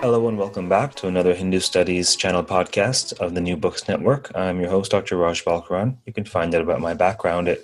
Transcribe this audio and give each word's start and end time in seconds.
Hello 0.00 0.28
and 0.28 0.38
welcome 0.38 0.66
back 0.66 0.94
to 0.94 1.08
another 1.08 1.34
Hindu 1.34 1.60
Studies 1.60 2.16
channel 2.16 2.42
podcast 2.42 3.12
of 3.20 3.34
the 3.34 3.40
New 3.42 3.54
Books 3.54 3.86
Network. 3.86 4.32
I'm 4.34 4.58
your 4.58 4.70
host, 4.70 4.92
Dr. 4.92 5.18
Raj 5.18 5.44
Balkaran. 5.44 5.98
You 6.06 6.14
can 6.14 6.24
find 6.24 6.54
out 6.54 6.62
about 6.62 6.80
my 6.80 6.94
background 6.94 7.48
at 7.48 7.58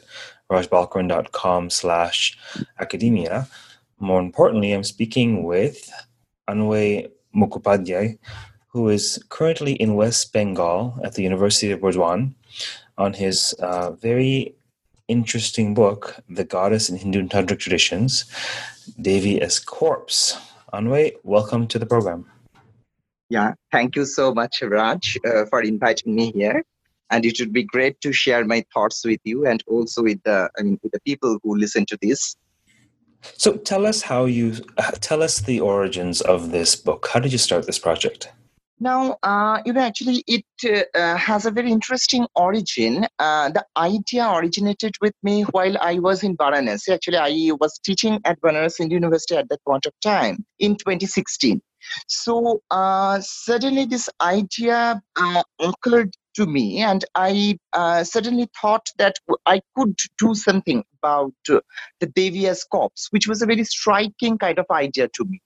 rajbalkaran.com 0.51 1.71
slash 1.71 2.37
academia. 2.79 3.49
More 4.01 4.21
importantly, 4.21 4.73
I'm 4.73 4.85
speaking 4.85 5.45
with 5.45 5.91
Anvay 6.47 7.11
Mukhopadhyay, 7.35 8.19
who 8.69 8.91
is 8.91 9.19
currently 9.31 9.73
in 9.73 9.95
West 9.95 10.35
Bengal 10.35 11.01
at 11.03 11.15
the 11.15 11.23
University 11.23 11.71
of 11.71 11.81
Burdwan 11.81 12.35
on 12.99 13.15
his 13.15 13.55
uh, 13.61 13.93
very 13.93 14.55
interesting 15.09 15.73
book, 15.73 16.17
The 16.29 16.45
Goddess 16.45 16.91
in 16.91 16.99
Hindu 16.99 17.29
Tantric 17.29 17.61
Traditions, 17.61 18.27
Devi 19.01 19.41
as 19.41 19.59
Corpse. 19.59 20.37
Anvay, 20.77 21.15
welcome 21.23 21.67
to 21.69 21.79
the 21.79 21.87
program. 21.87 22.27
Yeah, 23.31 23.55
thank 23.73 23.97
you 23.97 24.05
so 24.05 24.35
much, 24.35 24.61
Raj, 24.61 25.17
uh, 25.25 25.47
for 25.47 25.63
inviting 25.63 26.15
me 26.15 26.33
here. 26.33 26.63
And 27.11 27.25
it 27.25 27.39
would 27.41 27.53
be 27.53 27.63
great 27.63 27.99
to 28.03 28.13
share 28.13 28.45
my 28.45 28.63
thoughts 28.75 29.03
with 29.03 29.21
you 29.25 29.47
and 29.47 29.63
also 29.67 30.03
with 30.03 30.23
the, 30.25 30.51
I 30.59 30.63
mean, 30.63 30.79
with 30.83 30.93
the 30.93 31.01
people 31.01 31.39
who 31.43 31.57
listen 31.57 31.87
to 31.87 31.99
this. 32.03 32.37
So 33.39 33.57
tell 33.57 33.87
us 33.87 34.03
how 34.03 34.27
you 34.27 34.55
uh, 34.77 34.91
tell 35.01 35.23
us 35.23 35.41
the 35.41 35.61
origins 35.61 36.21
of 36.21 36.53
this 36.53 36.77
book. 36.77 37.09
How 37.11 37.21
did 37.21 37.33
you 37.33 37.39
start 37.39 37.65
this 37.67 37.79
project? 37.79 38.31
Now, 38.79 39.17
uh, 39.23 39.63
you 39.65 39.73
know, 39.73 39.81
actually, 39.81 40.23
it 40.27 40.45
uh, 40.95 41.17
has 41.17 41.47
a 41.47 41.51
very 41.51 41.73
interesting 41.73 42.27
origin. 42.35 43.07
Uh, 43.19 43.49
the 43.49 43.65
idea 43.77 44.31
originated 44.31 44.93
with 45.01 45.15
me 45.23 45.43
while 45.45 45.79
I 45.81 45.99
was 45.99 46.23
in 46.23 46.37
Varanasi. 46.37 46.91
Actually, 46.91 47.17
I 47.17 47.55
was 47.59 47.79
teaching 47.79 48.21
at 48.27 48.39
Varanasi 48.43 48.91
University 48.91 49.37
at 49.37 49.49
that 49.49 49.65
point 49.65 49.87
of 49.87 49.95
time 50.03 50.45
in 50.59 50.77
2016. 50.77 51.63
So 52.07 52.61
uh, 52.71 53.21
suddenly, 53.23 53.87
this 53.87 54.11
idea 54.21 55.01
uh, 55.19 55.43
occurred 55.59 56.13
to 56.35 56.45
me, 56.45 56.83
and 56.83 57.03
I 57.15 57.59
uh, 57.73 58.05
suddenly 58.05 58.47
thought 58.61 58.91
that 58.99 59.17
I 59.47 59.63
could 59.75 59.97
do 60.19 60.35
something 60.35 60.85
about 61.03 61.33
the 61.47 61.63
Devi 62.15 62.47
as 62.49 62.63
corpse, 62.65 63.07
which 63.11 63.27
was 63.27 63.41
a 63.41 63.47
very 63.47 63.65
striking 63.65 64.37
kind 64.37 64.59
of 64.59 64.67
idea 64.71 65.09
to 65.15 65.25
me 65.25 65.41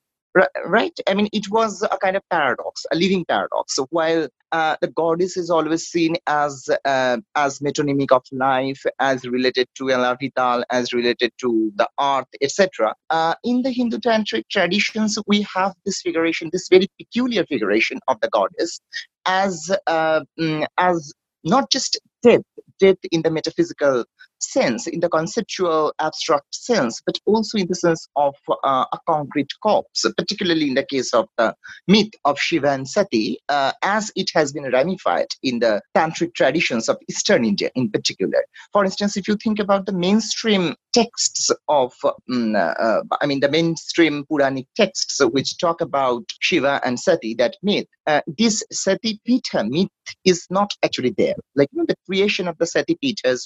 right? 0.66 0.96
I 1.06 1.14
mean 1.14 1.28
it 1.32 1.50
was 1.50 1.82
a 1.82 1.96
kind 1.98 2.16
of 2.16 2.22
paradox 2.30 2.86
a 2.92 2.96
living 2.96 3.24
paradox. 3.24 3.74
So 3.74 3.86
while 3.90 4.28
uh, 4.52 4.76
the 4.80 4.88
goddess 4.88 5.36
is 5.36 5.50
always 5.50 5.86
seen 5.86 6.16
as 6.26 6.68
uh, 6.84 7.18
as 7.36 7.60
metonymic 7.60 8.10
of 8.12 8.22
life 8.32 8.82
as 8.98 9.24
related 9.24 9.68
to 9.76 9.84
élan 9.84 10.16
vital 10.20 10.64
as 10.70 10.92
related 10.92 11.32
to 11.38 11.72
the 11.76 11.88
earth 12.00 12.26
etc 12.40 12.94
uh, 13.10 13.34
in 13.44 13.62
the 13.62 13.70
hindu 13.70 13.98
tantric 13.98 14.44
traditions 14.50 15.18
we 15.26 15.42
have 15.42 15.74
this 15.84 16.02
figuration 16.02 16.50
this 16.52 16.68
very 16.68 16.88
peculiar 16.98 17.44
figuration 17.46 17.98
of 18.08 18.20
the 18.20 18.28
goddess 18.30 18.80
as 19.26 19.70
uh, 19.86 20.20
mm, 20.38 20.66
as 20.78 21.12
not 21.44 21.70
just 21.70 22.00
death 22.22 22.42
death 22.78 22.98
in 23.12 23.22
the 23.22 23.30
metaphysical 23.30 24.04
sense, 24.42 24.86
in 24.86 25.00
the 25.00 25.08
conceptual 25.08 25.92
abstract 25.98 26.54
sense, 26.54 27.00
but 27.04 27.18
also 27.26 27.58
in 27.58 27.66
the 27.68 27.74
sense 27.74 28.08
of 28.16 28.34
uh, 28.64 28.84
a 28.92 28.98
concrete 29.06 29.50
corpse, 29.62 30.04
particularly 30.16 30.68
in 30.68 30.74
the 30.74 30.84
case 30.84 31.12
of 31.14 31.28
the 31.38 31.54
myth 31.88 32.10
of 32.24 32.38
Shiva 32.38 32.70
and 32.70 32.88
Sati, 32.88 33.38
uh, 33.48 33.72
as 33.82 34.10
it 34.16 34.30
has 34.34 34.52
been 34.52 34.70
ramified 34.70 35.28
in 35.42 35.58
the 35.60 35.80
tantric 35.96 36.34
traditions 36.34 36.88
of 36.88 36.96
Eastern 37.08 37.44
India 37.44 37.70
in 37.74 37.90
particular. 37.90 38.44
For 38.72 38.84
instance, 38.84 39.16
if 39.16 39.28
you 39.28 39.36
think 39.36 39.58
about 39.58 39.86
the 39.86 39.92
mainstream 39.92 40.74
texts 40.92 41.50
of, 41.68 41.92
um, 42.04 42.56
uh, 42.56 43.02
I 43.20 43.26
mean, 43.26 43.40
the 43.40 43.48
mainstream 43.48 44.24
Puranic 44.26 44.66
texts 44.76 45.20
which 45.32 45.58
talk 45.58 45.80
about 45.80 46.24
Shiva 46.40 46.80
and 46.84 46.98
Sati, 46.98 47.34
that 47.34 47.56
myth, 47.62 47.86
uh, 48.10 48.20
this 48.38 48.64
Sati 48.72 49.20
myth 49.26 49.88
is 50.24 50.46
not 50.50 50.70
actually 50.82 51.14
there. 51.16 51.36
Like 51.54 51.68
you 51.72 51.78
know, 51.78 51.86
the 51.86 51.96
creation 52.06 52.48
of 52.48 52.58
the 52.58 52.66
Sati 52.66 52.98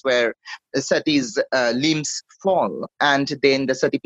where 0.03 0.35
Sati's 0.75 1.39
uh, 1.53 1.73
limbs 1.77 2.23
fall 2.43 2.89
and 3.01 3.29
then 3.43 3.67
the 3.67 3.75
Sati 3.75 4.01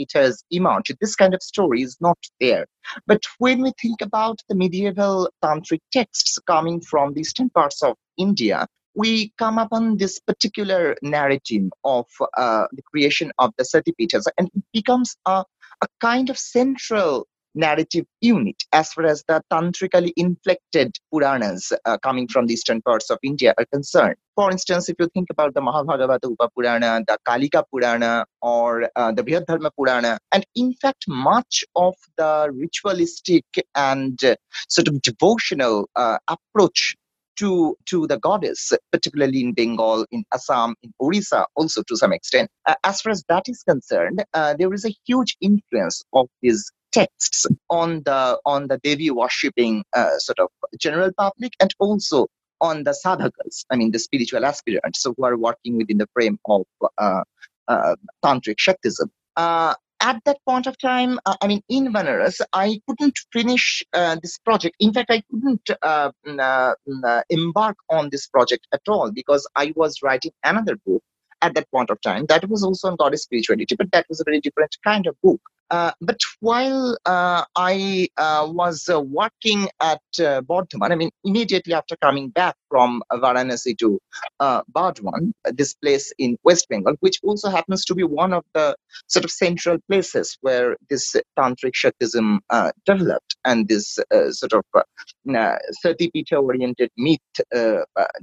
emerge. 0.50 0.92
This 1.00 1.14
kind 1.14 1.34
of 1.34 1.42
story 1.42 1.82
is 1.82 1.96
not 2.00 2.18
there. 2.40 2.66
But 3.06 3.22
when 3.38 3.62
we 3.62 3.72
think 3.80 4.00
about 4.00 4.40
the 4.48 4.56
medieval 4.56 5.30
tantric 5.44 5.80
texts 5.92 6.38
coming 6.46 6.80
from 6.80 7.14
the 7.14 7.20
eastern 7.20 7.50
parts 7.50 7.82
of 7.82 7.94
India, 8.16 8.66
we 8.94 9.32
come 9.38 9.58
upon 9.58 9.98
this 9.98 10.18
particular 10.18 10.96
narrative 11.02 11.70
of 11.84 12.06
uh, 12.36 12.66
the 12.72 12.82
creation 12.90 13.30
of 13.38 13.52
the 13.58 13.64
Sati 13.64 13.94
and 14.38 14.48
it 14.56 14.64
becomes 14.72 15.16
a, 15.26 15.44
a 15.82 15.86
kind 16.00 16.30
of 16.30 16.38
central 16.38 17.28
narrative 17.54 18.04
unit 18.20 18.56
as 18.72 18.92
far 18.92 19.06
as 19.06 19.24
the 19.28 19.42
tantrically 19.50 20.12
inflected 20.16 20.96
Puranas 21.12 21.72
uh, 21.84 21.98
coming 21.98 22.28
from 22.28 22.46
the 22.46 22.54
eastern 22.54 22.82
parts 22.82 23.10
of 23.10 23.18
India 23.22 23.54
are 23.58 23.66
concerned. 23.72 24.16
For 24.36 24.50
instance, 24.50 24.88
if 24.88 24.96
you 24.98 25.08
think 25.14 25.30
about 25.30 25.54
the 25.54 25.60
Mahabhagavata 25.60 26.30
Upa 26.30 26.48
Purana, 26.56 27.02
the 27.06 27.18
Kalika 27.26 27.64
Purana, 27.72 28.24
or 28.40 28.88
uh, 28.94 29.12
the 29.12 29.24
Brihadharma 29.24 29.70
Purana, 29.76 30.18
and 30.32 30.44
in 30.54 30.74
fact, 30.74 31.04
much 31.08 31.64
of 31.74 31.94
the 32.16 32.50
ritualistic 32.52 33.44
and 33.74 34.22
uh, 34.22 34.36
sort 34.68 34.88
of 34.88 35.02
devotional 35.02 35.88
uh, 35.96 36.18
approach 36.28 36.94
to, 37.38 37.76
to 37.86 38.06
the 38.06 38.18
goddess, 38.18 38.72
particularly 38.92 39.40
in 39.40 39.54
Bengal, 39.54 40.04
in 40.10 40.24
Assam, 40.34 40.74
in 40.82 40.92
Orissa, 41.00 41.46
also 41.54 41.82
to 41.84 41.96
some 41.96 42.12
extent. 42.12 42.50
Uh, 42.66 42.74
as 42.84 43.00
far 43.00 43.12
as 43.12 43.24
that 43.28 43.44
is 43.48 43.62
concerned, 43.62 44.24
uh, 44.34 44.54
there 44.58 44.72
is 44.74 44.84
a 44.84 44.94
huge 45.06 45.36
influence 45.40 46.02
of 46.12 46.26
these 46.42 46.70
texts 46.92 47.46
on 47.70 48.02
the 48.04 48.38
on 48.44 48.68
the 48.68 48.78
Devi 48.78 49.10
worshipping 49.10 49.84
uh, 49.94 50.18
sort 50.18 50.38
of 50.38 50.48
general 50.78 51.10
public 51.16 51.52
and 51.60 51.74
also 51.78 52.26
on 52.60 52.84
the 52.84 52.90
sadhakas, 53.04 53.64
I 53.70 53.76
mean 53.76 53.92
the 53.92 53.98
spiritual 53.98 54.44
aspirants, 54.44 55.02
so 55.02 55.14
who 55.16 55.24
are 55.24 55.36
working 55.36 55.76
within 55.76 55.98
the 55.98 56.08
frame 56.12 56.38
of 56.46 56.62
uh, 56.98 57.22
uh, 57.68 57.96
tantric 58.24 58.56
Shaktism. 58.56 59.08
Uh, 59.36 59.74
at 60.00 60.22
that 60.24 60.38
point 60.46 60.66
of 60.66 60.78
time, 60.78 61.18
uh, 61.26 61.36
I 61.40 61.48
mean, 61.48 61.62
in 61.68 61.92
Banaras, 61.92 62.40
I 62.52 62.80
couldn't 62.88 63.18
finish 63.32 63.82
uh, 63.92 64.16
this 64.22 64.38
project. 64.38 64.76
In 64.78 64.92
fact, 64.92 65.10
I 65.10 65.22
couldn't 65.30 65.68
uh, 65.82 66.12
uh, 66.26 66.74
uh, 67.04 67.22
embark 67.30 67.76
on 67.90 68.08
this 68.10 68.28
project 68.28 68.66
at 68.72 68.82
all 68.88 69.10
because 69.10 69.46
I 69.56 69.72
was 69.74 70.00
writing 70.02 70.32
another 70.44 70.76
book 70.86 71.02
at 71.42 71.54
that 71.54 71.70
point 71.70 71.90
of 71.90 72.00
time. 72.00 72.26
That 72.28 72.48
was 72.48 72.62
also 72.62 72.88
on 72.88 72.96
goddess 72.96 73.22
spirituality, 73.22 73.74
but 73.76 73.90
that 73.92 74.06
was 74.08 74.20
a 74.20 74.24
very 74.24 74.40
different 74.40 74.76
kind 74.84 75.06
of 75.06 75.16
book. 75.22 75.40
Uh, 75.70 75.92
but 76.00 76.18
while 76.40 76.96
uh, 77.04 77.44
I 77.56 78.08
uh, 78.16 78.48
was 78.50 78.88
uh, 78.88 79.00
working 79.00 79.68
at 79.80 80.00
uh, 80.18 80.40
Bardhaman, 80.42 80.92
I 80.92 80.94
mean, 80.94 81.10
immediately 81.24 81.74
after 81.74 81.96
coming 81.96 82.30
back 82.30 82.56
from 82.68 83.02
Varanasi 83.12 83.76
to 83.78 84.00
uh, 84.40 84.62
Bardhaman, 84.72 85.32
this 85.44 85.74
place 85.74 86.12
in 86.18 86.38
West 86.44 86.68
Bengal, 86.68 86.94
which 87.00 87.20
also 87.22 87.50
happens 87.50 87.84
to 87.86 87.94
be 87.94 88.02
one 88.02 88.32
of 88.32 88.44
the 88.54 88.76
sort 89.08 89.24
of 89.24 89.30
central 89.30 89.78
places 89.88 90.38
where 90.40 90.76
this 90.88 91.14
tantric 91.38 91.72
Shaktism 91.74 92.38
uh, 92.50 92.72
developed 92.86 93.36
and 93.44 93.68
this 93.68 93.98
sort 94.30 94.52
of 94.52 94.64
uh, 94.74 95.56
Sati 95.82 96.10
oriented 96.32 96.90
myth 96.96 97.20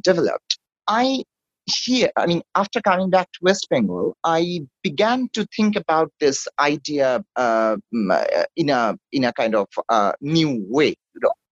developed. 0.02 0.60
I 0.88 1.24
here, 1.66 2.10
I 2.16 2.26
mean, 2.26 2.42
after 2.56 2.82
coming 2.82 3.10
back 3.10 3.32
to 3.34 3.40
West 3.42 3.68
Bengal, 3.70 4.16
I 4.24 4.62
began 4.84 5.30
to 5.34 5.48
think 5.56 5.76
about 5.76 6.12
this 6.20 6.48
idea 6.60 7.24
uh, 7.36 7.78
in 8.56 8.70
a 8.70 8.96
in 9.12 9.24
a 9.24 9.34
kind 9.34 9.56
of 9.56 9.68
uh, 9.90 10.14
new 10.22 10.66
way. 10.70 10.96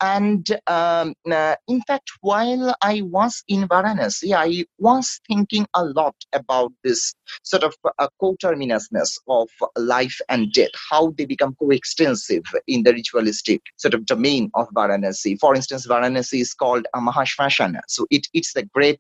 And 0.02 0.46
um, 0.68 1.14
uh, 1.32 1.56
in 1.70 1.82
fact, 1.84 2.12
while 2.20 2.76
I 2.82 3.04
was 3.04 3.42
in 3.48 3.70
Varanasi, 3.70 4.34
I 4.36 4.66
was 4.78 5.22
thinking 5.30 5.66
a 5.74 5.86
lot 5.86 6.16
about 6.34 6.74
this 6.84 7.16
sort 7.44 7.64
of 7.64 7.74
uh, 8.00 8.08
co-terminousness 8.20 9.18
of 9.30 9.48
life 9.78 10.20
and 10.28 10.52
death, 10.52 10.72
how 10.90 11.12
they 11.18 11.26
become 11.26 11.56
coextensive 11.56 12.44
in 12.68 12.84
the 12.84 12.92
ritualistic 12.92 13.62
sort 13.78 13.94
of 13.94 14.06
domain 14.06 14.52
of 14.56 14.68
Varanasi. 14.76 15.40
For 15.40 15.56
instance, 15.56 15.88
Varanasi 15.88 16.42
is 16.42 16.54
called 16.54 16.86
a 16.94 17.00
Mahashmashana, 17.00 17.80
so 17.88 18.06
it, 18.10 18.28
it's 18.34 18.52
the 18.54 18.64
great 18.74 19.00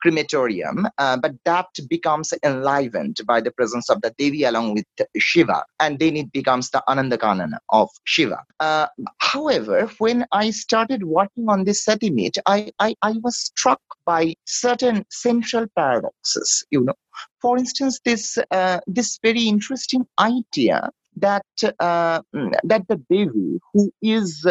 crematorium, 0.00 0.88
uh, 0.96 1.18
but 1.18 1.32
that 1.44 1.68
becomes 1.90 2.32
enlivened 2.42 3.20
by 3.26 3.42
the 3.42 3.50
presence 3.50 3.90
of 3.90 4.00
the 4.00 4.14
Devi 4.16 4.44
along 4.44 4.72
with 4.74 4.86
Shiva, 5.18 5.64
and 5.80 5.98
then 5.98 6.16
it 6.16 6.32
becomes 6.32 6.70
the 6.70 6.82
Anandakanana 6.88 7.58
of 7.68 7.90
Shiva. 8.04 8.42
Uh, 8.58 8.86
however, 9.90 9.96
when 9.98 10.26
I 10.32 10.50
started 10.50 11.04
working 11.04 11.48
on 11.48 11.64
this 11.64 11.84
set 11.84 12.02
image, 12.02 12.38
I, 12.46 12.70
I, 12.78 12.94
I 13.02 13.12
was 13.22 13.36
struck 13.36 13.80
by 14.04 14.34
certain 14.46 15.04
central 15.10 15.66
paradoxes. 15.76 16.64
You 16.70 16.84
know, 16.84 16.94
for 17.40 17.58
instance, 17.58 18.00
this 18.04 18.38
uh, 18.50 18.80
this 18.86 19.18
very 19.22 19.42
interesting 19.42 20.06
idea 20.18 20.90
that 21.16 21.44
uh, 21.80 22.22
that 22.64 22.88
the 22.88 22.96
Devi, 23.10 23.60
who 23.72 23.90
is 24.02 24.46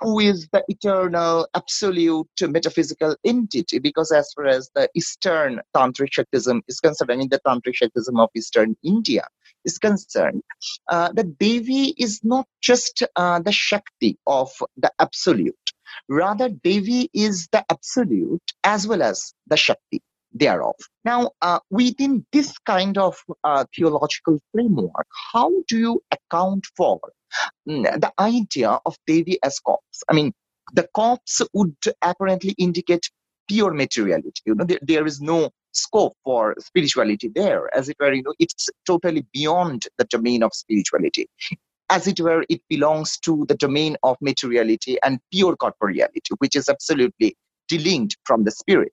who 0.00 0.20
is 0.20 0.48
the 0.52 0.64
eternal, 0.68 1.48
absolute 1.54 2.28
metaphysical 2.42 3.16
entity. 3.24 3.78
Because 3.78 4.12
as 4.12 4.32
far 4.34 4.46
as 4.46 4.70
the 4.74 4.88
Eastern 4.94 5.60
Tantric 5.76 6.10
Shaktism 6.10 6.62
is 6.68 6.80
concerned, 6.80 7.12
I 7.12 7.16
mean 7.16 7.28
the 7.30 7.40
Tantric 7.46 7.74
Shaktism 7.82 8.22
of 8.22 8.30
Eastern 8.36 8.76
India 8.82 9.26
is 9.64 9.78
concerned, 9.78 10.42
uh, 10.90 11.10
the 11.12 11.24
Devi 11.24 11.94
is 11.96 12.20
not 12.22 12.46
just 12.60 13.02
uh, 13.16 13.40
the 13.40 13.52
Shakti 13.52 14.18
of 14.26 14.50
the 14.76 14.92
absolute. 14.98 15.54
Rather, 16.08 16.48
Devi 16.48 17.10
is 17.14 17.48
the 17.52 17.64
absolute 17.70 18.42
as 18.64 18.86
well 18.86 19.02
as 19.02 19.34
the 19.46 19.56
Shakti 19.56 20.02
thereof. 20.34 20.74
Now, 21.04 21.30
uh, 21.40 21.60
within 21.70 22.26
this 22.32 22.58
kind 22.58 22.98
of 22.98 23.16
uh, 23.44 23.64
theological 23.74 24.40
framework, 24.52 25.06
how 25.32 25.50
do 25.68 25.78
you 25.78 26.02
account 26.10 26.66
for 26.76 27.00
the 27.66 28.12
idea 28.18 28.78
of 28.84 28.96
Devi 29.06 29.38
as 29.42 29.58
corpse? 29.60 30.02
I 30.08 30.14
mean, 30.14 30.32
the 30.72 30.88
corpse 30.94 31.40
would 31.52 31.76
apparently 32.02 32.54
indicate 32.58 33.08
pure 33.48 33.72
materiality. 33.72 34.42
You 34.44 34.54
know, 34.54 34.64
there, 34.64 34.78
there 34.82 35.06
is 35.06 35.20
no 35.20 35.50
scope 35.72 36.16
for 36.24 36.54
spirituality 36.58 37.30
there. 37.34 37.74
As 37.76 37.88
it 37.88 37.96
were, 38.00 38.12
you 38.12 38.22
know, 38.22 38.34
it's 38.38 38.68
totally 38.86 39.26
beyond 39.32 39.84
the 39.98 40.04
domain 40.04 40.42
of 40.42 40.52
spirituality. 40.54 41.28
As 41.90 42.06
it 42.06 42.18
were, 42.18 42.44
it 42.48 42.62
belongs 42.70 43.18
to 43.20 43.44
the 43.46 43.54
domain 43.54 43.96
of 44.02 44.16
materiality 44.20 44.96
and 45.02 45.18
pure 45.30 45.54
corporeality, 45.56 46.32
which 46.38 46.56
is 46.56 46.68
absolutely 46.68 47.36
delinked 47.68 48.16
from 48.24 48.44
the 48.44 48.50
spirit. 48.50 48.92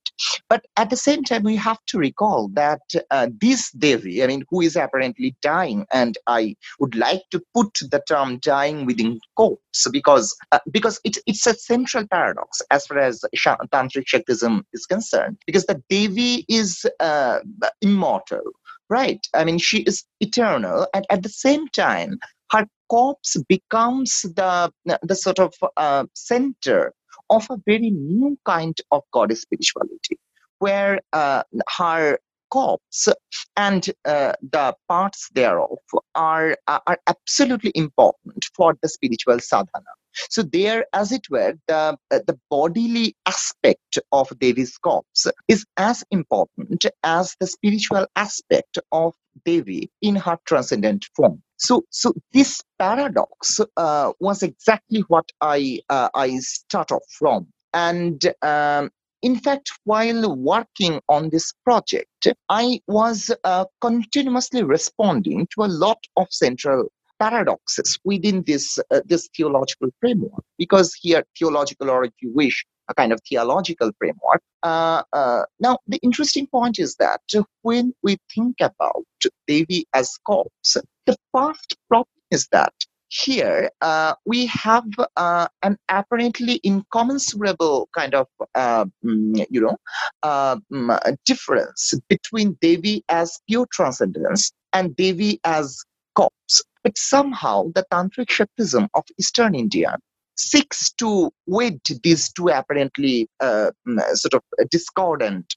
But 0.49 0.65
at 0.77 0.89
the 0.89 0.97
same 0.97 1.23
time, 1.23 1.43
we 1.43 1.55
have 1.55 1.79
to 1.87 1.97
recall 1.97 2.49
that 2.53 2.81
uh, 3.09 3.27
this 3.39 3.71
Devi, 3.71 4.23
I 4.23 4.27
mean, 4.27 4.43
who 4.49 4.61
is 4.61 4.75
apparently 4.75 5.35
dying, 5.41 5.85
and 5.91 6.17
I 6.27 6.55
would 6.79 6.95
like 6.95 7.23
to 7.31 7.41
put 7.53 7.79
the 7.89 8.01
term 8.07 8.39
dying 8.39 8.85
within 8.85 9.19
quotes 9.35 9.87
because 9.91 10.35
uh, 10.51 10.59
because 10.71 10.99
it, 11.03 11.17
it's 11.25 11.47
a 11.47 11.53
central 11.53 12.07
paradox 12.07 12.61
as 12.71 12.85
far 12.85 12.99
as 12.99 13.23
Tantric 13.35 14.05
Shaktism 14.05 14.63
is 14.73 14.85
concerned, 14.85 15.37
because 15.45 15.65
the 15.65 15.81
Devi 15.89 16.45
is 16.47 16.85
uh, 16.99 17.39
immortal, 17.81 18.41
right? 18.89 19.25
I 19.33 19.43
mean, 19.43 19.57
she 19.57 19.79
is 19.83 20.03
eternal, 20.19 20.87
and 20.93 21.05
at 21.09 21.23
the 21.23 21.29
same 21.29 21.67
time, 21.69 22.19
her 22.51 22.65
corpse 22.89 23.37
becomes 23.47 24.21
the 24.23 24.71
the 25.01 25.15
sort 25.15 25.39
of 25.39 25.53
uh, 25.77 26.05
center 26.13 26.93
of 27.31 27.47
a 27.49 27.57
very 27.65 27.89
new 27.89 28.37
kind 28.45 28.77
of 28.91 29.01
goddess 29.11 29.41
spirituality, 29.41 30.19
where 30.59 30.99
uh, 31.13 31.41
her 31.77 32.19
corpse 32.51 33.07
and 33.55 33.89
uh, 34.05 34.33
the 34.41 34.75
parts 34.87 35.29
thereof 35.33 35.79
are, 36.13 36.57
are 36.67 36.99
absolutely 37.07 37.71
important 37.73 38.45
for 38.55 38.75
the 38.81 38.89
spiritual 38.89 39.39
sadhana. 39.39 39.93
So 40.29 40.43
there, 40.43 40.85
as 40.93 41.13
it 41.13 41.29
were, 41.29 41.53
the, 41.67 41.97
the 42.09 42.37
bodily 42.49 43.15
aspect 43.25 43.97
of 44.11 44.37
Devi's 44.39 44.77
corpse 44.77 45.27
is 45.47 45.65
as 45.77 46.03
important 46.11 46.85
as 47.03 47.35
the 47.39 47.47
spiritual 47.47 48.05
aspect 48.17 48.77
of 48.91 49.15
Devi 49.45 49.89
in 50.01 50.17
her 50.17 50.37
transcendent 50.45 51.05
form. 51.15 51.41
So, 51.61 51.83
so 51.91 52.13
this 52.33 52.59
paradox 52.79 53.59
uh, 53.77 54.13
was 54.19 54.41
exactly 54.41 55.01
what 55.09 55.25
I 55.41 55.79
uh, 55.89 56.09
I 56.15 56.37
start 56.39 56.91
off 56.91 57.03
from, 57.19 57.47
and 57.71 58.19
um, 58.41 58.89
in 59.21 59.39
fact, 59.39 59.71
while 59.83 60.35
working 60.35 60.99
on 61.07 61.29
this 61.29 61.53
project, 61.63 62.27
I 62.49 62.81
was 62.87 63.29
uh, 63.43 63.65
continuously 63.79 64.63
responding 64.63 65.47
to 65.53 65.63
a 65.63 65.69
lot 65.85 65.99
of 66.17 66.27
central 66.31 66.91
paradoxes 67.19 67.99
within 68.03 68.41
this 68.47 68.79
uh, 68.89 69.01
this 69.05 69.29
theological 69.37 69.89
framework. 69.99 70.43
Because 70.57 70.95
here, 70.99 71.23
theological, 71.37 71.91
or 71.91 72.05
if 72.05 72.13
you 72.21 72.31
wish, 72.33 72.65
a 72.89 72.95
kind 72.95 73.13
of 73.13 73.19
theological 73.29 73.91
framework. 73.99 74.41
Uh, 74.63 75.03
uh, 75.13 75.43
now, 75.59 75.77
the 75.87 75.99
interesting 76.01 76.47
point 76.47 76.79
is 76.79 76.95
that 76.95 77.21
when 77.61 77.93
we 78.01 78.17
think 78.33 78.55
about 78.61 79.05
Devi 79.47 79.85
as 79.93 80.17
corpse, 80.25 80.77
the 81.05 81.15
first 81.33 81.75
problem 81.89 82.07
is 82.31 82.47
that 82.51 82.73
here 83.11 83.69
uh, 83.81 84.15
we 84.25 84.45
have 84.45 84.85
uh, 85.17 85.47
an 85.63 85.77
apparently 85.89 86.61
incommensurable 86.63 87.89
kind 87.95 88.15
of 88.15 88.27
uh, 88.55 88.85
mm, 89.05 89.45
you 89.49 89.59
know 89.59 89.77
uh, 90.23 90.55
mm, 90.71 91.17
difference 91.25 91.93
between 92.07 92.57
Devi 92.61 93.03
as 93.09 93.39
pure 93.49 93.67
transcendence 93.71 94.51
and 94.71 94.95
Devi 94.95 95.39
as 95.43 95.77
corpse. 96.15 96.63
But 96.83 96.97
somehow 96.97 97.65
the 97.75 97.85
tantric 97.91 98.27
Shaktism 98.27 98.87
of 98.95 99.03
Eastern 99.19 99.55
India 99.55 99.97
seeks 100.37 100.91
to 100.93 101.31
wed 101.45 101.79
these 102.03 102.31
two 102.31 102.47
apparently 102.47 103.27
uh, 103.41 103.71
mm, 103.87 104.01
sort 104.13 104.35
of 104.35 104.69
discordant 104.69 105.55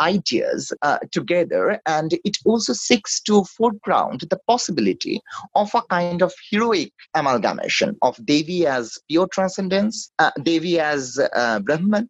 ideas 0.00 0.72
uh, 0.82 0.98
together 1.12 1.80
and 1.86 2.18
it 2.24 2.36
also 2.44 2.72
seeks 2.72 3.20
to 3.20 3.44
foreground 3.44 4.24
the 4.30 4.38
possibility 4.48 5.20
of 5.54 5.74
a 5.74 5.82
kind 5.90 6.22
of 6.22 6.32
heroic 6.50 6.92
amalgamation 7.14 7.96
of 8.02 8.18
devi 8.24 8.66
as 8.66 8.98
pure 9.08 9.28
transcendence 9.28 10.10
uh, 10.18 10.30
devi 10.42 10.80
as 10.80 11.18
uh, 11.34 11.60
brahman 11.60 12.08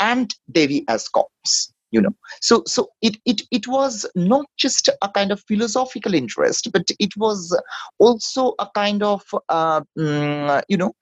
and 0.00 0.34
devi 0.52 0.84
as 0.88 1.08
corpse 1.08 1.72
you 1.90 2.00
know. 2.00 2.14
So 2.40 2.64
so 2.66 2.88
it, 3.02 3.16
it 3.24 3.42
it 3.52 3.68
was 3.68 4.04
not 4.16 4.46
just 4.56 4.88
a 5.00 5.08
kind 5.08 5.30
of 5.30 5.40
philosophical 5.46 6.12
interest 6.12 6.70
but 6.72 6.90
it 6.98 7.16
was 7.16 7.56
also 7.98 8.54
a 8.58 8.68
kind 8.74 9.02
of 9.02 9.22
uh, 9.48 9.82
mm, 9.96 10.62
you 10.68 10.76
know 10.76 10.92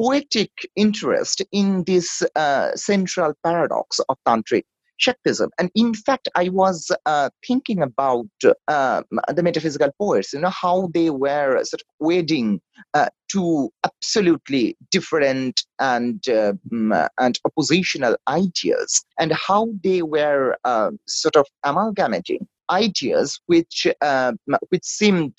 poetic 0.00 0.50
interest 0.76 1.42
in 1.52 1.84
this 1.84 2.22
uh, 2.34 2.74
central 2.74 3.34
paradox 3.44 4.00
of 4.08 4.16
tantric 4.26 4.64
Shaktism. 5.00 5.48
And 5.58 5.70
in 5.74 5.94
fact, 5.94 6.28
I 6.34 6.50
was 6.50 6.90
uh, 7.06 7.30
thinking 7.46 7.82
about 7.82 8.26
uh, 8.68 9.02
the 9.28 9.42
metaphysical 9.42 9.90
poets, 9.98 10.32
you 10.32 10.40
know, 10.40 10.50
how 10.50 10.90
they 10.92 11.10
were 11.10 11.62
sort 11.64 11.80
of 11.80 11.86
wedding 11.98 12.60
uh, 12.94 13.08
two 13.30 13.70
absolutely 13.84 14.76
different 14.90 15.62
and 15.78 16.20
mm, 16.22 17.08
and 17.18 17.38
oppositional 17.44 18.16
ideas, 18.28 19.04
and 19.18 19.32
how 19.32 19.68
they 19.82 20.02
were 20.02 20.56
uh, 20.64 20.90
sort 21.06 21.36
of 21.36 21.46
amalgamating 21.64 22.46
ideas 22.70 23.40
which 23.46 23.86
which 24.68 24.84
seemed 24.84 25.34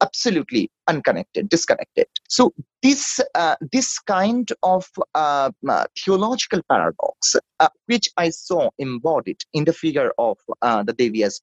absolutely 0.00 0.70
unconnected, 0.88 1.48
disconnected. 1.48 2.06
So 2.28 2.52
this 2.82 3.20
uh, 3.34 3.56
this 3.72 3.98
kind 3.98 4.48
of 4.62 4.88
uh, 5.14 5.50
theological 6.04 6.60
paradox, 6.70 7.36
uh, 7.60 7.68
which 7.86 8.08
I 8.16 8.30
saw 8.30 8.70
embodied 8.78 9.42
in 9.52 9.64
the 9.64 9.72
figure 9.72 10.12
of 10.18 10.38
uh, 10.62 10.82
the 10.82 10.92
Devi 10.92 11.24
as 11.24 11.40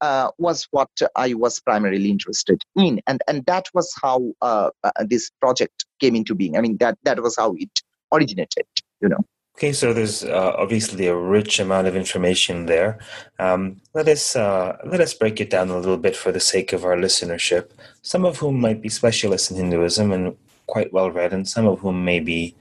uh, 0.00 0.30
was 0.38 0.68
what 0.70 0.90
I 1.16 1.34
was 1.34 1.60
primarily 1.60 2.10
interested 2.10 2.62
in, 2.76 3.00
and 3.06 3.20
and 3.28 3.44
that 3.46 3.66
was 3.74 3.92
how 4.00 4.32
uh, 4.42 4.70
this 5.06 5.30
project 5.40 5.84
came 6.00 6.16
into 6.16 6.34
being. 6.34 6.56
I 6.56 6.60
mean 6.60 6.76
that 6.78 6.98
that 7.04 7.22
was 7.22 7.36
how 7.36 7.54
it 7.58 7.70
originated. 8.12 8.66
You 9.00 9.08
know. 9.08 9.24
Okay, 9.60 9.74
so 9.74 9.92
there's 9.92 10.24
uh, 10.24 10.54
obviously 10.56 11.06
a 11.06 11.14
rich 11.14 11.60
amount 11.60 11.86
of 11.86 11.94
information 11.94 12.64
there. 12.64 12.98
Um, 13.38 13.78
let 13.92 14.08
us 14.08 14.34
uh, 14.34 14.78
let 14.86 15.02
us 15.02 15.12
break 15.12 15.38
it 15.38 15.50
down 15.50 15.68
a 15.68 15.76
little 15.76 15.98
bit 15.98 16.16
for 16.16 16.32
the 16.32 16.40
sake 16.40 16.72
of 16.72 16.82
our 16.82 16.96
listenership. 16.96 17.68
Some 18.00 18.24
of 18.24 18.38
whom 18.38 18.58
might 18.58 18.80
be 18.80 18.88
specialists 18.88 19.50
in 19.50 19.58
Hinduism 19.58 20.12
and 20.12 20.34
quite 20.66 20.94
well 20.94 21.10
read, 21.10 21.34
and 21.34 21.46
some 21.46 21.66
of 21.66 21.80
whom 21.80 22.06
may 22.06 22.20
be 22.20 22.54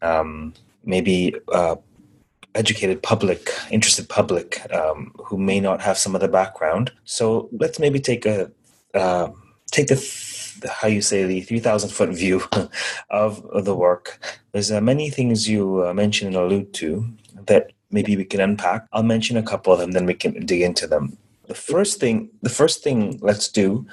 um, 0.00 0.54
maybe 0.86 1.34
uh, 1.52 1.76
educated 2.54 3.02
public, 3.02 3.50
interested 3.70 4.08
public, 4.08 4.66
um, 4.72 5.12
who 5.18 5.36
may 5.36 5.60
not 5.60 5.82
have 5.82 5.98
some 5.98 6.14
of 6.14 6.22
the 6.22 6.28
background. 6.28 6.90
So 7.04 7.50
let's 7.52 7.78
maybe 7.78 8.00
take 8.00 8.24
a 8.24 8.50
uh, 8.94 9.28
take 9.70 9.88
the 9.88 9.96
how 10.80 10.88
you 10.88 11.00
say 11.00 11.24
the 11.24 11.40
3000 11.42 11.90
foot 11.90 12.10
view 12.10 12.42
of, 13.10 13.44
of 13.52 13.64
the 13.64 13.74
work. 13.74 14.18
There's 14.52 14.70
uh, 14.70 14.80
many 14.80 15.10
things 15.10 15.48
you 15.48 15.86
uh, 15.86 15.94
mention 15.94 16.26
and 16.26 16.36
allude 16.36 16.72
to 16.74 17.08
that 17.46 17.72
maybe 17.90 18.16
we 18.16 18.24
can 18.24 18.40
unpack. 18.40 18.86
I'll 18.92 19.02
mention 19.02 19.36
a 19.36 19.42
couple 19.42 19.72
of 19.72 19.78
them 19.78 19.92
then 19.92 20.06
we 20.06 20.14
can 20.14 20.44
dig 20.44 20.62
into 20.62 20.86
them. 20.86 21.16
The 21.46 21.54
first 21.54 22.00
thing 22.00 22.28
the 22.42 22.50
first 22.50 22.82
thing 22.82 23.18
let's 23.22 23.48
do 23.48 23.86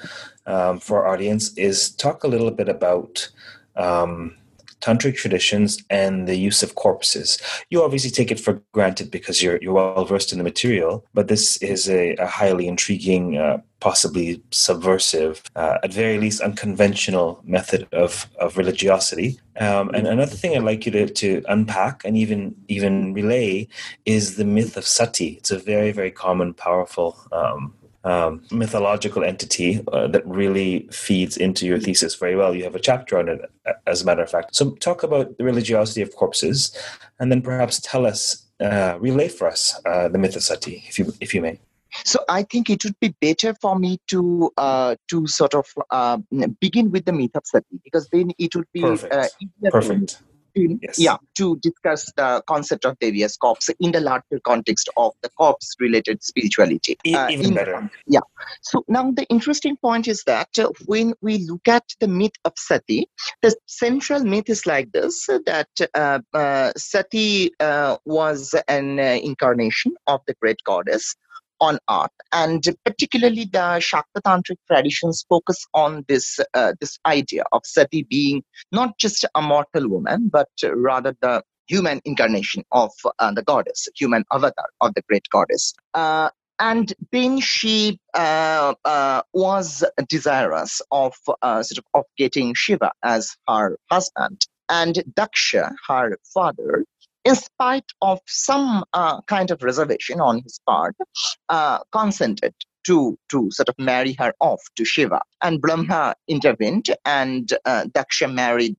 um, 0.46 0.78
for 0.78 1.04
our 1.04 1.12
audience 1.14 1.56
is 1.56 1.90
talk 1.90 2.24
a 2.24 2.28
little 2.28 2.50
bit 2.50 2.68
about 2.68 3.28
um, 3.76 4.36
tantric 4.80 5.16
traditions 5.16 5.82
and 5.90 6.28
the 6.28 6.36
use 6.36 6.62
of 6.62 6.74
corpses. 6.74 7.38
You 7.70 7.82
obviously 7.82 8.10
take 8.10 8.30
it 8.30 8.40
for 8.40 8.62
granted 8.72 9.10
because 9.10 9.42
you're 9.42 9.58
you're 9.62 9.72
well 9.72 10.04
versed 10.04 10.32
in 10.32 10.38
the 10.38 10.44
material, 10.44 11.04
but 11.14 11.28
this 11.28 11.56
is 11.58 11.88
a, 11.88 12.14
a 12.16 12.26
highly 12.26 12.66
intriguing, 12.68 13.36
uh, 13.36 13.58
possibly 13.80 14.42
subversive, 14.50 15.42
uh, 15.56 15.78
at 15.82 15.92
very 15.92 16.18
least 16.18 16.40
unconventional 16.40 17.40
method 17.44 17.86
of 17.92 18.28
of 18.38 18.56
religiosity. 18.56 19.40
Um, 19.58 19.88
and 19.94 20.06
another 20.06 20.36
thing 20.36 20.54
I'd 20.54 20.62
like 20.62 20.84
you 20.84 20.92
to, 20.92 21.06
to 21.06 21.42
unpack 21.48 22.04
and 22.04 22.16
even 22.16 22.54
even 22.68 23.14
relay 23.14 23.68
is 24.04 24.36
the 24.36 24.44
myth 24.44 24.76
of 24.76 24.86
sati. 24.86 25.34
It's 25.38 25.50
a 25.50 25.58
very 25.58 25.92
very 25.92 26.10
common, 26.10 26.54
powerful 26.54 27.16
um, 27.32 27.72
um, 28.06 28.42
mythological 28.52 29.24
entity 29.24 29.84
uh, 29.92 30.06
that 30.06 30.26
really 30.26 30.88
feeds 30.92 31.36
into 31.36 31.66
your 31.66 31.78
thesis 31.78 32.14
very 32.14 32.36
well. 32.36 32.54
You 32.54 32.64
have 32.64 32.76
a 32.76 32.80
chapter 32.80 33.18
on 33.18 33.28
it, 33.28 33.40
as 33.86 34.02
a 34.02 34.04
matter 34.06 34.22
of 34.22 34.30
fact. 34.30 34.54
So, 34.54 34.70
talk 34.76 35.02
about 35.02 35.36
the 35.38 35.44
religiosity 35.44 36.02
of 36.02 36.14
corpses, 36.14 36.74
and 37.18 37.30
then 37.30 37.42
perhaps 37.42 37.80
tell 37.80 38.06
us, 38.06 38.46
uh, 38.60 38.96
relay 39.00 39.28
for 39.28 39.48
us 39.48 39.78
uh, 39.84 40.08
the 40.08 40.18
myth 40.18 40.36
of 40.36 40.42
sati, 40.42 40.84
if 40.88 40.98
you 40.98 41.12
if 41.20 41.34
you 41.34 41.42
may. 41.42 41.58
So 42.04 42.20
I 42.28 42.42
think 42.42 42.70
it 42.70 42.84
would 42.84 42.98
be 43.00 43.14
better 43.20 43.54
for 43.54 43.78
me 43.78 43.98
to 44.08 44.50
uh, 44.56 44.96
to 45.08 45.26
sort 45.26 45.54
of 45.54 45.66
uh, 45.90 46.18
begin 46.60 46.90
with 46.90 47.06
the 47.06 47.12
myth 47.12 47.34
of 47.34 47.42
sati 47.44 47.80
because 47.84 48.08
then 48.12 48.30
it 48.38 48.54
would 48.54 48.68
be 48.72 48.82
perfect. 48.82 49.14
Uh, 49.14 49.70
perfect 49.70 50.20
yes. 50.56 50.98
yeah, 50.98 51.16
to 51.34 51.56
discuss 51.56 52.10
the 52.16 52.42
concept 52.46 52.84
of 52.84 52.96
various 53.00 53.36
corpse 53.36 53.68
in 53.80 53.92
the 53.92 54.00
larger 54.00 54.40
context 54.44 54.88
of 54.96 55.12
the 55.22 55.28
corpse 55.30 55.74
related 55.80 56.22
spirituality. 56.22 56.96
Uh, 57.14 57.28
even 57.30 57.54
better. 57.54 57.90
yeah. 58.06 58.20
So 58.62 58.84
now 58.88 59.10
the 59.10 59.24
interesting 59.24 59.76
point 59.76 60.08
is 60.08 60.22
that 60.24 60.48
uh, 60.58 60.70
when 60.86 61.14
we 61.20 61.38
look 61.38 61.68
at 61.68 61.84
the 62.00 62.08
myth 62.08 62.36
of 62.44 62.52
Sati, 62.56 63.08
the 63.42 63.54
central 63.66 64.24
myth 64.24 64.48
is 64.48 64.66
like 64.66 64.92
this 64.92 65.26
that 65.46 65.68
uh, 65.94 66.20
uh 66.32 66.72
Sati 66.76 67.52
uh, 67.60 67.96
was 68.04 68.54
an 68.68 68.98
uh, 68.98 69.18
incarnation 69.22 69.94
of 70.06 70.20
the 70.26 70.34
great 70.40 70.62
goddess 70.64 71.14
on 71.60 71.78
art, 71.88 72.12
and 72.32 72.62
particularly 72.84 73.44
the 73.44 73.80
Shakta 73.80 74.20
Tantric 74.24 74.58
traditions 74.66 75.24
focus 75.28 75.64
on 75.74 76.04
this 76.08 76.38
uh, 76.54 76.72
this 76.80 76.98
idea 77.06 77.44
of 77.52 77.62
Sati 77.64 78.02
being 78.04 78.42
not 78.72 78.98
just 78.98 79.24
a 79.34 79.42
mortal 79.42 79.88
woman, 79.88 80.28
but 80.32 80.48
rather 80.74 81.16
the 81.20 81.42
human 81.66 82.00
incarnation 82.04 82.64
of 82.72 82.92
uh, 83.18 83.32
the 83.32 83.42
goddess, 83.42 83.88
human 83.96 84.24
avatar 84.32 84.66
of 84.80 84.94
the 84.94 85.02
great 85.08 85.26
goddess. 85.30 85.74
Uh, 85.94 86.30
and 86.58 86.94
then 87.12 87.38
she 87.38 87.98
uh, 88.14 88.74
uh, 88.84 89.22
was 89.34 89.84
desirous 90.08 90.80
of 90.90 91.14
uh, 91.42 91.62
sort 91.62 91.78
of, 91.78 91.84
of 91.94 92.04
getting 92.16 92.54
Shiva 92.54 92.92
as 93.02 93.36
her 93.48 93.78
husband, 93.90 94.46
and 94.68 95.02
Daksha, 95.14 95.74
her 95.86 96.18
father, 96.32 96.84
in 97.26 97.34
spite 97.34 97.90
of 98.02 98.20
some 98.26 98.84
uh, 98.92 99.20
kind 99.22 99.50
of 99.50 99.60
reservation 99.62 100.20
on 100.20 100.40
his 100.42 100.60
part, 100.64 100.94
uh, 101.48 101.80
consented 101.90 102.54
to, 102.86 103.18
to 103.30 103.50
sort 103.50 103.68
of 103.68 103.74
marry 103.78 104.14
her 104.16 104.32
off 104.38 104.62
to 104.76 104.84
Shiva. 104.84 105.20
And 105.42 105.60
Brahma 105.60 106.14
intervened, 106.28 106.86
and 107.04 107.52
uh, 107.64 107.86
Daksha 107.90 108.32
married 108.32 108.76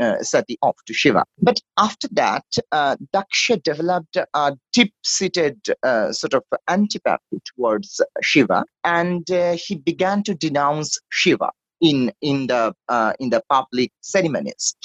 uh, 0.00 0.22
Sati 0.22 0.56
off 0.62 0.76
to 0.86 0.94
Shiva. 0.94 1.24
But 1.42 1.60
after 1.76 2.08
that, 2.12 2.46
uh, 2.72 2.96
Daksha 3.14 3.62
developed 3.62 4.16
a 4.16 4.56
deep 4.72 4.94
seated 5.04 5.60
uh, 5.82 6.12
sort 6.12 6.32
of 6.32 6.44
antipathy 6.68 7.42
towards 7.44 8.00
Shiva, 8.22 8.64
and 8.84 9.30
uh, 9.30 9.52
he 9.52 9.76
began 9.76 10.22
to 10.22 10.34
denounce 10.34 10.98
Shiva 11.10 11.50
in 11.80 12.12
in 12.20 12.46
the 12.46 12.74
uh, 12.88 13.12
in 13.18 13.30
the 13.30 13.42
public 13.50 13.92
ceremonies 14.00 14.76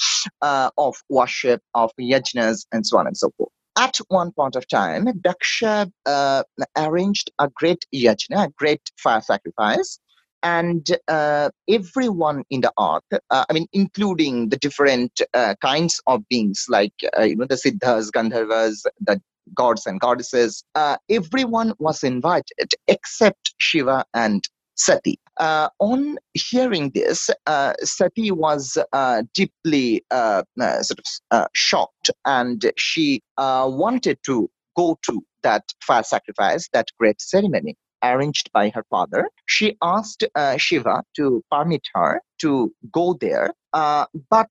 uh, 0.42 0.70
of 0.78 0.94
worship 1.08 1.60
of 1.74 1.90
yajnas 2.00 2.66
and 2.72 2.86
so 2.86 2.98
on 2.98 3.06
and 3.06 3.16
so 3.16 3.30
forth. 3.36 3.50
At 3.78 3.96
one 4.08 4.32
point 4.32 4.54
of 4.54 4.68
time, 4.68 5.06
Daksha 5.06 5.90
uh, 6.04 6.42
arranged 6.76 7.30
a 7.38 7.48
great 7.48 7.86
yajna, 7.94 8.46
a 8.46 8.52
great 8.58 8.82
fire 8.98 9.22
sacrifice, 9.22 9.98
and 10.42 10.86
uh, 11.08 11.48
everyone 11.70 12.44
in 12.50 12.60
the 12.60 12.72
ark, 12.76 13.04
uh, 13.12 13.44
I 13.48 13.52
mean, 13.52 13.66
including 13.72 14.50
the 14.50 14.58
different 14.58 15.22
uh, 15.32 15.54
kinds 15.62 16.00
of 16.06 16.28
beings 16.28 16.66
like 16.68 16.92
you 17.20 17.36
know 17.36 17.46
the 17.46 17.56
siddhas, 17.56 18.10
gandharvas, 18.10 18.82
the 19.00 19.20
gods 19.54 19.86
and 19.86 20.00
goddesses, 20.00 20.64
everyone 21.08 21.72
was 21.78 22.04
invited 22.04 22.74
except 22.88 23.54
Shiva 23.58 24.04
and 24.14 24.44
Sati. 24.84 25.16
Uh, 25.36 25.68
on 25.78 26.18
hearing 26.34 26.90
this, 26.94 27.30
uh, 27.46 27.72
Sati 27.82 28.30
was 28.32 28.76
uh, 28.92 29.22
deeply 29.32 30.04
uh, 30.10 30.42
uh, 30.60 30.82
sort 30.82 30.98
of 30.98 31.04
uh, 31.30 31.46
shocked, 31.54 32.10
and 32.24 32.70
she 32.76 33.22
wanted 33.38 34.18
to 34.24 34.50
go 34.76 34.98
to 35.02 35.22
that 35.42 35.64
fire 35.86 36.02
sacrifice, 36.02 36.68
that 36.72 36.88
great 36.98 37.20
ceremony 37.20 37.76
arranged 38.02 38.50
by 38.52 38.68
her 38.70 38.84
father. 38.90 39.30
She 39.46 39.76
asked 39.82 40.24
Shiva 40.56 41.04
to 41.16 41.44
permit 41.50 41.82
her 41.94 42.20
to 42.42 42.72
go 42.92 43.14
there, 43.14 43.52
but 43.72 44.50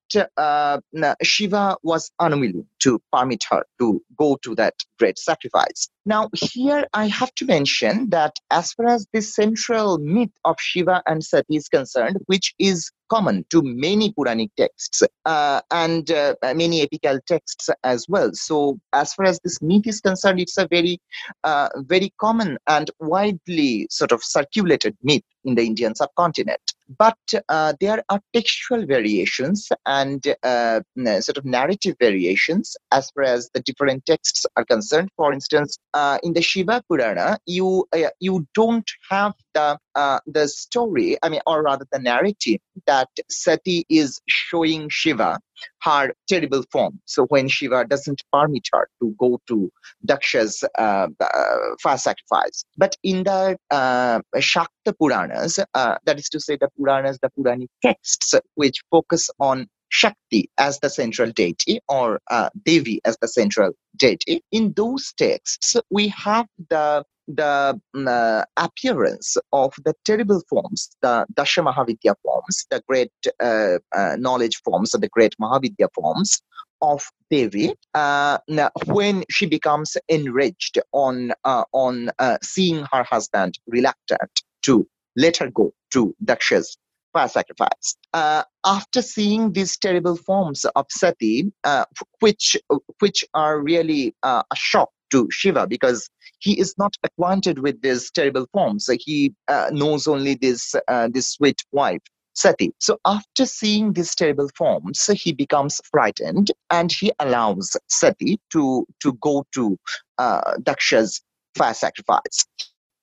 Shiva 1.23 1.77
was 1.83 2.11
unwilling 2.19 2.65
to 2.79 3.01
permit 3.13 3.43
her 3.49 3.63
to 3.79 4.01
go 4.17 4.37
to 4.43 4.55
that 4.55 4.73
great 4.97 5.19
sacrifice. 5.19 5.89
Now, 6.05 6.29
here 6.33 6.85
I 6.93 7.07
have 7.07 7.33
to 7.35 7.45
mention 7.45 8.09
that 8.09 8.37
as 8.49 8.73
far 8.73 8.87
as 8.87 9.05
the 9.13 9.21
central 9.21 9.99
myth 9.99 10.31
of 10.45 10.55
Shiva 10.59 11.03
and 11.05 11.23
Sati 11.23 11.55
is 11.55 11.67
concerned, 11.67 12.17
which 12.25 12.55
is 12.57 12.91
common 13.09 13.45
to 13.49 13.61
many 13.61 14.11
Puranic 14.13 14.49
texts 14.55 15.03
uh, 15.25 15.61
and 15.69 16.09
uh, 16.09 16.33
many 16.55 16.81
epical 16.81 17.19
texts 17.27 17.69
as 17.83 18.07
well. 18.09 18.31
So, 18.33 18.79
as 18.93 19.13
far 19.13 19.25
as 19.25 19.39
this 19.43 19.61
myth 19.61 19.85
is 19.85 20.01
concerned, 20.01 20.39
it's 20.39 20.57
a 20.57 20.67
very, 20.67 20.99
uh, 21.43 21.69
very 21.77 22.13
common 22.19 22.57
and 22.67 22.89
widely 22.99 23.87
sort 23.91 24.11
of 24.11 24.23
circulated 24.23 24.97
myth 25.03 25.23
in 25.45 25.55
the 25.55 25.63
Indian 25.63 25.95
subcontinent. 25.95 26.61
But 26.97 27.17
uh, 27.47 27.73
there 27.79 28.03
are 28.09 28.19
textual 28.33 28.85
variations 28.85 29.69
and 29.85 30.21
uh, 30.43 30.81
sort 30.95 31.37
of 31.37 31.45
narrative 31.45 31.95
variations 31.99 32.75
as 32.91 33.09
far 33.11 33.23
as 33.23 33.49
the 33.53 33.61
different 33.61 34.05
texts 34.05 34.45
are 34.57 34.65
concerned. 34.65 35.09
For 35.15 35.31
instance, 35.31 35.77
uh, 35.93 36.17
in 36.23 36.33
the 36.33 36.41
Shiva 36.41 36.83
Purana, 36.89 37.39
you 37.45 37.87
uh, 37.93 38.09
you 38.19 38.45
don't 38.53 38.89
have 39.09 39.33
the 39.53 39.77
uh, 39.95 40.19
the 40.27 40.47
story, 40.47 41.17
I 41.23 41.29
mean, 41.29 41.41
or 41.47 41.63
rather 41.63 41.85
the 41.91 41.99
narrative 41.99 42.59
that 42.87 43.09
Sati 43.29 43.85
is 43.89 44.21
showing 44.27 44.89
Shiva 44.89 45.39
her 45.81 46.13
terrible 46.27 46.63
form. 46.71 46.99
So 47.05 47.25
when 47.25 47.47
Shiva 47.47 47.85
doesn't 47.85 48.21
permit 48.31 48.67
her 48.73 48.87
to 49.01 49.15
go 49.19 49.39
to 49.47 49.71
Daksha's 50.05 50.63
uh, 50.77 51.07
uh, 51.19 51.57
fire 51.81 51.97
sacrifice, 51.97 52.63
but 52.77 52.95
in 53.03 53.23
the 53.23 53.57
uh, 53.69 54.19
Shakta 54.37 54.93
Puranas, 54.99 55.59
uh, 55.73 55.95
that 56.05 56.19
is 56.19 56.29
to 56.29 56.39
say 56.39 56.57
the 56.57 56.69
Puranas, 56.77 57.19
the 57.21 57.29
Puranic 57.29 57.69
texts, 57.81 58.33
which 58.55 58.81
focus 58.91 59.29
on 59.39 59.67
Shakti 59.89 60.49
as 60.57 60.79
the 60.79 60.89
central 60.89 61.31
deity 61.31 61.81
or 61.89 62.21
uh, 62.29 62.49
Devi 62.63 63.01
as 63.03 63.17
the 63.21 63.27
central 63.27 63.71
deity. 63.97 64.41
In 64.51 64.73
those 64.75 65.13
texts, 65.17 65.75
we 65.89 66.07
have 66.09 66.47
the 66.69 67.03
the 67.35 67.79
mm, 67.95 68.07
uh, 68.07 68.45
appearance 68.57 69.37
of 69.53 69.73
the 69.85 69.93
terrible 70.05 70.41
forms, 70.49 70.89
the 71.01 71.25
Dasha 71.33 71.61
Mahavidya 71.61 72.15
forms, 72.23 72.65
the 72.69 72.81
great 72.87 73.11
uh, 73.41 73.77
uh, 73.95 74.15
knowledge 74.17 74.61
forms, 74.63 74.91
the 74.91 75.09
great 75.09 75.35
Mahavidya 75.39 75.87
forms 75.93 76.41
of 76.81 77.03
Devi, 77.29 77.73
uh, 77.93 78.39
when 78.87 79.23
she 79.29 79.45
becomes 79.45 79.97
enraged 80.09 80.79
on 80.91 81.31
uh, 81.45 81.63
on 81.73 82.11
uh, 82.19 82.37
seeing 82.41 82.85
her 82.91 83.03
husband 83.03 83.59
reluctant 83.67 84.41
to 84.63 84.87
let 85.15 85.37
her 85.37 85.49
go 85.49 85.73
to 85.91 86.15
Daksha's 86.23 86.77
fire 87.13 87.27
sacrifice. 87.27 87.95
Uh, 88.13 88.43
after 88.65 89.01
seeing 89.01 89.51
these 89.51 89.77
terrible 89.77 90.15
forms 90.15 90.65
of 90.75 90.85
sati, 90.89 91.51
uh, 91.63 91.85
which 92.19 92.57
which 92.99 93.25
are 93.33 93.59
really 93.59 94.15
uh, 94.23 94.43
a 94.51 94.55
shock 94.55 94.89
to 95.11 95.27
Shiva 95.31 95.67
because 95.67 96.09
he 96.39 96.59
is 96.59 96.75
not 96.77 96.95
acquainted 97.03 97.59
with 97.59 97.81
these 97.81 98.09
terrible 98.11 98.47
forms. 98.53 98.85
So 98.85 98.95
He 98.99 99.33
uh, 99.47 99.69
knows 99.71 100.07
only 100.07 100.35
this 100.35 100.75
uh, 100.87 101.09
this 101.13 101.27
sweet 101.33 101.61
wife. 101.71 102.01
Sati. 102.33 102.73
So 102.79 102.97
after 103.05 103.45
seeing 103.45 103.91
these 103.91 104.15
terrible 104.15 104.49
forms, 104.57 105.05
he 105.07 105.33
becomes 105.33 105.81
frightened 105.91 106.49
and 106.69 106.89
he 106.89 107.11
allows 107.19 107.75
Sati 107.89 108.39
to, 108.51 108.87
to 109.01 109.13
go 109.21 109.45
to 109.53 109.77
uh, 110.17 110.53
Daksha's 110.63 111.21
fire 111.57 111.73
sacrifice. 111.73 112.45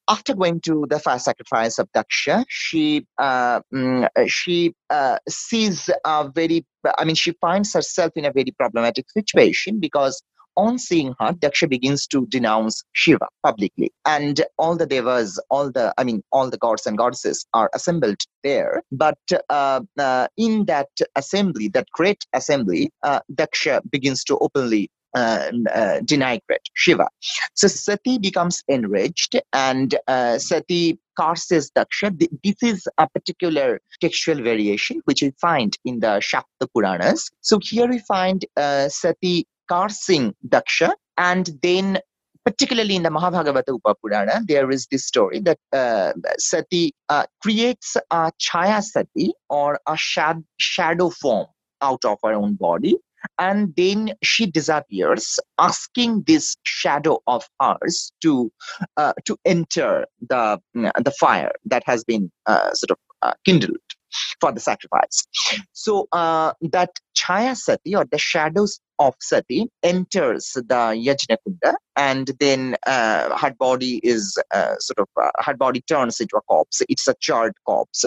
after 0.08 0.34
going 0.34 0.60
to 0.62 0.86
the 0.88 0.98
fire 0.98 1.18
sacrifice 1.18 1.78
of 1.78 1.88
Daksha, 1.92 2.44
she 2.48 3.06
uh, 3.18 3.60
mm, 3.72 4.08
she 4.26 4.74
uh, 4.90 5.18
sees 5.28 5.90
a 6.04 6.30
very, 6.34 6.64
I 6.96 7.04
mean, 7.04 7.14
she 7.14 7.32
finds 7.40 7.72
herself 7.74 8.12
in 8.16 8.24
a 8.24 8.32
very 8.32 8.52
problematic 8.58 9.10
situation 9.10 9.78
because 9.78 10.22
on 10.58 10.78
seeing 10.78 11.14
her, 11.20 11.32
Daksha 11.32 11.70
begins 11.70 12.06
to 12.08 12.26
denounce 12.26 12.82
Shiva 12.92 13.28
publicly. 13.44 13.92
And 14.04 14.44
all 14.58 14.76
the 14.76 14.86
devas, 14.86 15.40
all 15.50 15.70
the, 15.70 15.94
I 15.96 16.04
mean, 16.04 16.22
all 16.32 16.50
the 16.50 16.58
gods 16.58 16.86
and 16.86 16.98
goddesses 16.98 17.46
are 17.54 17.70
assembled 17.74 18.20
there. 18.42 18.82
But 18.92 19.18
uh, 19.48 19.80
uh, 19.98 20.26
in 20.36 20.66
that 20.66 20.90
assembly, 21.14 21.68
that 21.68 21.86
great 21.92 22.26
assembly, 22.34 22.90
uh, 23.02 23.20
Daksha 23.32 23.80
begins 23.90 24.24
to 24.24 24.36
openly 24.38 24.90
uh, 25.14 25.50
uh, 25.74 26.00
deny 26.04 26.40
great 26.46 26.60
Shiva. 26.74 27.08
So 27.54 27.66
Sati 27.68 28.18
becomes 28.18 28.62
enraged 28.68 29.40
and 29.52 29.94
uh, 30.06 30.38
Sati 30.38 30.98
curses 31.18 31.70
Daksha. 31.70 32.12
This 32.44 32.62
is 32.62 32.86
a 32.98 33.08
particular 33.08 33.80
textual 34.00 34.42
variation 34.42 35.00
which 35.06 35.22
we 35.22 35.32
find 35.40 35.76
in 35.84 36.00
the 36.00 36.20
Shakta 36.20 36.68
Puranas. 36.74 37.30
So 37.40 37.58
here 37.62 37.88
we 37.88 38.00
find 38.00 38.44
uh, 38.56 38.88
Sati 38.90 39.46
cursing 39.68 40.34
Daksha, 40.46 40.92
and 41.16 41.50
then 41.62 41.98
particularly 42.44 42.96
in 42.96 43.02
the 43.02 43.10
Mahabhagavata 43.10 43.78
Upapurana, 43.78 44.46
there 44.46 44.70
is 44.70 44.87
this 44.90 45.04
story 45.04 45.40
that 45.40 45.58
uh, 45.72 46.12
Sati 46.38 46.94
uh, 47.08 47.26
creates 47.42 47.96
a 48.10 48.32
Chaya 48.40 48.82
Sati 48.82 49.32
or 49.50 49.78
a 49.87 49.96
shad- 49.96 50.44
shadow 50.56 51.10
form 51.10 51.46
out 51.82 52.04
of 52.04 52.18
her 52.25 52.32
own 52.32 52.54
body. 52.54 52.96
And 53.38 53.75
then 53.76 54.12
she 54.22 54.46
disappears, 54.46 55.40
asking 55.58 56.22
this 56.26 56.56
shadow 56.62 57.20
of 57.26 57.44
hers 57.60 58.12
to 58.22 58.50
uh, 58.96 59.12
to 59.25 59.37
enter 59.44 60.06
the 60.28 60.60
the 60.75 61.12
fire 61.18 61.52
that 61.66 61.82
has 61.84 62.04
been 62.04 62.30
uh, 62.46 62.72
sort 62.75 62.92
of 62.92 62.98
uh, 63.22 63.32
kindled 63.44 63.76
for 64.40 64.52
the 64.52 64.60
sacrifice. 64.60 65.26
So 65.72 66.08
uh, 66.12 66.52
that 66.70 66.90
Chaya 67.16 67.56
Sati 67.56 67.96
or 67.96 68.04
the 68.04 68.18
shadows 68.18 68.80
of 68.99 69.14
Sati 69.21 69.69
enters 69.83 70.52
the 70.55 70.62
Yajna 70.64 71.75
and 71.99 72.31
then 72.38 72.76
uh, 72.87 73.37
her 73.37 73.52
body 73.59 74.00
is 74.05 74.38
uh, 74.52 74.76
sort 74.78 75.00
of, 75.00 75.09
uh, 75.21 75.31
her 75.40 75.55
body 75.57 75.81
turns 75.81 76.21
into 76.21 76.37
a 76.37 76.40
corpse. 76.43 76.81
It's 76.88 77.09
a 77.09 77.14
charred 77.19 77.55
corpse. 77.67 78.05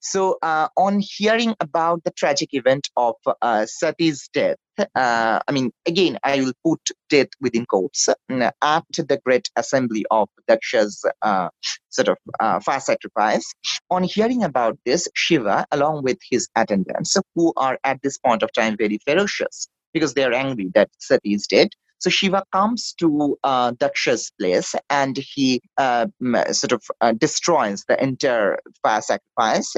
So 0.00 0.36
uh, 0.42 0.68
on 0.76 1.00
hearing 1.00 1.54
about 1.60 2.04
the 2.04 2.10
tragic 2.10 2.50
event 2.52 2.88
of 2.96 3.14
uh, 3.40 3.64
Sati's 3.64 4.28
death, 4.34 4.58
uh, 4.78 5.40
I 5.48 5.52
mean, 5.52 5.72
again, 5.86 6.18
I 6.22 6.40
will 6.40 6.52
put 6.62 6.80
death 7.08 7.28
within 7.40 7.64
quotes, 7.64 8.06
at 8.08 8.84
the 8.92 9.18
great 9.24 9.48
assembly 9.56 10.04
of 10.10 10.28
Daksha's 10.46 11.02
sort 11.88 12.08
of 12.08 12.62
fire 12.62 12.80
sacrifice. 12.80 13.54
On 13.90 14.02
hearing 14.02 14.44
about 14.44 14.78
this, 14.84 15.08
Shiva, 15.14 15.64
along 15.72 16.02
with 16.02 16.18
his 16.30 16.48
attendants, 16.54 17.16
who 17.34 17.54
are 17.56 17.78
at 17.84 18.02
this 18.02 18.18
point 18.18 18.42
of 18.42 18.52
time 18.52 18.76
very 18.76 18.98
ferocious, 19.06 19.68
because 19.96 20.12
they 20.12 20.24
are 20.24 20.34
angry 20.34 20.70
that 20.74 20.90
Sati 20.98 21.32
is 21.32 21.46
dead. 21.46 21.68
So 22.00 22.10
Shiva 22.10 22.44
comes 22.52 22.94
to 23.00 23.38
uh, 23.42 23.72
Daksha's 23.72 24.30
place 24.38 24.74
and 24.90 25.16
he 25.16 25.62
uh, 25.78 26.06
sort 26.52 26.72
of 26.72 26.82
uh, 27.00 27.12
destroys 27.12 27.82
the 27.88 27.96
entire 28.02 28.58
fire 28.82 29.00
sacrifice 29.00 29.74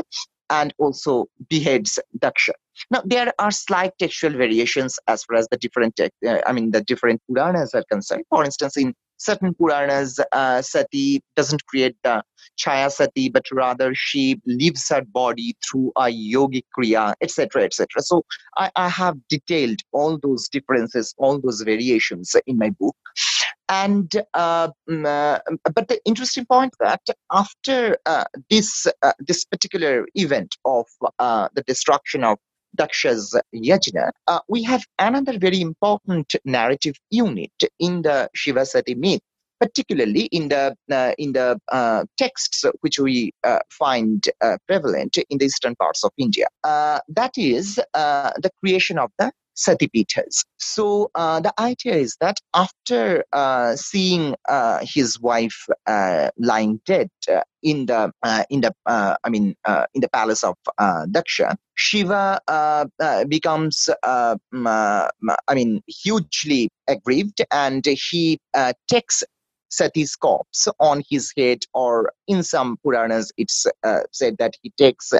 and 0.50 0.74
also 0.78 1.26
beheads 1.48 2.00
Daksha. 2.18 2.54
Now 2.90 3.02
there 3.04 3.32
are 3.38 3.52
slight 3.52 3.92
textual 4.00 4.32
variations 4.32 4.98
as 5.06 5.22
far 5.22 5.36
as 5.36 5.46
the 5.52 5.58
different, 5.58 6.00
uh, 6.00 6.08
I 6.44 6.52
mean, 6.52 6.72
the 6.72 6.82
different 6.82 7.22
Puranas 7.30 7.72
are 7.74 7.84
concerned. 7.88 8.24
For 8.28 8.44
instance, 8.44 8.76
in 8.76 8.94
certain 9.18 9.54
Puranas, 9.54 10.18
uh, 10.32 10.62
Sati 10.62 11.22
doesn't 11.36 11.64
create 11.66 11.96
the 12.02 12.22
Chaya 12.58 12.90
Sati, 12.90 13.28
but 13.28 13.44
rather 13.52 13.94
she 13.94 14.40
leaves 14.46 14.88
her 14.88 15.02
body 15.02 15.56
through 15.68 15.92
a 15.96 16.04
yogic 16.04 16.64
kriya, 16.76 17.14
etc., 17.20 17.64
etc. 17.64 17.86
So 18.00 18.24
I, 18.56 18.70
I, 18.76 18.88
have 18.88 19.16
detailed 19.28 19.80
all 19.92 20.18
those 20.18 20.48
differences, 20.48 21.14
all 21.18 21.40
those 21.40 21.60
variations 21.60 22.34
in 22.46 22.58
my 22.58 22.70
book. 22.70 22.96
And 23.68 24.10
uh, 24.34 24.68
mm, 24.88 25.06
uh, 25.06 25.40
but 25.74 25.88
the 25.88 26.00
interesting 26.04 26.46
point 26.46 26.74
that 26.80 27.02
after 27.30 27.98
uh, 28.06 28.24
this 28.48 28.86
uh, 29.02 29.12
this 29.18 29.44
particular 29.44 30.06
event 30.14 30.56
of 30.64 30.86
uh, 31.18 31.48
the 31.54 31.62
destruction 31.62 32.24
of 32.24 32.38
Daksha's 32.76 33.38
Yajna, 33.54 34.10
uh, 34.26 34.40
we 34.48 34.62
have 34.62 34.84
another 34.98 35.38
very 35.38 35.60
important 35.60 36.34
narrative 36.44 36.96
unit 37.10 37.52
in 37.78 38.02
the 38.02 38.28
Shivasati 38.36 38.96
myth, 38.96 39.20
particularly 39.60 40.22
in 40.26 40.48
the 40.48 40.76
uh, 40.90 41.12
in 41.18 41.32
the 41.32 41.60
uh, 41.72 42.04
texts 42.16 42.64
which 42.80 42.98
we 42.98 43.32
uh, 43.44 43.58
find 43.70 44.28
uh, 44.40 44.56
prevalent 44.66 45.18
in 45.30 45.38
the 45.38 45.46
eastern 45.46 45.74
parts 45.76 46.04
of 46.04 46.10
India. 46.18 46.46
Uh, 46.64 47.00
that 47.08 47.32
is 47.36 47.76
the 47.76 48.50
creation 48.60 48.98
of 48.98 49.10
the 49.18 49.32
Satipithas. 49.58 50.44
So 50.58 51.10
uh, 51.14 51.40
the 51.40 51.52
idea 51.58 51.94
is 51.96 52.16
that 52.20 52.36
after 52.54 53.24
uh, 53.32 53.74
seeing 53.74 54.36
uh, 54.48 54.78
his 54.82 55.20
wife 55.20 55.66
uh, 55.86 56.30
lying 56.38 56.80
dead 56.86 57.10
uh, 57.28 57.40
in 57.62 57.86
the 57.86 58.12
uh, 58.22 58.44
in 58.50 58.60
the 58.60 58.72
I 58.86 59.28
mean 59.28 59.56
in 59.94 60.00
the 60.00 60.08
palace 60.12 60.44
of 60.44 60.56
Daksha, 60.78 61.56
Shiva 61.74 62.40
becomes 63.28 63.88
I 64.04 65.54
mean 65.54 65.82
hugely 65.88 66.70
aggrieved, 66.86 67.42
and 67.50 67.84
he 67.84 68.38
takes 68.88 69.24
Sati's 69.70 70.16
corpse 70.16 70.68
on 70.80 71.02
his 71.10 71.32
head, 71.36 71.58
or 71.74 72.12
in 72.26 72.42
some 72.42 72.78
Puranas, 72.82 73.32
it's 73.36 73.66
uh, 73.84 74.00
said 74.12 74.36
that 74.38 74.54
he 74.62 74.72
takes 74.78 75.12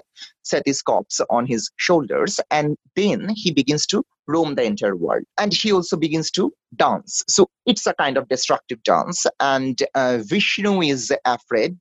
Sati's 0.49 0.83
corpse 0.83 1.21
on 1.31 1.47
his 1.47 1.71
shoulders, 1.77 2.41
and 2.51 2.77
then 2.97 3.29
he 3.35 3.53
begins 3.53 3.87
to 3.87 4.05
roam 4.29 4.55
the 4.55 4.63
entire 4.63 4.95
world. 4.95 5.25
And 5.39 5.53
he 5.53 5.73
also 5.73 5.97
begins 5.97 6.31
to 6.33 6.53
dance. 6.77 7.25
So 7.29 7.49
it's 7.67 7.87
a 7.87 7.95
kind 7.95 8.17
of 8.17 8.29
destructive 8.29 8.83
dance. 8.83 9.27
And 9.41 9.83
uh, 9.95 10.19
Vishnu 10.21 10.83
is 10.83 11.13
afraid 11.25 11.79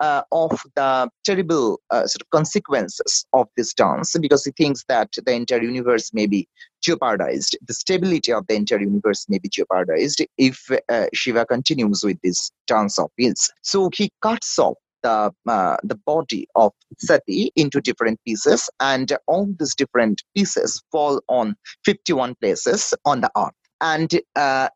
uh, 0.00 0.22
of 0.30 0.60
the 0.76 1.08
terrible 1.24 1.80
uh, 1.90 2.06
sort 2.06 2.22
of 2.22 2.30
consequences 2.30 3.26
of 3.32 3.48
this 3.56 3.72
dance 3.72 4.14
because 4.20 4.44
he 4.44 4.52
thinks 4.52 4.84
that 4.88 5.08
the 5.24 5.32
entire 5.32 5.62
universe 5.62 6.12
may 6.12 6.26
be 6.26 6.46
jeopardized. 6.82 7.56
The 7.66 7.74
stability 7.74 8.32
of 8.32 8.46
the 8.46 8.54
entire 8.54 8.80
universe 8.80 9.26
may 9.28 9.38
be 9.38 9.48
jeopardized 9.48 10.24
if 10.36 10.70
uh, 10.90 11.06
Shiva 11.14 11.46
continues 11.46 12.04
with 12.04 12.20
this 12.22 12.50
dance 12.66 12.98
of 12.98 13.10
his. 13.16 13.50
So 13.62 13.90
he 13.94 14.12
cuts 14.20 14.58
off 14.58 14.76
the 15.06 15.52
uh, 15.52 15.76
the 15.82 15.98
body 16.06 16.46
of 16.54 16.72
Sati 16.98 17.52
into 17.56 17.80
different 17.80 18.18
pieces, 18.26 18.68
and 18.80 19.16
all 19.26 19.46
these 19.58 19.74
different 19.74 20.22
pieces 20.34 20.82
fall 20.92 21.20
on 21.28 21.54
51 21.84 22.34
places 22.40 22.94
on 23.04 23.20
the 23.20 23.30
earth. 23.36 23.54
And 23.80 24.10
uh, 24.34 24.68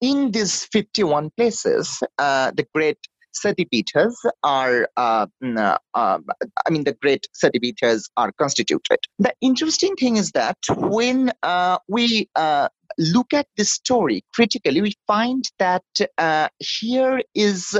in 0.00 0.32
these 0.32 0.64
51 0.66 1.30
places, 1.36 2.02
uh, 2.18 2.50
the 2.56 2.66
great 2.74 2.98
Satipithas 3.34 4.14
are, 4.42 4.88
uh, 4.96 5.26
uh, 5.56 5.78
uh, 5.94 6.18
I 6.66 6.70
mean, 6.70 6.84
the 6.84 6.96
great 7.00 7.26
Satipithas 7.42 8.10
are 8.16 8.32
constituted. 8.32 8.98
The 9.18 9.32
interesting 9.40 9.94
thing 9.96 10.16
is 10.16 10.32
that 10.32 10.58
when 10.76 11.32
uh, 11.42 11.78
we 11.88 12.28
uh, 12.36 12.68
look 13.12 13.32
at 13.32 13.46
this 13.56 13.70
story 13.70 14.24
critically, 14.34 14.80
we 14.80 14.94
find 15.06 15.44
that 15.58 15.84
uh, 16.18 16.48
here 16.58 17.22
is 17.34 17.76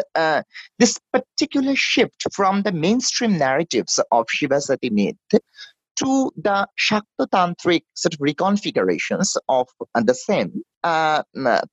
this 0.79 0.99
particular 1.13 1.75
shift 1.77 2.27
from 2.33 2.63
the 2.63 2.73
mainstream 2.73 3.39
narratives 3.39 4.01
of 4.11 4.27
Shiva 4.29 4.61
Sati 4.61 4.91
myth 4.91 5.17
to 5.97 6.31
the 6.37 6.67
Shakta 6.79 7.27
Tantric 7.33 7.83
sort 7.95 8.15
of 8.15 8.21
reconfigurations 8.21 9.37
of 9.49 9.69
the 9.95 10.15
same, 10.15 10.63
uh, 10.83 11.23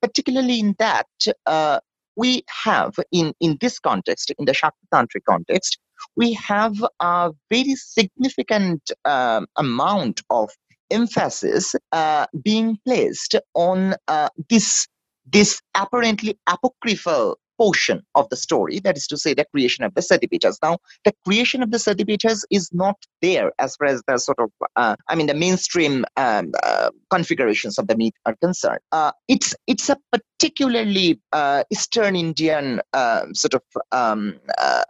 particularly 0.01 0.59
in 0.59 0.75
that 0.77 1.07
uh, 1.45 1.79
we 2.15 2.43
have 2.63 2.95
in, 3.11 3.33
in 3.39 3.57
this 3.61 3.79
context, 3.79 4.31
in 4.37 4.45
the 4.45 4.53
Shakti 4.53 4.87
context, 5.27 5.79
we 6.15 6.33
have 6.33 6.75
a 6.99 7.31
very 7.49 7.75
significant 7.75 8.91
um, 9.05 9.47
amount 9.55 10.21
of 10.29 10.49
emphasis 10.91 11.75
uh, 11.91 12.25
being 12.43 12.77
placed 12.85 13.35
on 13.53 13.95
uh, 14.07 14.29
this 14.49 14.87
this 15.31 15.61
apparently 15.75 16.39
apocryphal 16.47 17.37
portion 17.59 18.01
of 18.15 18.27
the 18.29 18.37
story, 18.37 18.79
that 18.79 18.95
is 18.95 19.05
to 19.05 19.17
say, 19.17 19.33
the 19.33 19.45
creation 19.51 19.83
of 19.83 19.93
the 19.93 20.01
Satipithas. 20.01 20.55
Now, 20.63 20.77
the 21.03 21.13
creation 21.25 21.61
of 21.61 21.71
the 21.71 21.77
Satipithas 21.77 22.43
is 22.49 22.69
not 22.73 22.95
there 23.21 23.51
as 23.59 23.75
far 23.75 23.87
as 23.87 24.01
the 24.07 24.17
sort 24.17 24.39
of, 24.39 24.49
uh, 24.77 24.95
I 25.09 25.15
mean, 25.15 25.27
the 25.27 25.33
mainstream 25.33 26.05
um, 26.15 26.53
uh, 26.63 26.89
configurations 27.09 27.77
of 27.77 27.87
the 27.87 27.97
myth 27.97 28.13
are 28.25 28.35
concerned. 28.41 28.79
Uh, 28.93 29.11
it's 29.27 29.53
it's 29.67 29.89
a 29.89 29.97
particularly 30.11 31.19
uh, 31.33 31.63
Eastern 31.69 32.15
Indian 32.15 32.81
uh, 32.93 33.25
sort 33.33 33.53
of 33.53 33.63
um, 33.91 34.39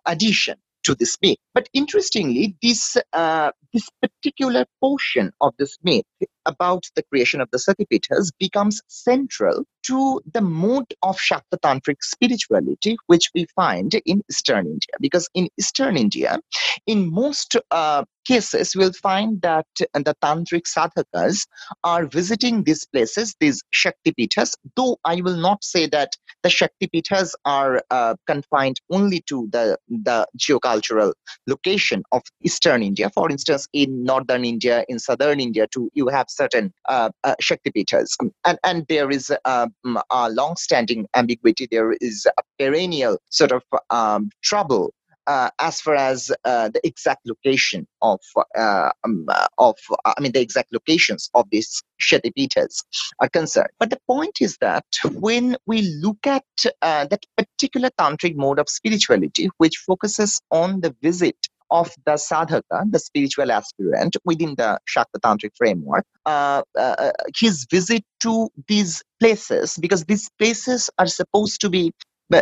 addition 0.05 0.55
to 0.85 0.95
this 0.95 1.17
myth. 1.21 1.37
But 1.53 1.69
interestingly, 1.73 2.55
this 2.61 2.97
uh, 3.13 3.51
this 3.73 3.89
particular 4.01 4.65
portion 4.81 5.31
of 5.41 5.53
this 5.59 5.77
myth 5.83 6.05
about 6.45 6.83
the 6.95 7.03
creation 7.03 7.41
of 7.41 7.49
the 7.51 7.57
Satipitas 7.57 8.31
becomes 8.39 8.81
central 8.87 9.65
to 9.83 10.21
the 10.33 10.41
mode 10.41 10.93
of 11.03 11.17
Shaktatantric 11.17 11.97
spirituality, 12.01 12.97
which 13.07 13.29
we 13.33 13.45
find 13.55 13.93
in 14.05 14.21
Eastern 14.29 14.65
India. 14.65 14.95
Because 14.99 15.29
in 15.33 15.49
Eastern 15.57 15.97
India, 15.97 16.39
in 16.85 17.11
most 17.11 17.55
uh, 17.71 18.03
cases, 18.25 18.75
we'll 18.75 18.93
find 18.93 19.41
that 19.41 19.65
the 19.77 20.15
tantric 20.23 20.65
sadhakas 20.67 21.47
are 21.83 22.05
visiting 22.05 22.63
these 22.63 22.85
places, 22.85 23.35
these 23.39 23.63
Shaktipitas, 23.73 24.53
though 24.75 24.97
I 25.05 25.21
will 25.21 25.37
not 25.37 25.63
say 25.63 25.87
that 25.87 26.13
the 26.43 26.49
Shaktipitas 26.49 27.33
are 27.45 27.81
uh, 27.89 28.15
confined 28.27 28.79
only 28.91 29.21
to 29.27 29.47
the, 29.51 29.77
the 29.87 30.27
geocultural 30.37 31.13
location 31.47 32.03
of 32.11 32.21
Eastern 32.43 32.83
India. 32.83 33.09
For 33.09 33.31
instance, 33.31 33.67
in 33.73 34.03
Northern 34.03 34.45
India, 34.45 34.85
in 34.87 34.99
Southern 34.99 35.39
India, 35.39 35.67
too, 35.67 35.89
you 35.93 36.07
have 36.09 36.28
certain 36.29 36.73
uh, 36.87 37.09
uh, 37.23 37.35
Shaktipitas. 37.41 38.15
And, 38.45 38.59
and 38.63 38.85
there 38.87 39.09
is 39.09 39.31
uh, 39.45 39.67
a 40.11 40.29
long-standing 40.29 41.07
ambiguity. 41.15 41.67
There 41.69 41.93
is 41.99 42.27
a 42.37 42.41
perennial 42.57 43.17
sort 43.29 43.51
of 43.51 43.63
um, 43.89 44.29
trouble 44.43 44.93
uh, 45.29 45.51
as 45.59 45.79
far 45.79 45.95
as 45.95 46.31
uh, 46.43 46.69
the 46.69 46.81
exact 46.85 47.21
location 47.27 47.87
of 48.01 48.19
uh, 48.57 48.89
um, 49.03 49.25
uh, 49.29 49.47
of 49.59 49.77
uh, 49.91 50.13
I 50.17 50.21
mean 50.21 50.31
the 50.31 50.41
exact 50.41 50.73
locations 50.73 51.29
of 51.35 51.45
these 51.51 51.83
Shaktipitas 52.01 52.83
are 53.19 53.29
concerned. 53.29 53.69
But 53.79 53.91
the 53.91 53.99
point 54.07 54.37
is 54.41 54.57
that 54.59 54.85
when 55.13 55.55
we 55.67 55.83
look 56.01 56.25
at 56.25 56.45
uh, 56.81 57.05
that 57.05 57.23
particular 57.37 57.91
tantric 57.99 58.35
mode 58.35 58.57
of 58.57 58.69
spirituality, 58.69 59.49
which 59.57 59.77
focuses 59.85 60.41
on 60.49 60.81
the 60.81 60.95
visit 61.03 61.37
of 61.71 61.93
the 62.05 62.13
sadhaka, 62.13 62.91
the 62.91 62.99
spiritual 62.99 63.51
aspirant 63.51 64.17
within 64.25 64.55
the 64.55 64.79
Shakta 64.87 65.19
Tantric 65.23 65.51
framework, 65.57 66.05
uh, 66.25 66.63
uh, 66.77 67.11
his 67.37 67.65
visit 67.69 68.03
to 68.21 68.49
these 68.67 69.03
places, 69.19 69.77
because 69.79 70.05
these 70.05 70.29
places 70.39 70.89
are 70.97 71.07
supposed 71.07 71.61
to 71.61 71.69
be 71.69 71.91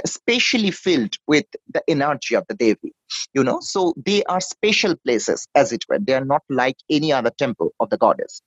spatially 0.06 0.72
filled 0.72 1.16
with 1.28 1.46
the 1.74 1.82
energy 1.88 2.36
of 2.36 2.46
the 2.50 2.56
Devi. 2.56 2.94
You 3.34 3.44
know, 3.44 3.60
so 3.62 3.94
they 4.06 4.24
are 4.26 4.42
special 4.42 4.96
places, 4.98 5.48
as 5.56 5.72
it 5.72 5.86
were. 5.88 6.00
They 6.00 6.14
are 6.14 6.26
not 6.26 6.44
like 6.50 6.76
any 6.90 7.14
other 7.14 7.32
temple 7.38 7.74
of 7.80 7.90
the 7.90 7.98
goddess. 7.98 8.42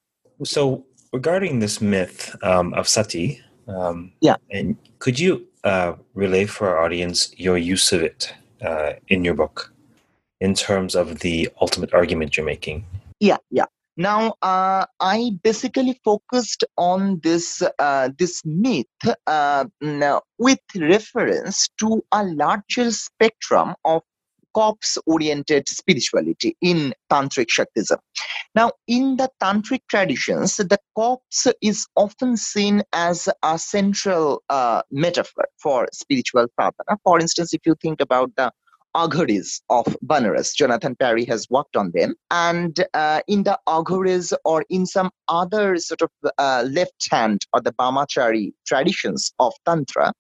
So, 0.45 0.85
regarding 1.13 1.61
this 1.61 1.81
myth 1.81 2.37
um, 2.43 2.75
of 2.75 2.87
Sati, 2.89 3.43
um, 3.69 4.13
yeah, 4.21 4.37
and 4.51 4.77
could 4.99 5.19
you 5.19 5.47
uh, 5.65 5.95
relay 6.15 6.47
for 6.47 6.69
our 6.69 6.85
audience 6.85 7.33
your 7.37 7.57
use 7.57 7.93
of 7.93 8.03
it 8.03 8.35
uh, 8.63 8.93
in 9.09 9.25
your 9.25 9.35
book, 9.35 9.73
in 10.41 10.55
terms 10.55 10.95
of 10.95 11.21
the 11.21 11.49
ultimate 11.61 11.93
argument 11.95 12.37
you're 12.37 12.47
making? 12.47 12.85
Yeah, 13.21 13.39
yeah. 13.51 13.67
Now, 13.97 14.35
uh, 14.41 14.87
I 15.01 15.33
basically 15.43 16.01
focused 16.05 16.65
on 16.79 17.21
this 17.23 17.63
uh, 17.79 18.09
this 18.19 18.41
myth 18.45 18.87
uh, 19.27 19.67
with 20.39 20.61
reference 20.75 21.69
to 21.81 22.03
a 22.13 22.25
larger 22.25 22.91
spectrum 22.93 23.75
of 23.85 24.03
corpse-oriented 24.55 25.69
spirituality 25.69 26.57
in 26.61 26.95
tantric 27.11 27.49
Shaktism. 27.49 27.99
Now, 28.55 28.73
in 28.87 29.17
the 29.17 29.31
tantric 29.41 29.81
traditions, 29.89 30.57
the 30.57 30.79
corpse 30.97 31.47
is 31.63 31.87
often 31.95 32.37
seen 32.37 32.83
as 32.93 33.29
a 33.43 33.59
central 33.59 34.43
uh, 34.49 34.83
metaphor 34.91 35.47
for 35.63 35.89
spiritual 35.93 36.47
sadhana. 36.59 36.99
For 37.05 37.21
instance, 37.21 37.55
if 37.55 37.61
you 37.65 37.77
think 37.81 38.01
about 38.01 38.35
the 38.37 38.51
Aghoris 38.97 39.61
of 39.71 39.85
Banaras. 40.05 40.55
Jonathan 40.55 40.97
Parry 40.97 41.25
has 41.27 41.47
worked 41.51 41.77
on 41.77 41.93
them. 41.95 42.15
And 42.31 42.85
uh, 42.95 43.21
in 43.29 43.45
the 43.45 43.59
Aghoris 43.69 44.33
or 44.45 44.65
in 44.69 44.87
some 44.87 45.11
other 45.29 45.77
sort 45.79 46.03
of 46.03 46.11
uh, 46.39 46.67
left 46.69 47.09
hand 47.11 47.43
or 47.53 47.61
the 47.61 47.73
Bamachari 47.73 48.53
traditions 48.67 49.33
of 49.39 49.53
Tantra, 49.67 50.13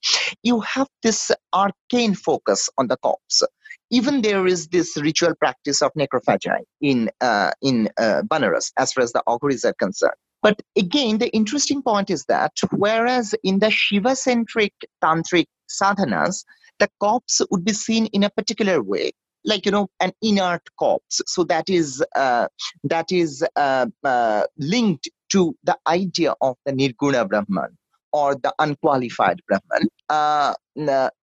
you 0.42 0.60
have 0.60 0.88
this 1.02 1.30
arcane 1.52 2.14
focus 2.14 2.68
on 2.78 2.88
the 2.88 2.96
corpse. 2.98 3.42
Even 3.90 4.22
there 4.22 4.46
is 4.46 4.68
this 4.68 4.96
ritual 4.96 5.34
practice 5.34 5.82
of 5.82 5.90
necrophagy 5.98 6.60
in, 6.80 7.10
uh, 7.20 7.50
in 7.60 7.88
uh, 7.98 8.22
Banaras 8.22 8.70
as 8.78 8.92
far 8.92 9.02
as 9.02 9.12
the 9.12 9.22
Aghoris 9.26 9.64
are 9.64 9.74
concerned. 9.74 10.14
But 10.42 10.62
again, 10.76 11.18
the 11.18 11.28
interesting 11.30 11.82
point 11.82 12.08
is 12.08 12.24
that 12.26 12.52
whereas 12.72 13.34
in 13.44 13.58
the 13.58 13.70
Shiva 13.70 14.16
centric 14.16 14.72
tantric 15.02 15.46
sadhanas, 15.68 16.44
the 16.80 16.88
corpse 16.98 17.40
would 17.50 17.64
be 17.64 17.72
seen 17.72 18.06
in 18.06 18.24
a 18.24 18.30
particular 18.30 18.82
way 18.82 19.12
like 19.44 19.64
you 19.64 19.72
know 19.72 19.88
an 20.00 20.12
inert 20.22 20.62
corpse 20.78 21.20
so 21.26 21.44
that 21.44 21.68
is 21.68 22.04
uh, 22.16 22.46
that 22.84 23.10
is 23.10 23.44
uh, 23.56 23.86
uh, 24.04 24.42
linked 24.58 25.08
to 25.30 25.56
the 25.64 25.76
idea 25.86 26.34
of 26.40 26.56
the 26.66 26.72
nirguna 26.72 27.26
brahman 27.28 27.76
or 28.12 28.34
the 28.34 28.52
unqualified 28.58 29.40
brahman. 29.46 29.88
Uh, 30.08 30.54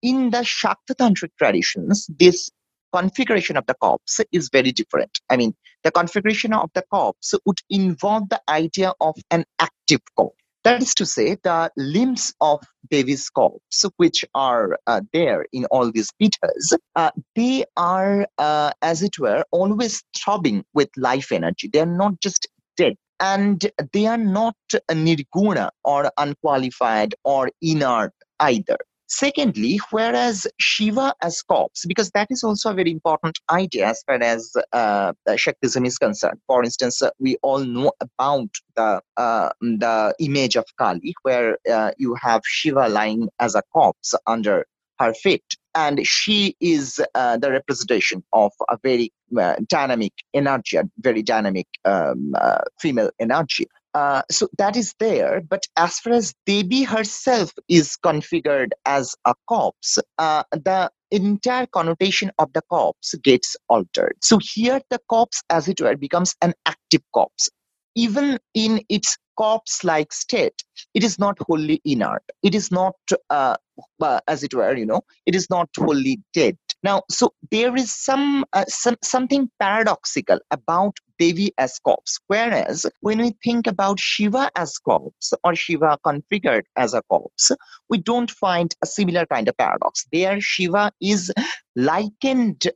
in 0.02 0.30
the 0.30 0.42
shakta 0.42 0.94
tantric 0.98 1.30
traditions 1.38 2.08
this 2.18 2.50
configuration 2.92 3.56
of 3.56 3.66
the 3.66 3.74
corpse 3.74 4.20
is 4.32 4.48
very 4.50 4.72
different. 4.72 5.20
I 5.28 5.36
mean 5.36 5.54
the 5.84 5.90
configuration 5.90 6.52
of 6.54 6.70
the 6.74 6.82
corpse 6.90 7.34
would 7.44 7.60
involve 7.68 8.30
the 8.30 8.40
idea 8.48 8.92
of 9.00 9.14
an 9.30 9.44
active 9.58 10.00
corpse 10.16 10.42
that 10.68 10.82
is 10.82 10.94
to 10.96 11.06
say, 11.06 11.36
the 11.42 11.70
limbs 11.76 12.34
of 12.40 12.60
Devi's 12.90 13.30
corpse, 13.30 13.84
which 13.98 14.24
are 14.34 14.78
uh, 14.86 15.02
there 15.12 15.46
in 15.52 15.66
all 15.66 15.92
these 15.92 16.10
pitas, 16.22 16.74
uh, 16.96 17.10
they 17.36 17.64
are, 17.76 18.28
uh, 18.38 18.72
as 18.82 19.02
it 19.02 19.18
were, 19.18 19.44
always 19.52 20.02
throbbing 20.16 20.64
with 20.74 20.90
life 20.96 21.32
energy. 21.32 21.68
They 21.72 21.80
are 21.80 21.86
not 21.86 22.20
just 22.20 22.48
dead. 22.76 22.96
And 23.20 23.70
they 23.94 24.06
are 24.06 24.18
not 24.18 24.56
nirguna 24.90 25.70
or 25.84 26.10
unqualified 26.18 27.14
or 27.24 27.50
inert 27.62 28.12
either. 28.40 28.78
Secondly, 29.08 29.80
whereas 29.90 30.46
Shiva 30.60 31.14
as 31.22 31.40
corpse, 31.40 31.86
because 31.86 32.10
that 32.10 32.28
is 32.30 32.44
also 32.44 32.70
a 32.70 32.74
very 32.74 32.90
important 32.90 33.38
idea 33.50 33.88
as 33.88 34.02
far 34.06 34.22
as 34.22 34.52
uh, 34.74 35.14
Shaktism 35.28 35.86
is 35.86 35.96
concerned. 35.96 36.40
For 36.46 36.62
instance, 36.62 37.00
uh, 37.00 37.08
we 37.18 37.36
all 37.42 37.60
know 37.60 37.92
about 38.00 38.50
the 38.76 39.00
uh, 39.16 39.50
the 39.60 40.14
image 40.20 40.56
of 40.56 40.66
Kali, 40.78 41.14
where 41.22 41.56
uh, 41.72 41.92
you 41.96 42.14
have 42.20 42.42
Shiva 42.44 42.88
lying 42.88 43.30
as 43.40 43.54
a 43.54 43.62
corpse 43.72 44.14
under 44.26 44.66
her 44.98 45.14
feet, 45.14 45.56
and 45.74 46.06
she 46.06 46.54
is 46.60 47.00
uh, 47.14 47.38
the 47.38 47.50
representation 47.50 48.22
of 48.34 48.52
a 48.68 48.78
very 48.82 49.10
uh, 49.40 49.54
dynamic 49.68 50.12
energy, 50.34 50.76
a 50.76 50.84
very 50.98 51.22
dynamic 51.22 51.66
um, 51.86 52.34
female 52.78 53.10
energy. 53.18 53.66
Uh, 53.98 54.22
so 54.30 54.48
that 54.58 54.76
is 54.76 54.94
there. 55.00 55.40
But 55.52 55.64
as 55.76 55.98
far 55.98 56.12
as 56.12 56.34
Devi 56.46 56.82
herself 56.84 57.52
is 57.68 57.96
configured 58.08 58.70
as 58.84 59.14
a 59.24 59.34
corpse, 59.48 59.98
uh, 60.18 60.44
the 60.52 60.90
entire 61.10 61.66
connotation 61.66 62.30
of 62.38 62.52
the 62.52 62.62
corpse 62.70 63.14
gets 63.24 63.56
altered. 63.68 64.14
So 64.22 64.38
here 64.40 64.80
the 64.90 65.00
corpse, 65.08 65.42
as 65.50 65.68
it 65.68 65.80
were, 65.80 65.96
becomes 65.96 66.34
an 66.42 66.52
active 66.66 67.02
corpse. 67.12 67.48
Even 67.96 68.38
in 68.54 68.82
its 68.88 69.16
corpse 69.36 69.82
like 69.82 70.12
state, 70.12 70.62
it 70.94 71.02
is 71.02 71.18
not 71.18 71.36
wholly 71.46 71.80
inert. 71.84 72.22
It 72.42 72.54
is 72.54 72.70
not, 72.70 72.94
uh, 73.30 73.56
uh, 74.00 74.20
as 74.28 74.44
it 74.44 74.54
were, 74.54 74.76
you 74.76 74.86
know, 74.86 75.02
it 75.26 75.34
is 75.34 75.48
not 75.50 75.68
wholly 75.76 76.20
dead. 76.34 76.56
Now, 76.84 77.02
so 77.10 77.32
there 77.50 77.74
is 77.76 77.92
some, 77.92 78.44
uh, 78.52 78.66
some 78.68 78.96
something 79.02 79.50
paradoxical 79.58 80.38
about 80.52 80.94
Devi 81.18 81.52
as 81.58 81.78
corpse, 81.78 82.18
whereas 82.26 82.86
when 83.00 83.18
we 83.18 83.34
think 83.44 83.66
about 83.66 83.98
Shiva 83.98 84.50
as 84.56 84.78
corpse 84.78 85.32
or 85.44 85.54
Shiva 85.54 85.98
configured 86.04 86.64
as 86.76 86.94
a 86.94 87.02
corpse, 87.02 87.50
we 87.88 87.98
don't 87.98 88.30
find 88.30 88.74
a 88.82 88.86
similar 88.86 89.26
kind 89.26 89.48
of 89.48 89.56
paradox. 89.56 90.06
There, 90.12 90.40
Shiva 90.40 90.92
is 91.00 91.32
likened 91.76 92.68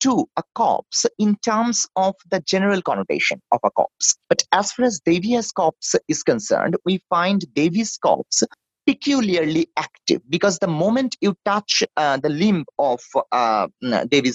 to 0.00 0.28
a 0.36 0.42
corpse 0.54 1.06
in 1.18 1.36
terms 1.44 1.86
of 1.96 2.14
the 2.30 2.40
general 2.40 2.82
connotation 2.82 3.40
of 3.52 3.60
a 3.64 3.70
corpse. 3.70 4.16
But 4.28 4.42
as 4.52 4.72
far 4.72 4.86
as 4.86 5.00
Devi 5.04 5.36
as 5.36 5.52
corpse 5.52 5.94
is 6.08 6.22
concerned, 6.22 6.76
we 6.84 7.02
find 7.08 7.44
Devi's 7.54 7.96
corpse 7.96 8.42
peculiarly 8.86 9.68
active 9.76 10.22
because 10.28 10.58
the 10.58 10.68
moment 10.68 11.16
you 11.20 11.36
touch 11.44 11.82
uh, 11.96 12.16
the 12.16 12.28
limb 12.28 12.64
of 12.78 13.00
uh, 13.32 13.66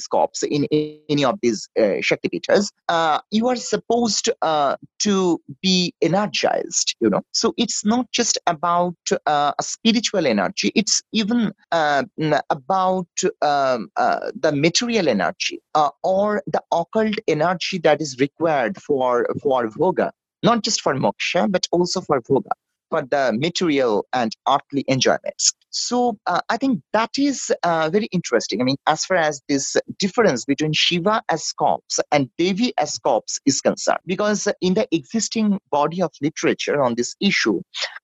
corpse 0.09 0.43
in, 0.43 0.67
any 1.09 1.23
of 1.23 1.39
these 1.41 1.69
uh, 1.77 2.01
Shaktipitas, 2.07 2.71
uh, 2.89 3.19
you 3.31 3.47
are 3.47 3.55
supposed 3.55 4.29
uh, 4.41 4.75
to 4.99 5.41
be 5.61 5.93
energized, 6.01 6.95
you 6.99 7.09
know. 7.09 7.21
So 7.31 7.53
it's 7.57 7.85
not 7.85 8.11
just 8.11 8.37
about 8.47 8.95
uh, 9.25 9.53
a 9.57 9.63
spiritual 9.63 10.27
energy, 10.27 10.71
it's 10.75 11.01
even 11.11 11.53
uh, 11.71 12.03
about 12.49 13.07
um, 13.41 13.89
the 13.95 14.51
material 14.53 15.07
energy 15.07 15.61
or 16.03 16.43
the 16.47 16.61
occult 16.71 17.15
energy 17.27 17.77
that 17.79 18.01
is 18.01 18.17
required 18.19 18.81
for, 18.81 19.27
for 19.41 19.67
Bhoga, 19.69 20.11
not 20.43 20.63
just 20.63 20.81
for 20.81 20.93
moksha, 20.95 21.49
but 21.49 21.67
also 21.71 22.01
for 22.01 22.21
Bhoga. 22.21 22.51
For 22.91 23.01
the 23.01 23.33
material 23.39 24.05
and 24.13 24.31
earthly 24.47 24.85
enjoyments. 24.87 25.53
So 25.71 26.17
uh, 26.27 26.41
I 26.49 26.57
think 26.57 26.81
that 26.91 27.11
is 27.17 27.51
uh, 27.63 27.89
very 27.89 28.07
interesting. 28.11 28.61
I 28.61 28.65
mean, 28.65 28.75
as 28.85 29.05
far 29.05 29.17
as 29.17 29.41
this 29.47 29.77
difference 29.97 30.43
between 30.43 30.73
Shiva 30.73 31.23
as 31.29 31.51
corpse 31.53 31.99
and 32.11 32.29
Devi 32.37 32.73
as 32.77 32.99
corpse 32.99 33.39
is 33.45 33.61
concerned, 33.61 34.01
because 34.05 34.47
in 34.59 34.73
the 34.73 34.87
existing 34.91 35.59
body 35.71 36.01
of 36.01 36.11
literature 36.21 36.83
on 36.83 36.95
this 36.95 37.15
issue, 37.21 37.61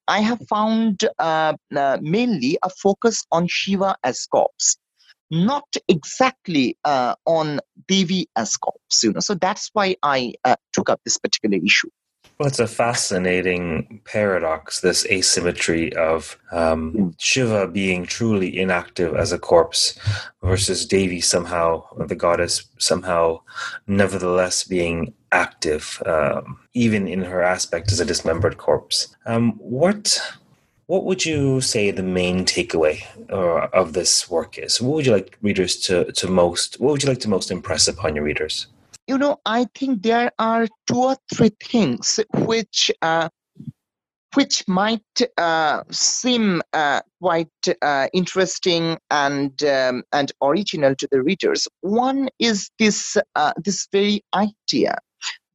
I 0.08 0.22
have 0.22 0.42
found 0.48 1.04
uh, 1.20 1.54
uh 1.76 1.98
mainly 2.02 2.58
a 2.64 2.70
focus 2.70 3.26
on 3.32 3.48
Shiva 3.48 3.96
as 4.04 4.26
corpse 4.32 4.78
not 5.30 5.68
exactly 5.88 6.78
uh, 6.86 7.16
on 7.26 7.60
Devi 7.88 8.30
as 8.36 8.56
corpse, 8.56 9.04
you 9.04 9.12
know. 9.12 9.20
So 9.20 9.36
that's 9.36 9.70
why 9.74 9.98
I 10.04 10.34
uh, 10.46 10.56
took 10.74 10.90
up 10.90 11.02
this 11.04 11.18
particular 11.18 11.58
issue. 11.64 11.90
Well, 12.38 12.48
it's 12.48 12.60
a 12.60 12.68
fascinating 12.68 14.02
paradox, 14.06 14.82
this 14.82 15.06
asymmetry 15.08 15.94
of 15.96 16.38
um, 16.52 16.92
hmm. 16.92 17.10
Shiva 17.18 17.68
being 17.68 18.06
truly 18.06 18.60
inactive 18.60 19.16
as 19.16 19.32
a 19.32 19.40
corpse 19.40 19.98
versus 20.44 20.86
Devi 20.86 21.22
somehow, 21.22 21.84
the 21.98 22.16
goddess, 22.16 22.66
somehow 22.78 23.42
nevertheless 23.88 24.64
being 24.64 25.14
active, 25.32 26.02
um, 26.06 26.60
even 26.74 27.08
in 27.08 27.24
her 27.24 27.42
aspect 27.42 27.92
as 27.92 28.00
a 28.00 28.06
dismembered 28.06 28.58
corpse. 28.58 29.16
Um, 29.26 29.54
what 29.54 30.20
what 30.88 31.04
would 31.04 31.26
you 31.26 31.60
say 31.60 31.92
the 31.92 32.02
main 32.02 32.46
takeaway 32.46 33.04
uh, 33.30 33.68
of 33.74 33.92
this 33.92 34.30
work 34.30 34.58
is? 34.58 34.82
What 34.82 34.96
would 34.96 35.06
you 35.06 35.12
like 35.12 35.38
readers 35.42 35.76
to, 35.82 36.12
to 36.14 36.28
most, 36.30 36.80
what 36.80 36.92
would 36.94 37.04
you 37.04 37.10
like 37.10 37.20
to 37.20 37.30
most 37.30 37.52
impress 37.52 37.90
upon 37.90 38.16
your 38.16 38.24
readers? 38.24 38.68
You 39.08 39.18
know, 39.18 39.38
I 39.46 39.68
think 39.74 40.04
there 40.04 40.32
are 40.38 40.68
two 40.88 40.98
or 40.98 41.18
three 41.34 41.52
things 41.64 42.20
which 42.34 42.92
uh, 43.02 43.30
which 44.34 44.68
might 44.68 45.02
uh, 45.38 45.84
seem 45.90 46.62
uh, 46.74 47.02
quite 47.22 47.48
uh, 47.82 48.08
interesting 48.14 48.98
and 49.10 49.64
um, 49.64 50.04
and 50.12 50.32
original 50.44 50.94
to 50.96 51.08
the 51.12 51.22
readers. 51.22 51.68
One 51.82 52.30
is 52.38 52.70
this 52.78 53.18
uh, 53.36 53.54
this 53.64 53.88
very 53.92 54.24
idea 54.36 54.98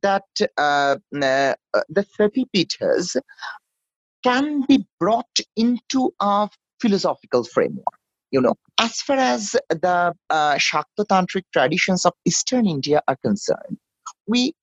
that 0.02 0.24
uh, 0.56 0.96
the 1.12 1.56
Pithas 2.54 3.16
can 4.24 4.62
be 4.62 4.86
brought 4.98 5.38
into 5.56 6.12
a 6.20 6.48
philosophical 6.80 7.44
framework 7.44 7.98
you 8.32 8.40
know 8.40 8.54
as 8.82 9.00
far 9.00 9.16
as 9.16 9.52
the 9.68 10.12
uh, 10.28 10.54
Shakta-tantric 10.56 11.44
traditions 11.52 12.04
of 12.04 12.14
Eastern 12.26 12.66
India 12.66 13.00
are 13.06 13.16
concerned, 13.24 13.78
we 14.26 14.54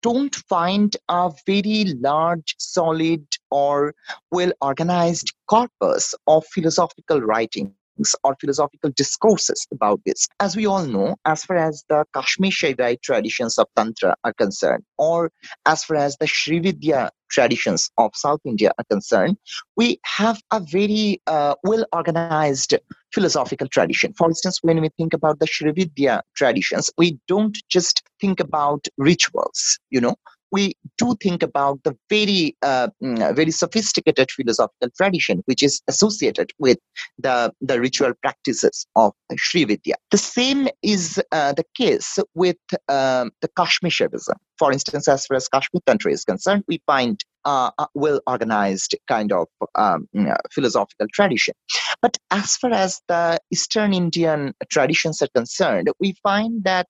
don't 0.00 0.36
find 0.48 0.96
a 1.08 1.32
very 1.44 1.96
large, 2.00 2.54
solid, 2.58 3.26
or 3.50 3.94
well 4.30 4.52
organized 4.60 5.32
corpus 5.48 6.14
of 6.28 6.46
philosophical 6.46 7.20
writing 7.20 7.74
or 8.22 8.36
philosophical 8.40 8.90
discourses 8.90 9.66
about 9.72 10.00
this. 10.04 10.28
As 10.40 10.56
we 10.56 10.66
all 10.66 10.84
know, 10.84 11.16
as 11.24 11.44
far 11.44 11.56
as 11.56 11.84
the 11.88 12.04
Kashmir 12.14 12.50
Shaivite 12.50 13.02
traditions 13.02 13.58
of 13.58 13.66
Tantra 13.76 14.14
are 14.24 14.32
concerned, 14.32 14.84
or 14.98 15.30
as 15.66 15.84
far 15.84 15.96
as 15.96 16.16
the 16.18 16.26
Srividya 16.26 17.10
traditions 17.30 17.90
of 17.98 18.10
South 18.14 18.40
India 18.44 18.72
are 18.78 18.84
concerned, 18.90 19.36
we 19.76 19.98
have 20.04 20.40
a 20.52 20.60
very 20.60 21.20
uh, 21.26 21.54
well 21.64 21.84
organized 21.92 22.74
philosophical 23.12 23.68
tradition. 23.68 24.12
For 24.14 24.28
instance, 24.28 24.58
when 24.62 24.80
we 24.80 24.90
think 24.96 25.14
about 25.14 25.38
the 25.38 25.46
Srividya 25.46 26.22
traditions, 26.36 26.90
we 26.98 27.18
don't 27.28 27.56
just 27.68 28.02
think 28.20 28.40
about 28.40 28.86
rituals, 28.98 29.78
you 29.90 30.00
know, 30.00 30.16
we 30.54 30.72
do 30.98 31.16
think 31.20 31.42
about 31.42 31.82
the 31.82 31.96
very 32.08 32.56
uh, 32.62 32.88
mm, 33.02 33.34
very 33.34 33.50
sophisticated 33.50 34.30
philosophical 34.30 34.88
tradition 34.96 35.42
which 35.46 35.62
is 35.64 35.82
associated 35.88 36.52
with 36.60 36.78
the, 37.18 37.52
the 37.60 37.80
ritual 37.80 38.12
practices 38.22 38.86
of 38.94 39.12
Sri 39.36 39.64
Vidya. 39.64 39.96
The 40.12 40.18
same 40.18 40.68
is 40.82 41.20
uh, 41.32 41.54
the 41.54 41.64
case 41.76 42.20
with 42.34 42.62
um, 42.88 43.32
the 43.40 43.48
Kashmir 43.56 43.90
Shaivism. 43.90 44.36
For 44.56 44.70
instance, 44.70 45.08
as 45.08 45.26
far 45.26 45.36
as 45.36 45.48
Kashmir 45.48 45.80
Tantra 45.86 46.12
is 46.12 46.24
concerned, 46.24 46.62
we 46.68 46.80
find 46.86 47.18
uh, 47.44 47.72
a 47.76 47.88
well 47.94 48.20
organized 48.28 48.94
kind 49.08 49.32
of 49.32 49.48
um, 49.74 50.08
mm, 50.14 50.36
philosophical 50.52 51.08
tradition. 51.12 51.54
But 52.00 52.16
as 52.30 52.56
far 52.56 52.72
as 52.72 53.00
the 53.08 53.38
Eastern 53.50 53.92
Indian 53.92 54.54
traditions 54.70 55.20
are 55.20 55.28
concerned, 55.34 55.88
we 55.98 56.14
find 56.22 56.62
that 56.62 56.88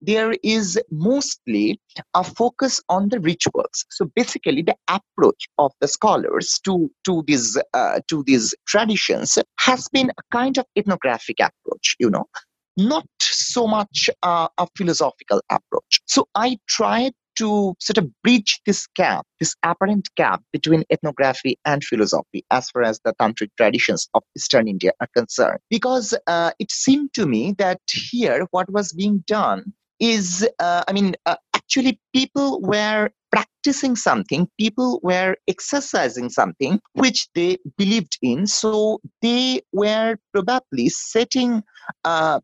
there 0.00 0.34
is 0.42 0.78
mostly 0.90 1.80
a 2.14 2.24
focus 2.24 2.80
on 2.88 3.08
the 3.08 3.20
rituals. 3.20 3.84
So 3.90 4.10
basically, 4.14 4.62
the 4.62 4.76
approach 4.88 5.48
of 5.58 5.72
the 5.80 5.88
scholars 5.88 6.60
to 6.64 6.90
to 7.04 7.24
these 7.26 7.58
uh, 7.74 8.00
to 8.08 8.22
these 8.26 8.54
traditions 8.66 9.38
has 9.58 9.88
been 9.88 10.10
a 10.10 10.36
kind 10.36 10.58
of 10.58 10.66
ethnographic 10.76 11.36
approach. 11.40 11.96
You 11.98 12.10
know, 12.10 12.26
not 12.76 13.06
so 13.20 13.66
much 13.66 14.08
uh, 14.22 14.48
a 14.56 14.66
philosophical 14.76 15.42
approach. 15.50 16.00
So 16.06 16.28
I 16.34 16.58
tried 16.68 17.12
to 17.38 17.74
sort 17.78 17.98
of 17.98 18.10
bridge 18.22 18.60
this 18.66 18.86
gap, 18.96 19.24
this 19.38 19.54
apparent 19.62 20.08
gap 20.16 20.42
between 20.52 20.82
ethnography 20.90 21.56
and 21.64 21.84
philosophy 21.84 22.44
as 22.50 22.68
far 22.70 22.82
as 22.82 23.00
the 23.04 23.14
tantric 23.20 23.50
traditions 23.56 24.08
of 24.14 24.22
Eastern 24.36 24.66
India 24.66 24.90
are 25.00 25.08
concerned. 25.16 25.60
Because 25.70 26.14
uh, 26.26 26.50
it 26.58 26.72
seemed 26.72 27.14
to 27.14 27.26
me 27.26 27.54
that 27.58 27.80
here 27.88 28.46
what 28.50 28.70
was 28.72 28.92
being 28.92 29.22
done 29.26 29.72
is, 30.00 30.46
uh, 30.58 30.84
I 30.86 30.92
mean, 30.92 31.14
uh, 31.26 31.36
actually, 31.54 32.00
people 32.14 32.60
were 32.60 33.10
practicing 33.30 33.96
something, 33.96 34.48
people 34.58 35.00
were 35.02 35.36
exercising 35.48 36.30
something 36.30 36.80
which 36.94 37.28
they 37.34 37.58
believed 37.76 38.18
in. 38.22 38.46
So 38.46 39.00
they 39.20 39.62
were 39.72 40.16
probably 40.32 40.88
setting 40.88 41.62
uh, 42.04 42.40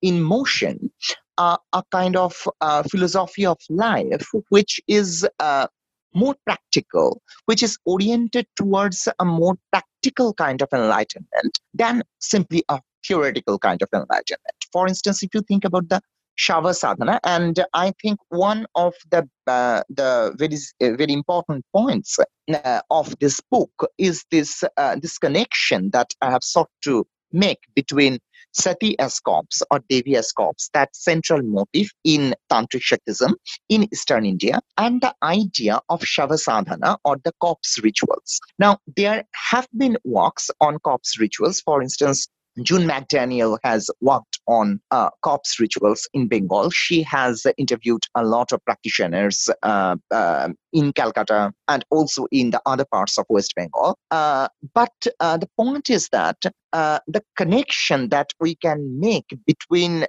in 0.00 0.22
motion 0.22 0.90
uh, 1.38 1.56
a 1.72 1.82
kind 1.90 2.16
of 2.16 2.48
uh, 2.60 2.82
philosophy 2.84 3.46
of 3.46 3.58
life 3.68 4.26
which 4.50 4.80
is 4.86 5.26
uh, 5.38 5.66
more 6.14 6.36
practical, 6.44 7.22
which 7.46 7.62
is 7.62 7.78
oriented 7.86 8.46
towards 8.56 9.08
a 9.18 9.24
more 9.24 9.56
practical 9.70 10.34
kind 10.34 10.62
of 10.62 10.68
enlightenment 10.72 11.58
than 11.74 12.02
simply 12.20 12.62
a 12.68 12.80
theoretical 13.06 13.58
kind 13.58 13.82
of 13.82 13.88
enlightenment. 13.92 14.56
For 14.72 14.86
instance, 14.86 15.22
if 15.22 15.34
you 15.34 15.42
think 15.42 15.64
about 15.64 15.88
the 15.88 16.00
Shava 16.38 16.74
sadhana. 16.74 17.20
And 17.24 17.64
I 17.74 17.92
think 18.02 18.18
one 18.28 18.66
of 18.74 18.94
the 19.10 19.28
uh, 19.46 19.82
the 19.88 20.34
very 20.38 20.56
uh, 20.80 20.96
very 20.96 21.12
important 21.12 21.64
points 21.74 22.18
uh, 22.52 22.80
of 22.90 23.18
this 23.18 23.40
book 23.50 23.72
is 23.98 24.24
this 24.30 24.64
uh, 24.76 24.96
this 25.00 25.18
connection 25.18 25.90
that 25.92 26.12
I 26.20 26.30
have 26.30 26.44
sought 26.44 26.70
to 26.84 27.06
make 27.32 27.60
between 27.74 28.18
Sati 28.52 28.98
as 28.98 29.18
corpse 29.18 29.62
or 29.70 29.80
Devi 29.88 30.16
as 30.16 30.30
corpse, 30.30 30.68
that 30.74 30.94
central 30.94 31.42
motif 31.42 31.90
in 32.04 32.34
Tantric 32.50 32.82
Shaktism 32.82 33.32
in 33.70 33.88
Eastern 33.92 34.26
India, 34.26 34.60
and 34.76 35.00
the 35.00 35.14
idea 35.22 35.80
of 35.88 36.02
Shava 36.02 36.38
sadhana 36.38 36.98
or 37.04 37.16
the 37.24 37.32
corpse 37.40 37.78
rituals. 37.82 38.40
Now, 38.58 38.78
there 38.96 39.24
have 39.50 39.68
been 39.76 39.96
works 40.04 40.50
on 40.60 40.78
corpse 40.80 41.18
rituals. 41.18 41.62
For 41.62 41.80
instance, 41.80 42.28
June 42.62 42.86
McDaniel 42.86 43.58
has 43.64 43.88
worked 44.02 44.31
on 44.46 44.80
uh, 44.90 45.10
corpse 45.22 45.58
rituals 45.60 46.08
in 46.12 46.28
Bengal. 46.28 46.70
She 46.70 47.02
has 47.02 47.46
interviewed 47.56 48.04
a 48.14 48.24
lot 48.24 48.52
of 48.52 48.64
practitioners 48.64 49.48
uh, 49.62 49.96
uh, 50.10 50.48
in 50.72 50.92
Calcutta 50.92 51.52
and 51.68 51.84
also 51.90 52.26
in 52.30 52.50
the 52.50 52.60
other 52.66 52.84
parts 52.84 53.18
of 53.18 53.26
West 53.28 53.54
Bengal. 53.54 53.98
Uh, 54.10 54.48
but 54.74 54.92
uh, 55.20 55.36
the 55.36 55.48
point 55.56 55.90
is 55.90 56.08
that 56.12 56.36
uh, 56.72 56.98
the 57.06 57.22
connection 57.36 58.08
that 58.08 58.32
we 58.40 58.54
can 58.54 58.98
make 58.98 59.26
between 59.46 60.06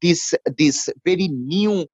this 0.00 0.32
this 0.56 0.88
very 1.04 1.28
new 1.28 1.86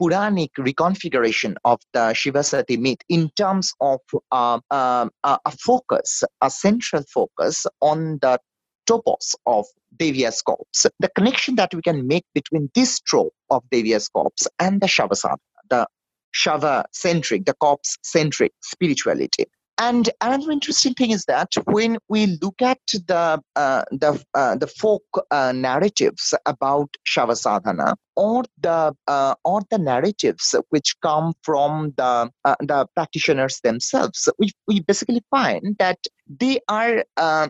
Puranic 0.00 0.50
reconfiguration 0.58 1.54
of 1.64 1.78
the 1.92 2.12
Shiva 2.12 2.42
Sati 2.42 2.76
myth 2.76 2.98
in 3.08 3.30
terms 3.36 3.72
of 3.80 4.00
um, 4.32 4.60
a 4.70 5.52
focus, 5.60 6.24
a 6.40 6.50
central 6.50 7.04
focus 7.14 7.66
on 7.80 8.18
the 8.20 8.40
topos 8.90 9.34
of 9.46 9.66
Devias 9.96 10.42
corpse. 10.42 10.86
The 10.98 11.10
connection 11.16 11.54
that 11.56 11.74
we 11.74 11.82
can 11.82 12.06
make 12.06 12.24
between 12.34 12.70
this 12.74 13.00
trope 13.00 13.34
of 13.50 13.62
Devias 13.70 14.10
corpse 14.12 14.48
and 14.58 14.80
the 14.80 14.86
Shavasana, 14.86 15.36
the 15.68 15.86
Shava 16.34 16.84
centric, 16.92 17.44
the 17.44 17.54
corpse 17.54 17.96
centric 18.02 18.52
spirituality. 18.62 19.46
And 19.78 20.10
another 20.20 20.52
interesting 20.52 20.92
thing 20.92 21.10
is 21.10 21.24
that 21.24 21.48
when 21.64 21.96
we 22.10 22.38
look 22.42 22.60
at 22.60 22.80
the 22.92 23.42
uh, 23.56 23.84
the 23.90 24.22
uh, 24.34 24.56
the 24.56 24.66
folk 24.66 25.04
uh, 25.30 25.52
narratives 25.52 26.34
about 26.44 26.94
Shava 27.08 27.34
sadhana, 27.34 27.94
or 28.14 28.44
the 28.60 28.94
uh, 29.06 29.34
or 29.42 29.62
the 29.70 29.78
narratives 29.78 30.54
which 30.68 30.94
come 31.00 31.32
from 31.42 31.94
the 31.96 32.30
uh, 32.44 32.56
the 32.60 32.86
practitioners 32.94 33.60
themselves, 33.64 34.28
we 34.38 34.50
we 34.68 34.80
basically 34.80 35.22
find 35.30 35.76
that 35.78 35.98
they 36.28 36.60
are 36.68 37.02
uh, 37.16 37.48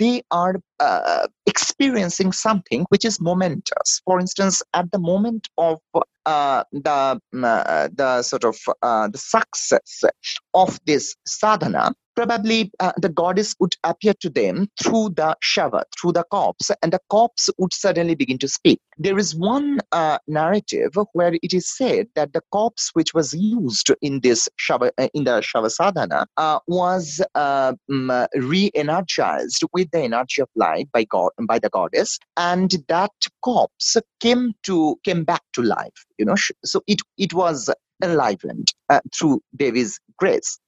they 0.00 0.22
are 0.32 0.56
experiencing 1.46 2.32
something 2.32 2.84
which 2.90 3.04
is 3.04 3.20
momentous. 3.20 4.00
For 4.04 4.20
instance, 4.20 4.62
at 4.74 4.90
the 4.92 4.98
moment 4.98 5.48
of 5.58 5.78
uh, 6.28 6.62
the 6.72 7.20
uh, 7.42 7.88
the 7.94 8.22
sort 8.22 8.44
of 8.44 8.56
uh, 8.82 9.08
the 9.08 9.18
success 9.18 10.04
of 10.52 10.78
this 10.84 11.16
sadhana, 11.26 11.94
probably 12.14 12.70
uh, 12.80 12.92
the 13.00 13.08
goddess 13.08 13.54
would 13.60 13.74
appear 13.84 14.12
to 14.20 14.28
them 14.28 14.68
through 14.82 15.08
the 15.16 15.34
shava, 15.42 15.84
through 15.98 16.12
the 16.12 16.24
corpse, 16.30 16.70
and 16.82 16.92
the 16.92 17.00
corpse 17.08 17.48
would 17.58 17.72
suddenly 17.72 18.14
begin 18.14 18.36
to 18.36 18.48
speak. 18.48 18.78
There 18.98 19.18
is 19.18 19.34
one 19.34 19.78
uh, 19.92 20.18
narrative 20.26 20.92
where 21.14 21.34
it 21.42 21.54
is 21.54 21.74
said 21.74 22.08
that 22.14 22.32
the 22.34 22.42
corpse 22.52 22.90
which 22.92 23.14
was 23.14 23.32
used 23.32 23.90
in 24.02 24.20
this 24.20 24.48
shava, 24.60 24.90
uh, 24.98 25.08
in 25.14 25.24
the 25.24 25.40
shava 25.40 25.70
sadhana 25.70 26.26
uh, 26.36 26.58
was 26.66 27.22
um, 27.34 28.12
re-energized 28.34 29.62
with 29.72 29.90
the 29.92 30.00
energy 30.00 30.42
of 30.42 30.48
life 30.56 30.67
by 30.92 31.04
God 31.04 31.30
by 31.48 31.58
the 31.58 31.70
goddess, 31.70 32.18
and 32.36 32.72
that 32.88 33.12
corpse 33.42 33.96
came 34.20 34.54
to 34.64 34.96
came 35.04 35.24
back 35.24 35.42
to 35.54 35.62
life. 35.62 36.06
You 36.18 36.26
know, 36.26 36.36
so 36.64 36.82
it 36.86 37.00
it 37.18 37.34
was 37.34 37.70
enlivened 38.02 38.72
uh, 38.90 39.00
through 39.16 39.40
Devi's 39.56 39.98
grace. 40.18 40.58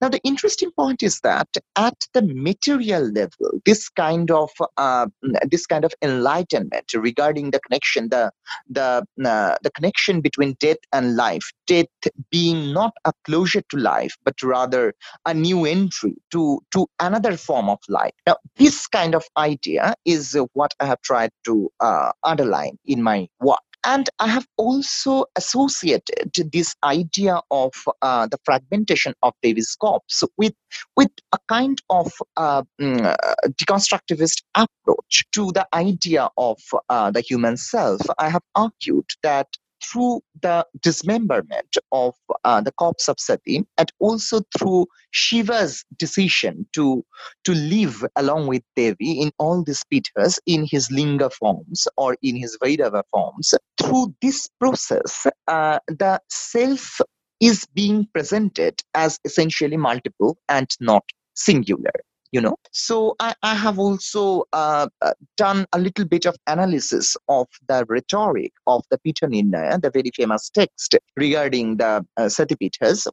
Now, 0.00 0.08
the 0.08 0.20
interesting 0.24 0.70
point 0.72 1.02
is 1.02 1.20
that 1.20 1.48
at 1.76 1.96
the 2.14 2.22
material 2.22 3.02
level, 3.02 3.60
this 3.66 3.88
kind 3.90 4.30
of 4.30 4.50
uh, 4.76 5.06
this 5.50 5.66
kind 5.66 5.84
of 5.84 5.92
enlightenment 6.02 6.92
regarding 6.94 7.50
the 7.50 7.60
connection, 7.60 8.08
the 8.08 8.30
the 8.68 9.04
uh, 9.24 9.56
the 9.62 9.70
connection 9.74 10.20
between 10.20 10.56
death 10.58 10.78
and 10.92 11.16
life, 11.16 11.52
death 11.66 11.86
being 12.30 12.72
not 12.72 12.92
a 13.04 13.12
closure 13.24 13.62
to 13.70 13.76
life, 13.76 14.16
but 14.24 14.42
rather 14.42 14.94
a 15.26 15.34
new 15.34 15.66
entry 15.66 16.16
to 16.30 16.60
to 16.72 16.86
another 16.98 17.36
form 17.36 17.68
of 17.68 17.78
life. 17.88 18.14
Now, 18.26 18.36
this 18.56 18.86
kind 18.86 19.14
of 19.14 19.24
idea 19.36 19.94
is 20.04 20.36
what 20.54 20.72
I 20.80 20.86
have 20.86 21.02
tried 21.02 21.30
to 21.44 21.70
uh, 21.80 22.12
underline 22.24 22.78
in 22.86 23.02
my 23.02 23.28
work. 23.40 23.69
And 23.84 24.08
I 24.18 24.28
have 24.28 24.46
also 24.58 25.24
associated 25.36 26.30
this 26.52 26.74
idea 26.84 27.40
of 27.50 27.72
uh, 28.02 28.26
the 28.26 28.38
fragmentation 28.44 29.14
of 29.22 29.32
Devi's 29.42 29.74
corpse 29.80 30.22
with, 30.36 30.54
with 30.96 31.10
a 31.32 31.38
kind 31.48 31.80
of 31.88 32.12
uh, 32.36 32.62
mm, 32.80 33.16
deconstructivist 33.52 34.42
approach 34.54 35.24
to 35.32 35.50
the 35.52 35.66
idea 35.72 36.28
of 36.36 36.58
uh, 36.88 37.10
the 37.10 37.20
human 37.20 37.56
self. 37.56 38.00
I 38.18 38.28
have 38.28 38.42
argued 38.54 39.06
that 39.22 39.48
through 39.82 40.20
the 40.42 40.66
dismemberment 40.80 41.76
of 41.92 42.14
uh, 42.44 42.60
the 42.60 42.72
corpse 42.72 43.08
of 43.08 43.16
Sati 43.18 43.66
and 43.78 43.92
also 43.98 44.40
through 44.56 44.86
Shiva's 45.10 45.84
decision 45.96 46.66
to, 46.74 47.04
to 47.44 47.52
live 47.52 48.04
along 48.16 48.46
with 48.46 48.62
Devi 48.76 49.20
in 49.20 49.32
all 49.38 49.62
these 49.62 49.84
pithas 49.92 50.38
in 50.46 50.66
his 50.70 50.90
linga 50.90 51.30
forms 51.30 51.86
or 51.96 52.16
in 52.22 52.36
his 52.36 52.56
Bhairava 52.62 53.02
forms. 53.10 53.54
Through 53.80 54.14
this 54.22 54.48
process, 54.58 55.26
uh, 55.48 55.78
the 55.88 56.20
self 56.28 57.00
is 57.40 57.66
being 57.74 58.06
presented 58.12 58.82
as 58.94 59.18
essentially 59.24 59.76
multiple 59.76 60.36
and 60.48 60.68
not 60.80 61.04
singular 61.34 61.92
you 62.32 62.40
know? 62.40 62.56
So 62.72 63.16
i, 63.20 63.34
I 63.42 63.54
have 63.54 63.78
also 63.78 64.44
uh, 64.52 64.88
uh, 65.02 65.12
done 65.36 65.66
a 65.72 65.78
little 65.78 66.04
bit 66.04 66.26
of 66.26 66.36
analysis 66.46 67.16
of 67.28 67.46
the 67.68 67.84
rhetoric 67.88 68.52
of 68.66 68.84
the 68.90 68.98
Nirnaya, 69.04 69.80
the 69.80 69.90
very 69.90 70.10
famous 70.14 70.50
text 70.50 70.96
regarding 71.16 71.78
the 71.78 72.04
uh, 72.16 72.28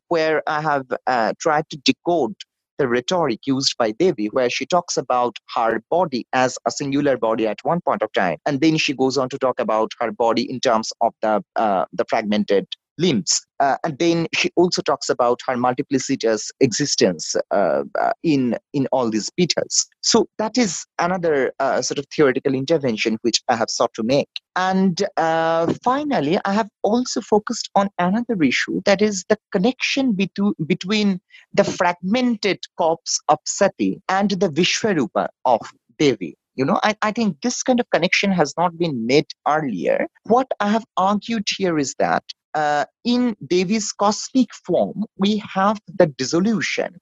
where 0.08 0.42
i 0.48 0.62
have 0.62 0.86
uh, 1.08 1.34
tried 1.40 1.70
to 1.70 1.78
decode 1.78 2.36
the 2.78 2.88
rhetoric 2.88 3.40
used 3.46 3.76
by 3.78 3.92
Devi, 3.92 4.28
where 4.28 4.50
she 4.50 4.66
talks 4.66 4.98
about 4.98 5.38
her 5.56 5.82
body 5.90 6.28
as 6.34 6.58
a 6.68 6.72
singular 6.72 7.18
body 7.18 7.48
at 7.48 7.58
one 7.64 7.82
point 7.82 8.02
of 8.04 8.14
time, 8.14 8.38
and 8.46 8.62
then 8.62 8.78
she 8.78 8.94
goes 8.94 9.18
on 9.18 9.30
to 9.30 9.38
talk 9.38 9.60
about 9.60 9.92
her 10.00 10.12
body 10.12 10.50
in 10.50 10.60
terms 10.60 10.92
of 11.02 11.14
the 11.22 11.44
uh, 11.56 11.86
the 11.94 12.06
fragmented 12.08 12.68
limbs. 12.98 13.42
Uh, 13.60 13.78
and 13.84 13.98
then 13.98 14.28
she 14.34 14.52
also 14.56 14.82
talks 14.82 15.10
about 15.10 15.40
her 15.48 15.56
multiplicitous 15.56 16.50
existence 16.60 17.36
uh, 17.52 17.84
uh, 18.00 18.12
in 18.24 18.58
in 18.74 18.88
all 18.92 19.10
these 19.10 19.30
pithas. 19.40 19.86
So 20.02 20.28
that 20.38 20.58
is 20.58 20.86
another 21.00 21.52
uh, 21.60 21.82
sort 21.82 21.98
of 21.98 22.06
theoretical 22.16 22.54
intervention 22.54 23.18
which 23.22 23.42
I 23.48 23.56
have 23.56 23.70
sought 23.70 23.94
to 23.96 24.04
make. 24.04 24.30
And 24.56 25.04
uh, 25.18 25.74
finally, 25.84 26.40
I 26.46 26.54
have 26.54 26.70
also 26.84 27.22
focused 27.22 27.70
on 27.76 27.90
another 27.98 28.42
issue 28.44 28.82
that 28.86 29.02
is 29.02 29.26
the 29.30 29.38
connection 29.52 30.14
between 30.14 30.54
between 30.66 31.20
the 31.54 31.64
fragmented 31.64 32.60
corpse 32.78 33.20
of 33.30 33.40
Sati 33.46 34.02
and 34.10 34.32
the 34.32 34.50
Vishwarupa 34.50 35.28
of 35.46 35.62
Devi 35.98 36.38
you 36.58 36.66
know 36.66 36.80
I, 36.84 36.96
I 37.02 37.12
think 37.12 37.42
this 37.42 37.64
kind 37.64 37.80
of 37.80 37.90
connection 37.92 38.32
has 38.32 38.54
not 38.58 38.78
been 38.78 39.06
made 39.06 39.28
earlier 39.48 40.08
what 40.24 40.48
i 40.60 40.70
have 40.70 40.84
argued 40.98 41.48
here 41.58 41.78
is 41.78 41.96
that 42.00 42.24
uh, 42.54 42.86
in 43.04 43.36
Devi's 43.46 43.92
cosmic 43.92 44.54
form, 44.54 45.06
we 45.18 45.38
have 45.38 45.80
the 45.98 46.08
dissolution 46.08 46.98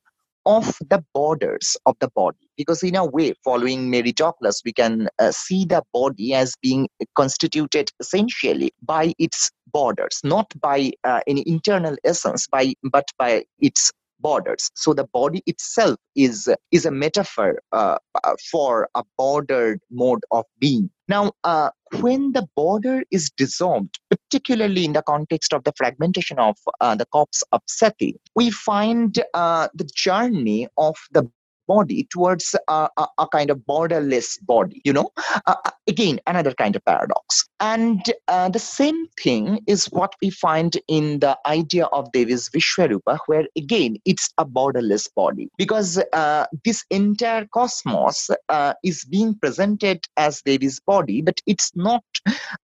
of 0.45 0.77
the 0.89 1.03
borders 1.13 1.75
of 1.85 1.95
the 1.99 2.09
body. 2.15 2.37
Because, 2.57 2.83
in 2.83 2.95
a 2.95 3.05
way, 3.05 3.33
following 3.43 3.89
Mary 3.89 4.11
Douglas, 4.11 4.61
we 4.63 4.71
can 4.71 5.09
uh, 5.19 5.31
see 5.31 5.65
the 5.65 5.83
body 5.93 6.33
as 6.33 6.53
being 6.61 6.87
constituted 7.15 7.89
essentially 7.99 8.71
by 8.83 9.13
its 9.17 9.51
borders, 9.71 10.19
not 10.23 10.53
by 10.61 10.91
uh, 11.03 11.21
any 11.27 11.43
internal 11.47 11.95
essence, 12.05 12.47
by, 12.47 12.73
but 12.83 13.05
by 13.17 13.43
its 13.59 13.91
borders. 14.25 14.71
So 14.73 14.95
the 14.95 15.07
body 15.19 15.43
itself 15.45 15.97
is 16.15 16.49
is 16.71 16.85
a 16.85 16.91
metaphor 17.05 17.61
uh, 17.71 17.97
for 18.51 18.89
a 18.95 19.03
bordered 19.19 19.79
mode 19.91 20.23
of 20.31 20.45
being. 20.59 20.89
Now, 21.07 21.33
uh, 21.43 21.69
when 22.01 22.31
the 22.31 22.47
border 22.55 23.03
is 23.11 23.29
dissolved, 23.29 23.99
particularly 24.09 24.85
in 24.85 24.93
the 24.93 25.03
context 25.03 25.53
of 25.53 25.63
the 25.63 25.73
fragmentation 25.77 26.39
of 26.39 26.57
uh, 26.81 26.95
the 26.95 27.05
corpse 27.05 27.43
of 27.51 27.61
Sati, 27.67 28.19
we 28.35 28.49
find 28.49 29.23
uh, 29.35 29.67
the 29.75 29.87
journey 29.93 30.67
of 30.77 30.95
the 31.11 31.29
body 31.67 32.07
towards 32.11 32.55
a, 32.67 32.89
a, 32.97 33.07
a 33.17 33.27
kind 33.27 33.49
of 33.49 33.57
borderless 33.69 34.37
body 34.45 34.81
you 34.85 34.93
know? 34.93 35.09
Uh, 35.45 35.55
uh, 35.65 35.71
again 35.87 36.19
another 36.27 36.53
kind 36.53 36.75
of 36.75 36.83
paradox. 36.85 37.45
And 37.59 38.01
uh, 38.27 38.49
the 38.49 38.59
same 38.59 39.07
thing 39.21 39.61
is 39.67 39.85
what 39.85 40.13
we 40.21 40.29
find 40.29 40.77
in 40.87 41.19
the 41.19 41.37
idea 41.45 41.85
of 41.85 42.11
devi's 42.11 42.49
vishwarupa 42.49 43.19
where 43.27 43.45
again 43.55 43.97
it's 44.05 44.31
a 44.37 44.45
borderless 44.45 45.07
body. 45.15 45.49
Because 45.57 46.01
uh, 46.13 46.45
this 46.63 46.83
entire 46.89 47.45
cosmos 47.45 48.29
uh, 48.49 48.73
is 48.83 49.05
being 49.05 49.35
presented 49.35 50.03
as 50.17 50.41
devi's 50.41 50.79
body 50.79 51.21
but 51.21 51.39
it's 51.45 51.71
not 51.75 52.03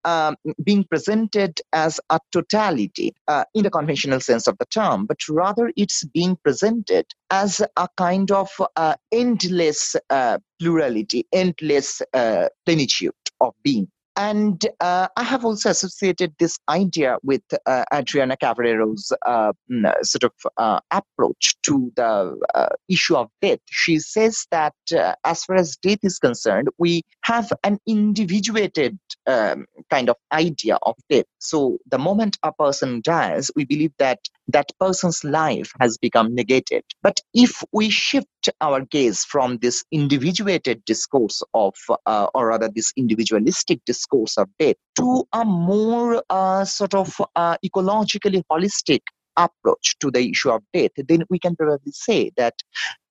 um, 0.06 0.36
being 0.64 0.84
presented 0.84 1.60
as 1.74 2.00
a 2.10 2.20
totality 2.32 3.14
uh, 3.28 3.46
in 3.54 3.64
the 3.64 3.70
conventional 3.70 4.20
sense 4.20 4.48
of 4.48 4.58
the 4.58 4.66
term 4.66 5.06
but 5.06 5.18
rather 5.30 5.72
it's 5.78 6.04
being 6.06 6.36
presented 6.44 7.06
as 7.30 7.62
a 7.78 7.88
kind 7.98 8.32
of 8.32 8.50
uh, 8.76 8.91
endless 9.12 9.96
uh, 10.10 10.38
plurality, 10.60 11.26
endless 11.34 12.02
uh, 12.14 12.48
plenitude 12.66 13.12
of 13.40 13.54
being. 13.64 13.88
And 14.18 14.66
uh, 14.82 15.08
I 15.16 15.24
have 15.24 15.46
also 15.46 15.70
associated 15.70 16.36
this 16.38 16.60
idea 16.68 17.18
with 17.24 17.42
uh, 17.66 17.86
Adriana 17.94 18.36
Cavarero's 18.36 19.12
uh, 19.26 19.54
mm, 19.72 19.94
sort 20.04 20.26
of 20.26 20.34
uh, 20.58 20.80
approach 20.92 21.56
to 21.64 21.92
the 21.96 22.38
uh, 22.54 22.68
issue 22.90 23.16
of 23.16 23.30
death. 23.42 23.60
She 23.70 24.00
says 24.00 24.46
that 24.52 24.76
uh, 24.94 25.16
as 25.24 25.46
far 25.46 25.56
as 25.56 25.78
death 25.78 26.00
is 26.04 26.20
concerned, 26.20 26.68
we 26.78 27.04
have 27.24 27.54
an 27.64 27.80
individuated 27.88 29.00
um, 29.28 29.66
kind 29.90 30.10
of 30.10 30.18
idea 30.34 30.78
of 30.82 30.96
death. 31.10 31.26
So 31.40 31.78
the 31.90 31.98
moment 31.98 32.38
a 32.44 32.52
person 32.52 33.02
dies, 33.04 33.50
we 33.56 33.64
believe 33.64 33.94
that 33.98 34.20
that 34.52 34.72
person's 34.80 35.24
life 35.24 35.72
has 35.80 35.98
become 35.98 36.34
negated. 36.36 36.84
But 37.02 37.20
if 37.34 37.64
we 37.72 37.90
shift 37.90 38.28
our 38.60 38.82
gaze 38.82 39.24
from 39.24 39.58
this 39.58 39.84
individuated 39.92 40.84
discourse 40.86 41.42
of, 41.54 41.76
uh, 42.06 42.28
or 42.34 42.48
rather 42.48 42.70
this 42.74 42.94
individualistic 42.98 43.82
discourse 43.86 44.38
of 44.38 44.50
death, 44.60 44.76
to 44.98 45.24
a 45.34 45.46
more 45.46 46.24
uh, 46.30 46.66
sort 46.66 46.94
of 46.94 47.22
uh, 47.36 47.58
ecologically 47.66 48.44
holistic 48.52 49.02
approach 49.38 49.96
to 50.00 50.12
the 50.12 50.30
issue 50.30 50.52
of 50.52 50.62
death, 50.74 50.92
then 51.08 51.24
we 51.30 51.40
can 51.40 51.56
probably 51.56 51.92
say 51.92 52.32
that 52.38 52.54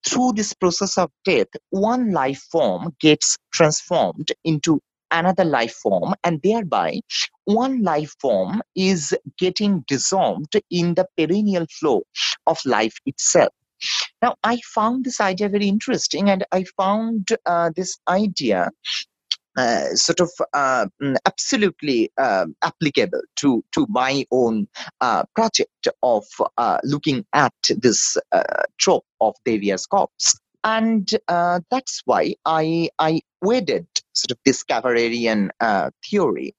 through 0.07 0.33
this 0.35 0.55
process 0.55 0.99
of 0.99 1.11
death, 1.25 1.49
one 1.71 2.13
life 2.13 2.43
form 2.51 2.95
gets 3.01 3.37
transformed 3.53 4.29
into 4.45 4.81
another 5.11 5.45
life 5.45 5.75
form 5.75 6.15
and 6.25 6.41
thereby 6.43 7.01
one 7.45 7.83
life 7.83 8.15
form 8.21 8.63
is 8.75 9.15
getting 9.39 9.85
dissolved 9.87 10.61
in 10.71 10.95
the 10.95 11.07
perennial 11.17 11.67
flow 11.67 12.03
of 12.47 12.59
life 12.65 12.97
itself. 13.07 13.53
Now 14.21 14.37
i 14.45 14.59
found 14.75 15.05
this 15.05 15.21
idea 15.21 15.49
very 15.49 15.67
interesting 15.67 16.29
and 16.29 16.45
i 16.53 16.65
found 16.77 17.29
uh, 17.47 17.71
this 17.75 17.99
idea 18.09 18.71
uh, 19.57 19.95
sort 19.95 20.21
of 20.21 20.31
uh, 20.55 20.87
mm, 21.03 21.17
absolutely 21.27 22.11
uh, 22.19 22.47
applicable 22.63 23.21
to 23.37 23.65
to 23.73 23.87
my 23.89 24.25
own 24.31 24.69
uh, 25.01 25.25
project 25.35 25.89
of 26.03 26.25
uh, 26.57 26.79
looking 26.85 27.25
at 27.33 27.53
this 27.77 28.17
uh, 28.33 28.63
trope 28.79 29.05
of 29.21 29.35
Devi's 29.45 29.87
corpse 29.87 30.39
and 30.63 31.11
that's 31.71 32.03
why 32.05 32.35
I 32.45 32.91
I 32.99 33.23
wedded 33.43 33.87
sort 34.21 34.33
of 34.33 34.39
this 34.45 34.65
uh, 35.61 35.91
theory 36.09 36.55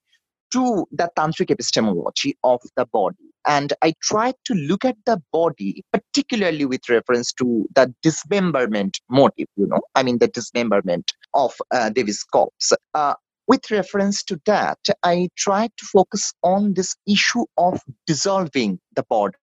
to 0.52 0.86
the 0.91 1.10
tantric 1.17 1.50
epistemology 1.50 2.38
of 2.43 2.60
the 2.76 2.86
body. 2.86 3.17
and 3.47 3.74
I 3.82 3.93
tried 4.02 4.36
to 4.45 4.54
look 4.54 4.86
at 4.86 4.97
the 5.06 5.21
body, 5.32 5.84
particularly 5.93 6.65
with 6.65 6.89
reference 6.89 7.34
to 7.34 7.67
the 7.74 7.93
dismemberment 8.04 9.00
motive, 9.10 9.47
you 9.56 9.67
know, 9.67 9.82
I 9.95 10.04
mean, 10.04 10.19
the 10.19 10.28
dismemberment 10.28 11.13
of 11.34 11.54
uh, 11.71 11.89
Devi's 11.89 12.24
corpse. 12.24 12.74
Uh, 12.93 13.16
with 13.47 13.72
reference 13.72 14.24
to 14.26 14.39
that, 14.45 14.80
I 15.03 15.30
tried 15.38 15.72
to 15.78 15.86
focus 15.86 16.34
on 16.43 16.74
this 16.74 16.95
issue 17.07 17.45
of 17.57 17.82
dissolving 18.05 18.80
the 18.95 19.03
borders 19.09 19.39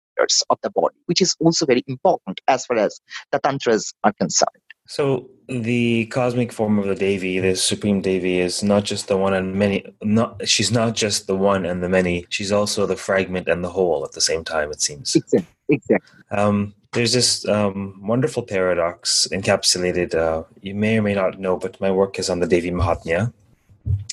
of 0.50 0.58
the 0.64 0.70
body, 0.72 0.96
which 1.06 1.22
is 1.22 1.36
also 1.40 1.66
very 1.66 1.84
important 1.88 2.42
as 2.48 2.66
far 2.66 2.78
as 2.78 3.00
the 3.32 3.40
tantras 3.40 3.94
are 4.04 4.14
concerned. 4.14 4.65
So 4.88 5.30
the 5.48 6.06
cosmic 6.08 6.52
form 6.52 6.80
of 6.80 6.86
the 6.86 6.96
Devi, 6.96 7.40
the 7.40 7.56
supreme 7.56 8.02
Devi, 8.02 8.40
is 8.40 8.64
not 8.64 8.84
just 8.84 9.08
the 9.08 9.18
one 9.18 9.34
and 9.34 9.56
many. 9.56 9.84
Not 10.02 10.48
she's 10.48 10.72
not 10.72 10.96
just 10.96 11.28
the 11.28 11.36
one 11.36 11.66
and 11.66 11.84
the 11.84 11.90
many. 11.90 12.26
She's 12.30 12.52
also 12.52 12.86
the 12.86 12.96
fragment 12.96 13.48
and 13.48 13.64
the 13.64 13.70
whole 13.70 14.04
at 14.06 14.14
the 14.14 14.22
same 14.22 14.44
time. 14.44 14.72
It 14.72 14.82
seems. 14.82 15.16
Exactly. 15.16 15.48
Exactly. 15.70 16.22
Um, 16.32 16.74
there's 16.94 17.14
this 17.14 17.48
um, 17.48 18.00
wonderful 18.02 18.44
paradox 18.44 19.28
encapsulated. 19.32 20.16
Uh, 20.16 20.44
you 20.62 20.74
may 20.76 20.98
or 20.98 21.02
may 21.02 21.14
not 21.14 21.40
know, 21.40 21.58
but 21.58 21.80
my 21.82 21.92
work 21.92 22.18
is 22.20 22.30
on 22.30 22.40
the 22.40 22.48
Devi 22.48 22.72
Mahatmya. 22.72 23.34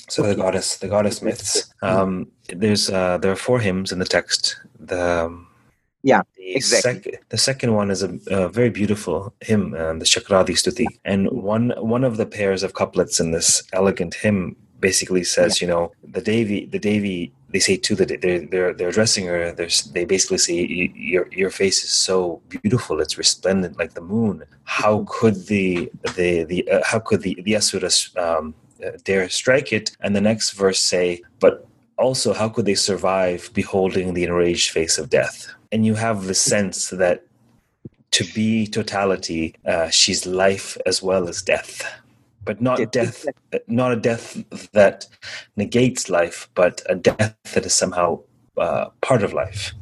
So 0.09 0.21
the 0.23 0.35
goddess, 0.35 0.77
the 0.77 0.87
goddess 0.87 1.21
myths. 1.21 1.73
Um, 1.81 2.27
there's 2.47 2.89
uh, 2.89 3.17
there 3.17 3.31
are 3.31 3.35
four 3.35 3.59
hymns 3.59 3.91
in 3.91 3.99
the 3.99 4.05
text. 4.05 4.57
The 4.79 5.25
um, 5.25 5.47
yeah, 6.03 6.21
the 6.35 6.55
exactly. 6.55 7.13
Sec- 7.13 7.29
the 7.29 7.37
second 7.37 7.73
one 7.73 7.89
is 7.89 8.03
a, 8.03 8.19
a 8.27 8.49
very 8.49 8.69
beautiful 8.69 9.33
hymn, 9.41 9.71
the 9.71 10.05
Shakradi 10.05 10.55
Stuti, 10.61 10.85
and 11.05 11.29
one 11.31 11.73
one 11.77 12.03
of 12.03 12.17
the 12.17 12.25
pairs 12.25 12.61
of 12.61 12.73
couplets 12.73 13.19
in 13.19 13.31
this 13.31 13.63
elegant 13.71 14.13
hymn 14.13 14.55
basically 14.79 15.23
says, 15.23 15.61
you 15.61 15.67
know, 15.67 15.93
the 16.03 16.21
Devi, 16.21 16.65
the 16.65 16.79
Devi. 16.79 17.31
They 17.53 17.59
say 17.59 17.77
to 17.77 17.95
the 17.95 18.05
they're 18.23 18.45
they're 18.51 18.73
they're 18.73 18.89
addressing 18.89 19.25
her. 19.27 19.51
They're, 19.53 19.69
they 19.93 20.05
basically 20.05 20.39
say 20.39 20.55
your 21.11 21.27
your 21.31 21.51
face 21.51 21.83
is 21.83 21.93
so 21.93 22.41
beautiful. 22.49 22.99
It's 22.99 23.17
resplendent 23.17 23.77
like 23.77 23.93
the 23.93 24.01
moon. 24.01 24.43
How 24.65 25.05
could 25.07 25.37
the 25.47 25.89
the 26.17 26.43
the 26.43 26.59
uh, 26.69 26.81
how 26.83 26.99
could 26.99 27.21
the 27.21 27.33
the 27.45 27.55
asuras 27.55 28.09
um, 28.17 28.55
uh, 28.85 28.97
dare 29.05 29.29
strike 29.29 29.71
it? 29.71 29.95
And 30.01 30.15
the 30.15 30.27
next 30.29 30.51
verse 30.63 30.81
say, 30.93 31.21
but 31.39 31.53
also 31.97 32.33
how 32.33 32.49
could 32.49 32.65
they 32.65 32.75
survive 32.75 33.51
beholding 33.53 34.13
the 34.13 34.23
enraged 34.23 34.71
face 34.71 34.97
of 34.97 35.09
death? 35.09 35.53
And 35.73 35.85
you 35.85 35.95
have 35.95 36.25
the 36.25 36.35
sense 36.35 36.91
that 36.91 37.25
to 38.11 38.23
be 38.35 38.67
totality, 38.67 39.55
uh, 39.65 39.89
she's 39.89 40.27
life 40.27 40.77
as 40.85 41.01
well 41.01 41.27
as 41.27 41.41
death, 41.41 41.83
but 42.45 42.61
not 42.61 42.91
death, 42.91 43.25
not 43.67 43.91
a 43.91 43.95
death 43.95 44.43
that 44.73 45.07
negates 45.57 46.09
life, 46.09 46.47
but 46.53 46.83
a 46.87 46.95
death 46.95 47.35
that 47.55 47.65
is 47.65 47.73
somehow 47.73 48.19
uh, 48.55 48.89
part 49.01 49.23
of 49.23 49.33
life 49.33 49.73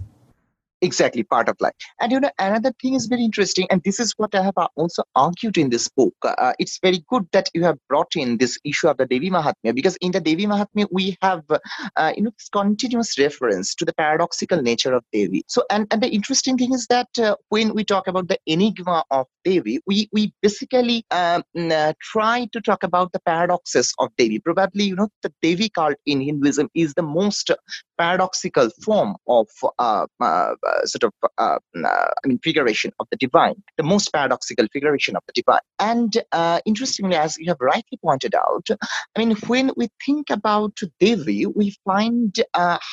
exactly 0.81 1.23
part 1.23 1.49
of 1.49 1.55
life. 1.59 1.73
And 1.99 2.11
you 2.11 2.19
know 2.19 2.31
another 2.39 2.73
thing 2.81 2.93
is 2.95 3.05
very 3.05 3.23
interesting 3.23 3.67
and 3.69 3.81
this 3.83 3.99
is 3.99 4.13
what 4.17 4.33
i 4.35 4.43
have 4.43 4.57
also 4.75 5.03
argued 5.15 5.57
in 5.57 5.69
this 5.69 5.87
book. 5.87 6.13
Uh, 6.23 6.53
it's 6.59 6.79
very 6.81 7.03
good 7.09 7.27
that 7.31 7.49
you 7.53 7.63
have 7.63 7.77
brought 7.87 8.15
in 8.15 8.37
this 8.37 8.57
issue 8.65 8.87
of 8.87 8.97
the 8.97 9.05
devi 9.05 9.29
mahatmya 9.29 9.75
because 9.75 9.97
in 9.97 10.11
the 10.11 10.19
devi 10.19 10.45
mahatmya 10.45 10.87
we 10.91 11.17
have 11.21 11.43
uh, 11.51 12.13
you 12.15 12.23
know 12.23 12.31
this 12.37 12.49
continuous 12.49 13.17
reference 13.17 13.75
to 13.75 13.85
the 13.85 13.93
paradoxical 13.93 14.61
nature 14.61 14.93
of 14.93 15.03
devi. 15.13 15.43
So 15.47 15.63
and, 15.69 15.87
and 15.91 16.01
the 16.01 16.09
interesting 16.09 16.57
thing 16.57 16.73
is 16.73 16.87
that 16.87 17.09
uh, 17.19 17.35
when 17.49 17.73
we 17.73 17.83
talk 17.83 18.07
about 18.07 18.27
the 18.27 18.39
enigma 18.45 19.03
of 19.11 19.27
devi 19.43 19.79
we 19.85 20.09
we 20.11 20.33
basically 20.41 21.05
um, 21.11 21.43
uh, 21.55 21.93
try 22.01 22.47
to 22.53 22.61
talk 22.61 22.83
about 22.83 23.11
the 23.11 23.19
paradoxes 23.19 23.93
of 23.99 24.09
devi. 24.17 24.39
Probably 24.39 24.85
you 24.85 24.95
know 24.95 25.09
the 25.23 25.33
devi 25.41 25.69
cult 25.69 25.97
in 26.05 26.21
hinduism 26.21 26.69
is 26.73 26.93
the 26.93 27.03
most 27.03 27.51
paradoxical 28.01 28.69
form 28.83 29.15
of 29.27 29.47
uh, 29.79 30.05
uh, 30.19 30.53
sort 30.85 31.03
of 31.03 31.13
uh, 31.37 31.59
I 31.75 32.27
mean 32.27 32.39
figuration 32.43 32.91
of 32.99 33.07
the 33.11 33.17
divine, 33.17 33.57
the 33.77 33.83
most 33.83 34.11
paradoxical 34.11 34.67
figuration 34.73 35.15
of 35.15 35.23
the 35.27 35.33
divine. 35.41 35.65
And 35.79 36.11
interestingly, 36.65 37.15
as 37.15 37.37
you 37.37 37.47
have 37.51 37.61
rightly 37.73 37.97
pointed 38.03 38.33
out, 38.35 38.67
I 39.15 39.19
mean 39.19 39.35
when 39.47 39.71
we 39.77 39.89
think 40.05 40.29
about 40.29 40.79
Devi, 40.99 41.45
we 41.45 41.75
find 41.85 42.33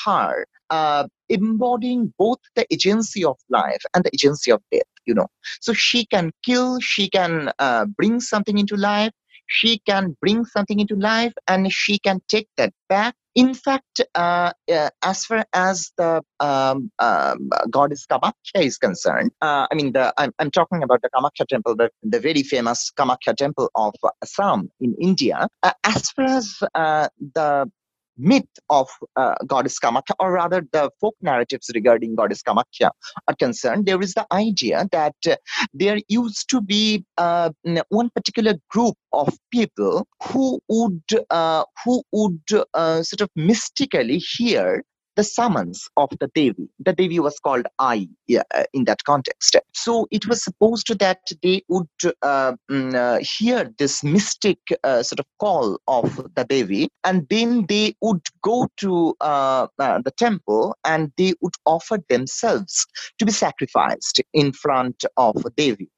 her 0.05 0.47
uh, 0.71 1.05
embodying 1.29 2.13
both 2.19 2.41
the 2.55 2.67
agency 2.71 3.25
of 3.25 3.37
life 3.49 3.83
and 3.95 4.05
the 4.05 4.11
agency 4.13 4.51
of 4.51 4.61
death 4.71 4.83
you 5.07 5.15
know 5.15 5.27
so 5.61 5.73
she 5.73 6.05
can 6.05 6.31
kill 6.45 6.79
she 6.81 7.09
can 7.09 7.51
uh, 7.59 7.85
bring 7.99 8.21
something 8.21 8.59
into 8.59 8.77
life 8.77 9.13
she 9.47 9.79
can 9.91 10.15
bring 10.21 10.45
something 10.45 10.79
into 10.79 10.95
life 10.95 11.33
and 11.47 11.73
she 11.73 11.99
can 11.99 12.21
take 12.29 12.49
that 12.59 12.73
back 12.89 13.15
fact, 13.55 14.01
uh, 14.15 14.53
uh, 14.73 14.91
as 15.03 15.25
far 15.25 15.45
as 15.53 15.93
the 15.97 16.23
um, 16.41 16.91
um, 16.99 17.51
goddess 17.71 18.07
Kamakhya 18.07 18.33
is 18.57 18.79
concerned, 18.79 19.33
uh, 19.41 19.67
I 19.71 19.75
mean, 19.75 19.93
the, 19.93 20.13
I'm, 20.17 20.33
I'm, 20.39 20.51
talking 20.51 20.83
about 20.83 21.03
the 21.03 21.11
Kamakhya 21.11 21.47
temple, 21.47 21.77
the, 21.77 21.91
the 22.03 22.21
very 22.21 22.43
famous 22.43 22.91
Kamakhya 22.97 23.37
temple 23.37 23.71
of 23.75 23.95
Assam 24.23 24.71
in 24.81 24.95
India. 25.01 25.49
Uh, 25.63 25.73
as 25.85 26.11
far 26.11 26.25
as 26.25 26.59
uh, 26.75 27.09
the 27.35 27.71
myth 28.19 28.49
of 28.69 28.89
uh, 29.17 29.35
goddess 29.47 29.79
Kamakhya, 29.79 30.15
or 30.19 30.33
rather 30.33 30.63
the 30.73 30.91
folk 31.01 31.15
narratives 31.23 31.71
regarding 31.75 32.15
goddess 32.15 32.43
Kamakhya 32.43 32.91
are 33.29 33.35
concerned, 33.39 33.87
there 33.87 34.01
is 34.01 34.15
the 34.15 34.27
idea 34.33 34.87
that 34.93 35.15
uh, 35.29 35.37
there 35.73 35.99
used 36.09 36.49
to 36.51 36.61
be 36.61 37.05
uh, 37.17 37.51
one 37.89 38.11
particular 38.11 38.55
group 38.71 38.97
of 39.13 39.37
people 39.51 40.07
who 40.25 40.61
would 40.69 41.03
uh, 41.31 41.65
who 41.85 42.03
would 42.13 42.41
uh, 42.75 43.03
sort 43.03 43.21
of 43.21 43.31
mystically 43.37 44.19
hear 44.19 44.83
the 45.19 45.25
summons 45.25 45.91
of 45.97 46.09
the 46.21 46.29
Devi. 46.33 46.69
The 46.79 46.93
Devi 46.93 47.19
was 47.19 47.41
called 47.41 47.67
I 47.81 48.09
uh, 48.33 48.63
in 48.73 48.85
that 48.85 49.03
context. 49.03 49.57
So 49.75 50.07
it 50.13 50.29
was 50.29 50.45
supposed 50.45 50.97
that 51.01 51.19
they 51.43 51.65
would 51.69 51.89
uh, 52.23 52.53
mm, 52.71 52.95
uh, 52.95 53.19
hear 53.21 53.69
this 53.79 54.05
mystic 54.05 54.59
uh, 54.85 55.03
sort 55.03 55.19
of 55.19 55.27
call 55.41 55.81
of 55.89 56.17
the 56.37 56.45
Devi, 56.45 56.89
and 57.03 57.27
then 57.29 57.67
they 57.69 57.97
would 58.01 58.23
go 58.43 58.69
to 58.77 59.17
uh, 59.21 59.67
uh, 59.81 60.01
the 60.03 60.13
temple 60.13 60.77
and 60.85 61.11
they 61.17 61.35
would 61.41 61.55
offer 61.67 61.99
themselves 62.09 62.87
to 63.19 63.27
be 63.27 63.33
sacrificed 63.33 64.23
in 64.33 64.53
front 64.53 65.05
of 65.17 65.35
Devi 65.57 65.91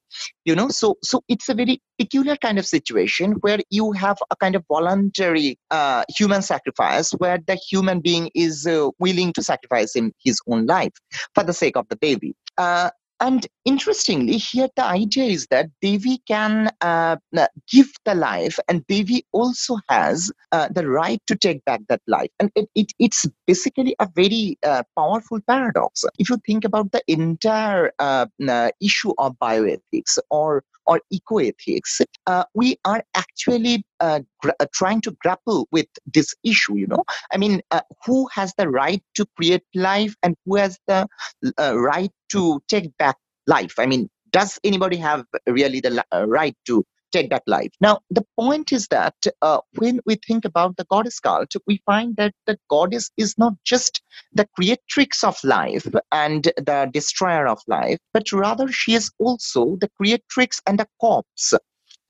you 0.44 0.54
know 0.54 0.68
so 0.68 0.96
so 1.02 1.22
it's 1.28 1.48
a 1.48 1.54
very 1.54 1.80
peculiar 1.98 2.36
kind 2.36 2.58
of 2.58 2.66
situation 2.66 3.32
where 3.40 3.58
you 3.70 3.92
have 3.92 4.18
a 4.30 4.36
kind 4.36 4.54
of 4.54 4.64
voluntary 4.68 5.58
uh, 5.70 6.02
human 6.08 6.42
sacrifice 6.42 7.10
where 7.12 7.38
the 7.46 7.54
human 7.54 8.00
being 8.00 8.30
is 8.34 8.66
uh, 8.66 8.88
willing 8.98 9.32
to 9.32 9.42
sacrifice 9.42 9.94
him 9.94 10.12
his 10.24 10.40
own 10.46 10.66
life 10.66 10.92
for 11.34 11.44
the 11.44 11.52
sake 11.52 11.76
of 11.76 11.86
the 11.88 11.96
Devi. 11.96 12.34
Uh, 12.58 12.90
and 13.20 13.46
interestingly, 13.64 14.38
here 14.38 14.68
the 14.76 14.84
idea 14.84 15.24
is 15.24 15.46
that 15.50 15.68
Devi 15.82 16.22
can 16.26 16.70
uh, 16.80 17.16
give 17.70 17.90
the 18.04 18.14
life, 18.14 18.58
and 18.68 18.86
Devi 18.86 19.26
also 19.32 19.76
has 19.88 20.32
uh, 20.52 20.68
the 20.70 20.88
right 20.88 21.20
to 21.26 21.36
take 21.36 21.64
back 21.64 21.80
that 21.88 22.00
life. 22.06 22.30
And 22.40 22.50
it, 22.54 22.68
it, 22.74 22.92
it's 22.98 23.26
basically 23.46 23.94
a 23.98 24.08
very 24.14 24.58
uh, 24.62 24.84
powerful 24.96 25.40
paradox. 25.46 26.04
If 26.18 26.30
you 26.30 26.38
think 26.46 26.64
about 26.64 26.92
the 26.92 27.02
entire 27.08 27.92
uh, 27.98 28.26
issue 28.80 29.12
of 29.18 29.36
bioethics 29.38 30.18
or 30.30 30.64
or 30.86 31.00
ecoethics, 31.12 32.00
uh, 32.26 32.44
we 32.54 32.76
are 32.84 33.02
actually 33.14 33.84
uh, 34.00 34.20
gra- 34.40 34.54
uh, 34.60 34.66
trying 34.72 35.00
to 35.02 35.10
grapple 35.22 35.68
with 35.70 35.86
this 36.12 36.34
issue. 36.44 36.76
You 36.76 36.86
know, 36.86 37.04
I 37.32 37.36
mean, 37.36 37.62
uh, 37.70 37.82
who 38.04 38.28
has 38.32 38.54
the 38.56 38.68
right 38.68 39.02
to 39.14 39.26
create 39.36 39.62
life, 39.74 40.14
and 40.22 40.36
who 40.46 40.56
has 40.56 40.78
the 40.86 41.06
uh, 41.58 41.78
right 41.78 42.10
to 42.32 42.62
take 42.68 42.96
back 42.98 43.16
life? 43.46 43.74
I 43.78 43.86
mean, 43.86 44.08
does 44.30 44.58
anybody 44.64 44.96
have 44.96 45.24
really 45.46 45.80
the 45.80 46.04
uh, 46.12 46.26
right 46.26 46.56
to 46.66 46.84
take 47.12 47.30
that 47.30 47.42
life. 47.46 47.70
Now, 47.80 48.00
the 48.10 48.24
point 48.38 48.72
is 48.72 48.86
that 48.88 49.14
uh, 49.42 49.60
when 49.76 50.00
we 50.06 50.16
think 50.26 50.44
about 50.44 50.76
the 50.76 50.86
goddess 50.90 51.20
cult, 51.20 51.52
we 51.66 51.82
find 51.86 52.16
that 52.16 52.34
the 52.46 52.58
goddess 52.68 53.10
is 53.16 53.36
not 53.38 53.54
just 53.64 54.02
the 54.32 54.48
creatrix 54.54 55.24
of 55.24 55.36
life 55.44 55.86
and 56.12 56.44
the 56.56 56.88
destroyer 56.92 57.46
of 57.46 57.60
life, 57.66 57.98
but 58.12 58.32
rather 58.32 58.70
she 58.70 58.94
is 58.94 59.10
also 59.18 59.76
the 59.80 59.90
creatrix 59.96 60.60
and 60.66 60.78
the 60.78 60.88
corpse 61.00 61.54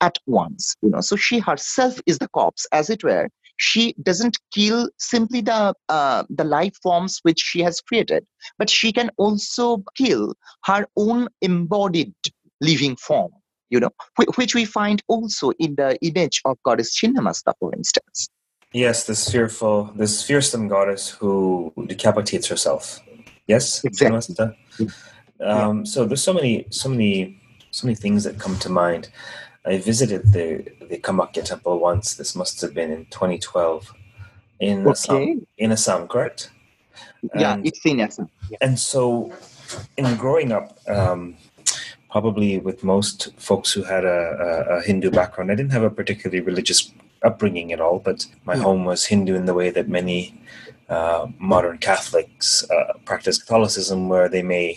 at 0.01 0.17
once. 0.25 0.75
You 0.81 0.89
know, 0.89 1.01
so 1.01 1.15
she 1.15 1.39
herself 1.39 1.99
is 2.05 2.17
the 2.19 2.29
corpse, 2.29 2.65
as 2.71 2.89
it 2.89 3.03
were. 3.03 3.29
She 3.57 3.93
doesn't 4.01 4.39
kill 4.53 4.89
simply 4.97 5.41
the 5.41 5.75
uh, 5.87 6.23
the 6.29 6.43
life 6.43 6.75
forms 6.81 7.19
which 7.21 7.39
she 7.39 7.61
has 7.61 7.79
created, 7.79 8.25
but 8.57 8.69
she 8.69 8.91
can 8.91 9.11
also 9.17 9.83
kill 9.95 10.33
her 10.65 10.87
own 10.97 11.27
embodied 11.41 12.13
living 12.59 12.95
form 12.95 13.31
you 13.71 13.79
know, 13.79 13.89
which 14.35 14.53
we 14.53 14.65
find 14.65 15.01
also 15.07 15.51
in 15.57 15.75
the 15.75 15.97
image 16.01 16.41
of 16.45 16.61
goddess 16.63 16.95
Chinnamasta, 16.99 17.53
for 17.59 17.73
instance. 17.73 18.29
Yes, 18.73 19.05
this 19.05 19.29
fearful, 19.31 19.85
this 19.95 20.23
fearsome 20.23 20.67
goddess 20.67 21.09
who 21.09 21.73
decapitates 21.87 22.47
herself. 22.47 22.99
Yes, 23.47 23.83
exactly. 23.83 24.47
Um, 25.43 25.77
yeah. 25.79 25.83
So 25.85 26.05
there's 26.05 26.21
so 26.23 26.33
many, 26.33 26.67
so 26.69 26.87
many, 26.89 27.41
so 27.71 27.87
many 27.87 27.95
things 27.95 28.23
that 28.25 28.37
come 28.39 28.57
to 28.59 28.69
mind. 28.69 29.09
I 29.65 29.77
visited 29.77 30.31
the 30.33 30.63
the 30.89 30.97
Kamakhya 30.99 31.43
temple 31.43 31.79
once. 31.79 32.15
This 32.15 32.35
must 32.35 32.61
have 32.61 32.73
been 32.73 32.91
in 32.91 33.05
2012 33.05 33.93
in 34.59 34.81
okay. 34.81 34.89
Assam. 34.91 35.47
In 35.57 35.71
Assam, 35.71 36.07
correct? 36.07 36.51
yeah, 37.35 37.53
And- 37.53 37.65
it's 37.65 37.85
in 37.85 37.99
essence. 37.99 38.31
and 38.61 38.77
so 38.79 39.31
in 39.97 40.15
growing 40.17 40.51
up 40.51 40.77
um, 40.87 41.35
probably 42.11 42.59
with 42.59 42.83
most 42.83 43.29
folks 43.37 43.71
who 43.71 43.83
had 43.83 44.03
a, 44.05 44.19
a, 44.47 44.77
a 44.77 44.81
hindu 44.81 45.09
background 45.11 45.51
i 45.51 45.55
didn't 45.55 45.71
have 45.71 45.83
a 45.83 45.89
particularly 45.89 46.41
religious 46.41 46.91
upbringing 47.23 47.71
at 47.71 47.81
all 47.81 47.99
but 47.99 48.25
my 48.45 48.55
Yeah. 48.55 48.63
home 48.63 48.83
was 48.85 49.05
hindu 49.05 49.35
in 49.35 49.45
the 49.45 49.53
way 49.53 49.69
that 49.69 49.87
many 49.99 50.19
uh, 50.89 51.27
modern 51.39 51.77
catholics 51.77 52.69
uh, 52.69 52.93
practice 53.05 53.37
catholicism 53.41 54.09
where 54.09 54.27
they 54.29 54.43
may 54.43 54.67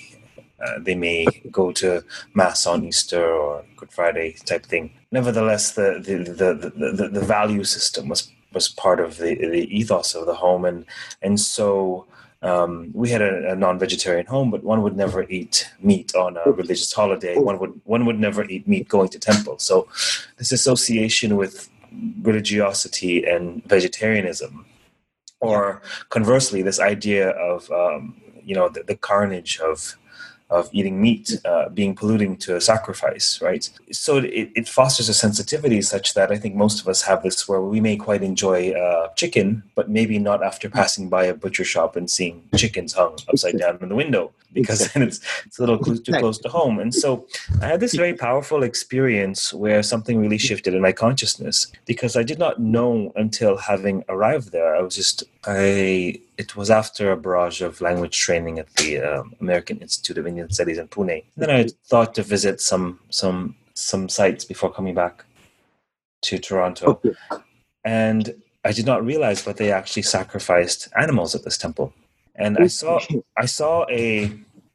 uh, 0.65 0.79
they 0.87 0.95
may 0.95 1.27
go 1.51 1.73
to 1.73 2.03
mass 2.33 2.65
on 2.67 2.85
Easter 2.85 3.25
or 3.43 3.65
Good 3.77 3.91
Friday 3.93 4.37
type 4.47 4.65
thing. 4.65 4.93
Nevertheless, 5.11 5.73
the 5.73 6.01
the, 6.07 6.15
the, 6.41 6.49
the, 6.55 6.91
the, 6.99 7.09
the 7.09 7.21
value 7.21 7.65
system 7.65 8.09
was 8.09 8.31
was 8.55 8.69
part 8.69 9.01
of 9.01 9.19
the, 9.19 9.35
the 9.35 9.65
ethos 9.79 10.15
of 10.15 10.25
the 10.27 10.35
home, 10.35 10.65
and 10.65 10.87
and 11.21 11.39
so 11.41 12.07
um, 12.45 12.91
we 12.93 13.09
had 13.09 13.23
a, 13.23 13.53
a 13.53 13.57
non-vegetarian 13.57 14.27
home, 14.27 14.51
but 14.51 14.63
one 14.63 14.83
would 14.83 14.97
never 14.97 15.23
eat 15.29 15.71
meat 15.81 16.15
on 16.15 16.37
a 16.37 16.51
religious 16.51 16.93
holiday. 16.93 17.39
One 17.39 17.59
would 17.59 17.81
one 17.85 18.05
would 18.07 18.21
never 18.21 18.45
eat 18.45 18.69
meat 18.69 18.87
going 18.89 19.09
to 19.11 19.19
temple. 19.19 19.59
So 19.59 19.89
this 20.37 20.53
association 20.53 21.37
with 21.37 21.71
religiosity 22.23 23.25
and 23.25 23.65
vegetarianism, 23.65 24.67
or 25.41 25.81
conversely, 26.11 26.61
this 26.61 26.81
idea 26.81 27.31
of 27.31 27.71
um, 27.71 28.21
you 28.45 28.55
know 28.55 28.69
the, 28.69 28.83
the 28.83 28.97
carnage 28.97 29.59
of 29.61 29.97
of 30.55 30.69
eating 30.73 31.01
meat 31.01 31.39
uh, 31.45 31.69
being 31.69 31.95
polluting 31.95 32.37
to 32.37 32.57
a 32.57 32.61
sacrifice, 32.61 33.41
right? 33.43 33.69
So 33.91 34.19
it, 34.19 34.51
it 34.55 34.69
fosters 34.69 35.09
a 35.09 35.15
sensitivity 35.15 35.83
such 35.83 36.15
that 36.15 36.31
I 36.31 36.37
think 36.37 36.55
most 36.55 36.81
of 36.81 36.89
us 36.89 37.03
have 37.03 37.23
this 37.23 37.49
where 37.49 37.61
we 37.61 37.81
may 37.81 37.97
quite 37.97 38.23
enjoy 38.23 38.71
uh, 38.73 39.09
chicken, 39.15 39.63
but 39.75 39.91
maybe 39.91 40.19
not 40.19 40.43
after 40.43 40.71
passing 40.71 41.09
by 41.09 41.25
a 41.25 41.35
butcher 41.35 41.65
shop 41.65 41.97
and 41.97 42.09
seeing 42.09 42.49
chickens 42.57 42.93
hung 42.93 43.17
upside 43.29 43.59
down 43.59 43.79
in 43.81 43.89
the 43.89 43.95
window 43.95 44.33
because 44.55 44.93
then 44.93 45.03
it's, 45.03 45.21
it's 45.45 45.59
a 45.59 45.63
little 45.63 45.79
close, 45.79 46.01
too 46.01 46.13
close 46.13 46.39
to 46.39 46.49
home. 46.49 46.79
And 46.79 46.95
so 46.95 47.27
I 47.61 47.67
had 47.67 47.81
this 47.81 47.95
very 47.95 48.15
powerful 48.15 48.63
experience 48.63 49.53
where 49.53 49.83
something 49.83 50.21
really 50.21 50.39
shifted 50.39 50.75
in 50.75 50.81
my 50.81 50.93
consciousness 50.93 51.73
because 51.87 52.17
I 52.17 52.23
did 52.23 52.39
not 52.39 52.61
know 52.61 53.13
until 53.17 53.57
having 53.57 54.05
arrived 54.09 54.53
there. 54.53 54.77
I 54.77 54.81
was 54.81 54.95
just, 54.95 55.25
I, 55.45 56.21
it 56.39 56.57
was 56.57 56.71
after 56.71 57.13
a 57.13 57.17
barrage 57.17 57.63
of 57.63 57.81
language 57.81 58.19
training 58.19 58.59
at 58.59 58.73
the 58.75 59.01
um, 59.01 59.35
American 59.41 59.79
Institute 59.79 60.19
of 60.19 60.27
Indian 60.27 60.51
Studies 60.51 60.79
in 60.79 60.89
Pune. 60.89 61.25
Then 61.37 61.51
I 61.51 61.67
thought 61.87 62.15
to 62.15 62.23
visit 62.23 62.61
some, 62.61 63.01
some, 63.11 63.57
some 63.75 64.09
sites 64.09 64.45
before 64.45 64.73
coming 64.73 64.95
back 64.95 65.25
to 66.23 66.39
Toronto. 66.39 66.87
Okay. 66.87 67.13
And 67.85 68.35
I 68.65 68.73
did 68.73 68.87
not 68.87 69.05
realize, 69.05 69.43
but 69.45 69.57
they 69.59 69.71
actually 69.71 70.03
sacrificed 70.03 70.89
animals 70.97 71.35
at 71.35 71.45
this 71.45 71.59
temple. 71.59 71.93
And 72.37 72.59
I 72.59 72.67
saw 72.67 73.01
I 73.37 73.47
saw 73.47 73.87
a 73.91 74.33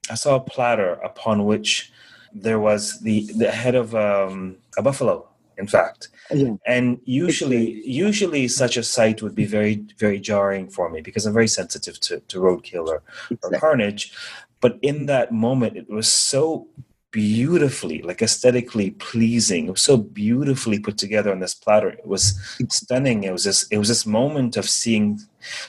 I 0.09 0.15
saw 0.15 0.35
a 0.35 0.39
platter 0.39 0.93
upon 0.93 1.45
which 1.45 1.91
there 2.31 2.59
was 2.59 2.99
the 3.01 3.29
the 3.35 3.51
head 3.51 3.75
of 3.75 3.93
um, 3.95 4.57
a 4.77 4.81
buffalo, 4.81 5.27
in 5.59 5.67
fact. 5.67 6.09
Yeah. 6.31 6.55
And 6.65 6.99
usually, 7.05 7.85
usually 7.85 8.47
such 8.47 8.77
a 8.77 8.83
sight 8.83 9.21
would 9.21 9.35
be 9.35 9.45
very 9.45 9.85
very 9.97 10.19
jarring 10.19 10.69
for 10.69 10.89
me 10.89 11.01
because 11.01 11.25
I'm 11.25 11.33
very 11.33 11.47
sensitive 11.47 11.99
to, 12.01 12.19
to 12.21 12.39
roadkill 12.39 12.87
or, 12.87 13.03
or 13.43 13.51
carnage. 13.59 14.13
But 14.61 14.79
in 14.81 15.05
that 15.05 15.31
moment, 15.31 15.77
it 15.77 15.89
was 15.89 16.11
so 16.11 16.67
beautifully, 17.11 18.01
like 18.01 18.21
aesthetically 18.21 18.91
pleasing. 18.91 19.67
It 19.67 19.71
was 19.71 19.81
so 19.81 19.97
beautifully 19.97 20.79
put 20.79 20.97
together 20.97 21.31
on 21.31 21.39
this 21.39 21.55
platter. 21.55 21.89
It 21.89 22.05
was 22.05 22.39
stunning. 22.69 23.23
It 23.23 23.31
was 23.31 23.43
this. 23.43 23.67
It 23.71 23.77
was 23.77 23.87
this 23.87 24.05
moment 24.05 24.57
of 24.57 24.69
seeing, 24.69 25.19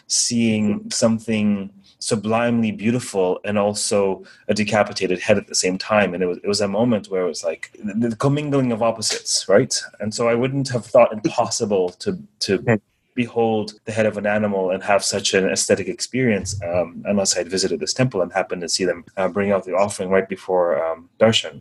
seeing 0.07 0.91
something 0.91 1.71
sublimely 2.01 2.73
beautiful 2.73 3.39
and 3.45 3.59
also 3.59 4.25
a 4.49 4.55
decapitated 4.55 5.21
head 5.21 5.39
at 5.39 5.47
the 5.47 5.55
same 5.55 5.79
time. 5.79 6.15
And 6.15 6.23
it 6.23 6.27
was 6.27 6.39
it 6.39 6.49
was 6.49 6.61
a 6.61 6.69
moment 6.69 7.09
where 7.09 7.23
it 7.23 7.29
was 7.29 7.45
like 7.45 7.71
the, 7.85 8.09
the 8.09 8.17
commingling 8.17 8.73
of 8.73 8.83
opposites, 8.83 9.49
right? 9.49 9.81
And 10.01 10.13
so 10.13 10.29
I 10.29 10.35
wouldn't 10.35 10.69
have 10.71 10.85
thought 10.85 11.13
it 11.13 11.23
possible 11.31 11.91
to 11.91 12.19
to 12.41 12.81
behold 13.15 13.75
the 13.85 13.93
head 13.93 14.07
of 14.07 14.17
an 14.17 14.27
animal 14.27 14.71
and 14.71 14.83
have 14.83 15.05
such 15.05 15.35
an 15.35 15.45
aesthetic 15.49 15.89
experience 15.89 16.61
um, 16.63 17.03
unless 17.07 17.35
I 17.35 17.39
had 17.39 17.51
visited 17.51 17.81
this 17.81 17.93
temple 17.93 18.23
and 18.23 18.33
happened 18.33 18.63
to 18.63 18.69
see 18.69 18.85
them 18.85 19.05
uh, 19.17 19.29
bring 19.29 19.51
out 19.53 19.65
the 19.65 19.75
offering 19.75 20.11
right 20.11 20.29
before 20.29 20.83
um, 20.85 21.09
darshan. 21.19 21.61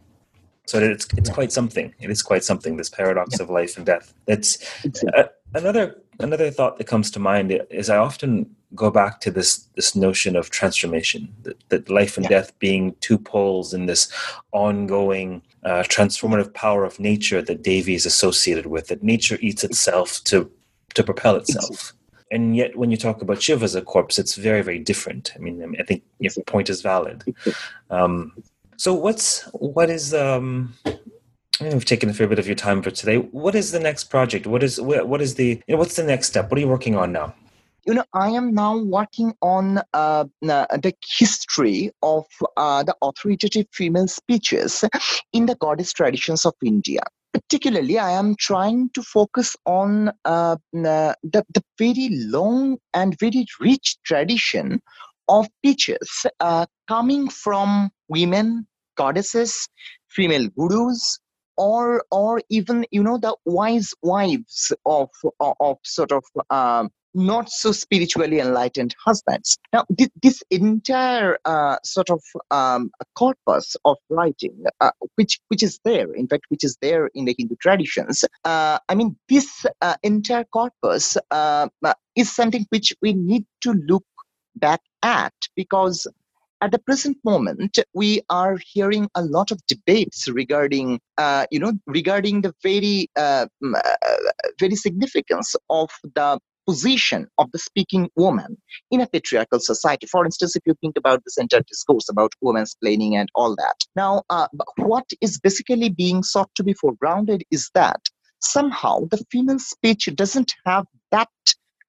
So 0.67 0.77
it's 0.79 1.07
it's 1.17 1.31
quite 1.31 1.51
something. 1.51 1.93
It 1.99 2.11
is 2.11 2.21
quite 2.21 2.43
something. 2.43 2.77
This 2.77 2.89
paradox 2.89 3.39
of 3.39 3.49
life 3.49 3.75
and 3.77 3.85
death. 3.85 4.13
It's 4.27 4.59
uh, 5.17 5.23
another 5.55 6.03
another 6.19 6.51
thought 6.51 6.77
that 6.77 6.85
comes 6.85 7.09
to 7.11 7.19
mind 7.19 7.51
is 7.71 7.89
I 7.89 7.97
often 7.97 8.55
go 8.76 8.91
back 8.91 9.20
to 9.22 9.32
this 9.32 9.67
this 9.76 9.95
notion 9.95 10.36
of 10.36 10.49
transformation 10.49 11.34
that, 11.43 11.57
that 11.70 11.89
life 11.89 12.17
and 12.17 12.26
Yeah. 12.26 12.30
death 12.30 12.57
being 12.59 12.95
two 13.01 13.17
poles 13.17 13.74
in 13.74 13.86
this 13.88 14.11
ongoing 14.51 15.41
uh, 15.63 15.84
transformative 15.84 16.53
power 16.53 16.84
of 16.86 16.99
nature 16.99 17.41
that 17.41 17.63
Devi 17.63 17.95
is 17.95 18.05
associated 18.05 18.65
with 18.67 18.88
that 18.88 19.03
nature 19.03 19.38
eats 19.41 19.63
itself 19.63 20.24
to 20.26 20.49
to 20.93 21.03
propel 21.03 21.36
itself 21.36 21.93
and 22.32 22.55
yet 22.55 22.76
when 22.78 22.91
you 22.91 22.97
talk 22.97 23.22
about 23.22 23.41
Shiva 23.41 23.65
as 23.65 23.76
a 23.76 23.82
corpse 23.82 24.20
it's 24.20 24.36
very 24.36 24.61
very 24.61 24.80
different 24.80 25.32
I 25.36 25.39
mean 25.39 25.76
I 25.80 25.84
think 25.84 26.03
your 26.20 26.32
point 26.45 26.70
is 26.70 26.82
valid 26.82 27.24
um, 27.89 28.34
so 28.78 28.93
what's 28.93 29.43
what 29.53 29.89
is 29.89 30.13
um 30.13 30.74
I 31.59 31.65
mean, 31.65 31.74
we've 31.74 31.86
taken 31.86 32.09
a 32.09 32.13
fair 32.13 32.28
bit 32.28 32.39
of 32.39 32.47
your 32.47 32.55
time 32.55 32.82
for 32.82 32.89
today. 32.89 33.17
What 33.17 33.53
is 33.53 33.74
the 33.74 33.82
next 33.82 34.05
project? 34.05 34.47
What 34.47 34.63
is 34.63 34.80
what 34.80 35.09
what 35.09 35.22
is 35.22 35.36
the 35.36 35.61
you 35.67 35.74
know, 35.74 35.78
what's 35.78 35.97
the 35.97 36.03
next 36.03 36.28
step? 36.28 36.49
What 36.49 36.57
are 36.57 36.61
you 36.61 36.70
working 36.70 36.95
on 36.95 37.11
now? 37.11 37.36
You 37.89 37.95
know 37.95 38.05
i 38.13 38.29
am 38.39 38.53
now 38.53 38.77
working 38.77 39.33
on 39.41 39.79
uh, 39.93 40.23
the 40.41 40.93
history 41.19 41.91
of 42.03 42.25
uh, 42.55 42.83
the 42.83 42.95
authoritative 43.01 43.65
female 43.73 44.07
speeches 44.07 44.83
in 45.33 45.47
the 45.47 45.55
goddess 45.55 45.91
traditions 45.91 46.45
of 46.45 46.53
india. 46.63 47.01
Particularly 47.33 47.97
i 47.97 48.11
am 48.11 48.35
trying 48.35 48.89
to 48.95 49.01
focus 49.01 49.55
on 49.65 50.11
uh, 50.25 50.55
the, 50.73 51.43
the 51.55 51.63
very 51.79 52.09
long 52.37 52.77
and 52.93 53.19
very 53.19 53.45
rich 53.59 53.97
tradition 54.05 54.79
of 55.27 55.47
speeches 55.57 56.25
uh, 56.39 56.65
coming 56.87 57.27
from 57.29 57.89
women 58.07 58.67
goddesses 58.97 59.67
female 60.19 60.47
gurus 60.57 61.19
or 61.57 62.03
or 62.11 62.41
even 62.49 62.85
you 62.91 63.03
know 63.03 63.17
the 63.17 63.35
wise 63.45 63.93
wives 64.01 64.71
of 64.85 65.09
of, 65.39 65.53
of 65.59 65.77
sort 65.83 66.11
of 66.11 66.23
um, 66.49 66.89
not 67.14 67.49
so 67.49 67.72
spiritually 67.72 68.39
enlightened 68.39 68.95
husbands. 69.03 69.57
Now, 69.74 69.86
thi- 69.97 70.12
this 70.22 70.41
entire 70.51 71.38
uh, 71.45 71.78
sort 71.84 72.10
of 72.10 72.22
um, 72.51 72.91
corpus 73.16 73.76
of 73.86 73.97
writing, 74.10 74.64
uh, 74.80 74.91
which 75.16 75.39
which 75.47 75.64
is 75.64 75.80
there, 75.84 76.14
in 76.14 76.28
fact, 76.28 76.45
which 76.49 76.64
is 76.64 76.78
there 76.82 77.10
in 77.16 77.26
the 77.26 77.36
Hindu 77.38 77.55
traditions. 77.62 78.24
Uh, 78.45 78.80
I 78.88 78.95
mean, 78.95 79.16
this 79.28 79.66
uh, 79.82 79.95
entire 80.03 80.45
corpus 80.45 81.18
uh, 81.32 81.68
uh, 81.84 81.93
is 82.16 82.34
something 82.34 82.66
which 82.70 82.93
we 83.01 83.14
need 83.14 83.45
to 83.62 83.74
look 83.74 84.05
back 84.55 84.82
at 85.03 85.34
because. 85.55 86.07
At 86.62 86.72
the 86.74 86.80
present 86.80 87.16
moment, 87.24 87.80
we 87.93 88.22
are 88.30 88.57
hearing 88.62 89.07
a 89.16 89.24
lot 89.24 89.49
of 89.49 89.66
debates 89.68 90.28
regarding, 90.28 90.99
uh, 91.18 91.45
you 91.51 91.57
know, 91.57 91.72
regarding 91.88 92.41
the 92.41 92.53
very, 92.62 93.10
uh, 93.16 93.45
very 94.60 94.76
significance 94.76 95.55
of 95.70 95.89
the 96.03 96.38
position 96.70 97.26
of 97.39 97.51
the 97.51 97.57
speaking 97.57 98.07
woman 98.15 98.55
in 98.91 99.01
a 99.01 99.07
patriarchal 99.07 99.59
society. 99.59 100.05
For 100.05 100.24
instance, 100.24 100.55
if 100.55 100.61
you 100.67 100.76
think 100.82 100.97
about 100.99 101.24
this 101.26 101.39
entire 101.39 101.63
discourse 101.67 102.07
about 102.09 102.32
women's 102.41 102.76
planning 102.76 103.15
and 103.15 103.28
all 103.34 103.55
that. 103.55 103.78
Now, 103.95 104.22
uh, 104.30 104.47
what 104.78 105.07
is 105.20 105.39
basically 105.39 105.89
being 105.89 106.22
sought 106.22 106.51
to 106.57 106.63
be 106.63 106.76
foregrounded 106.76 107.41
is 107.49 107.72
that 107.74 108.01
somehow 108.39 109.07
the 109.09 109.24
female 109.32 109.57
speech 109.57 110.07
doesn't 110.13 110.53
have 110.67 110.86
that 111.09 111.30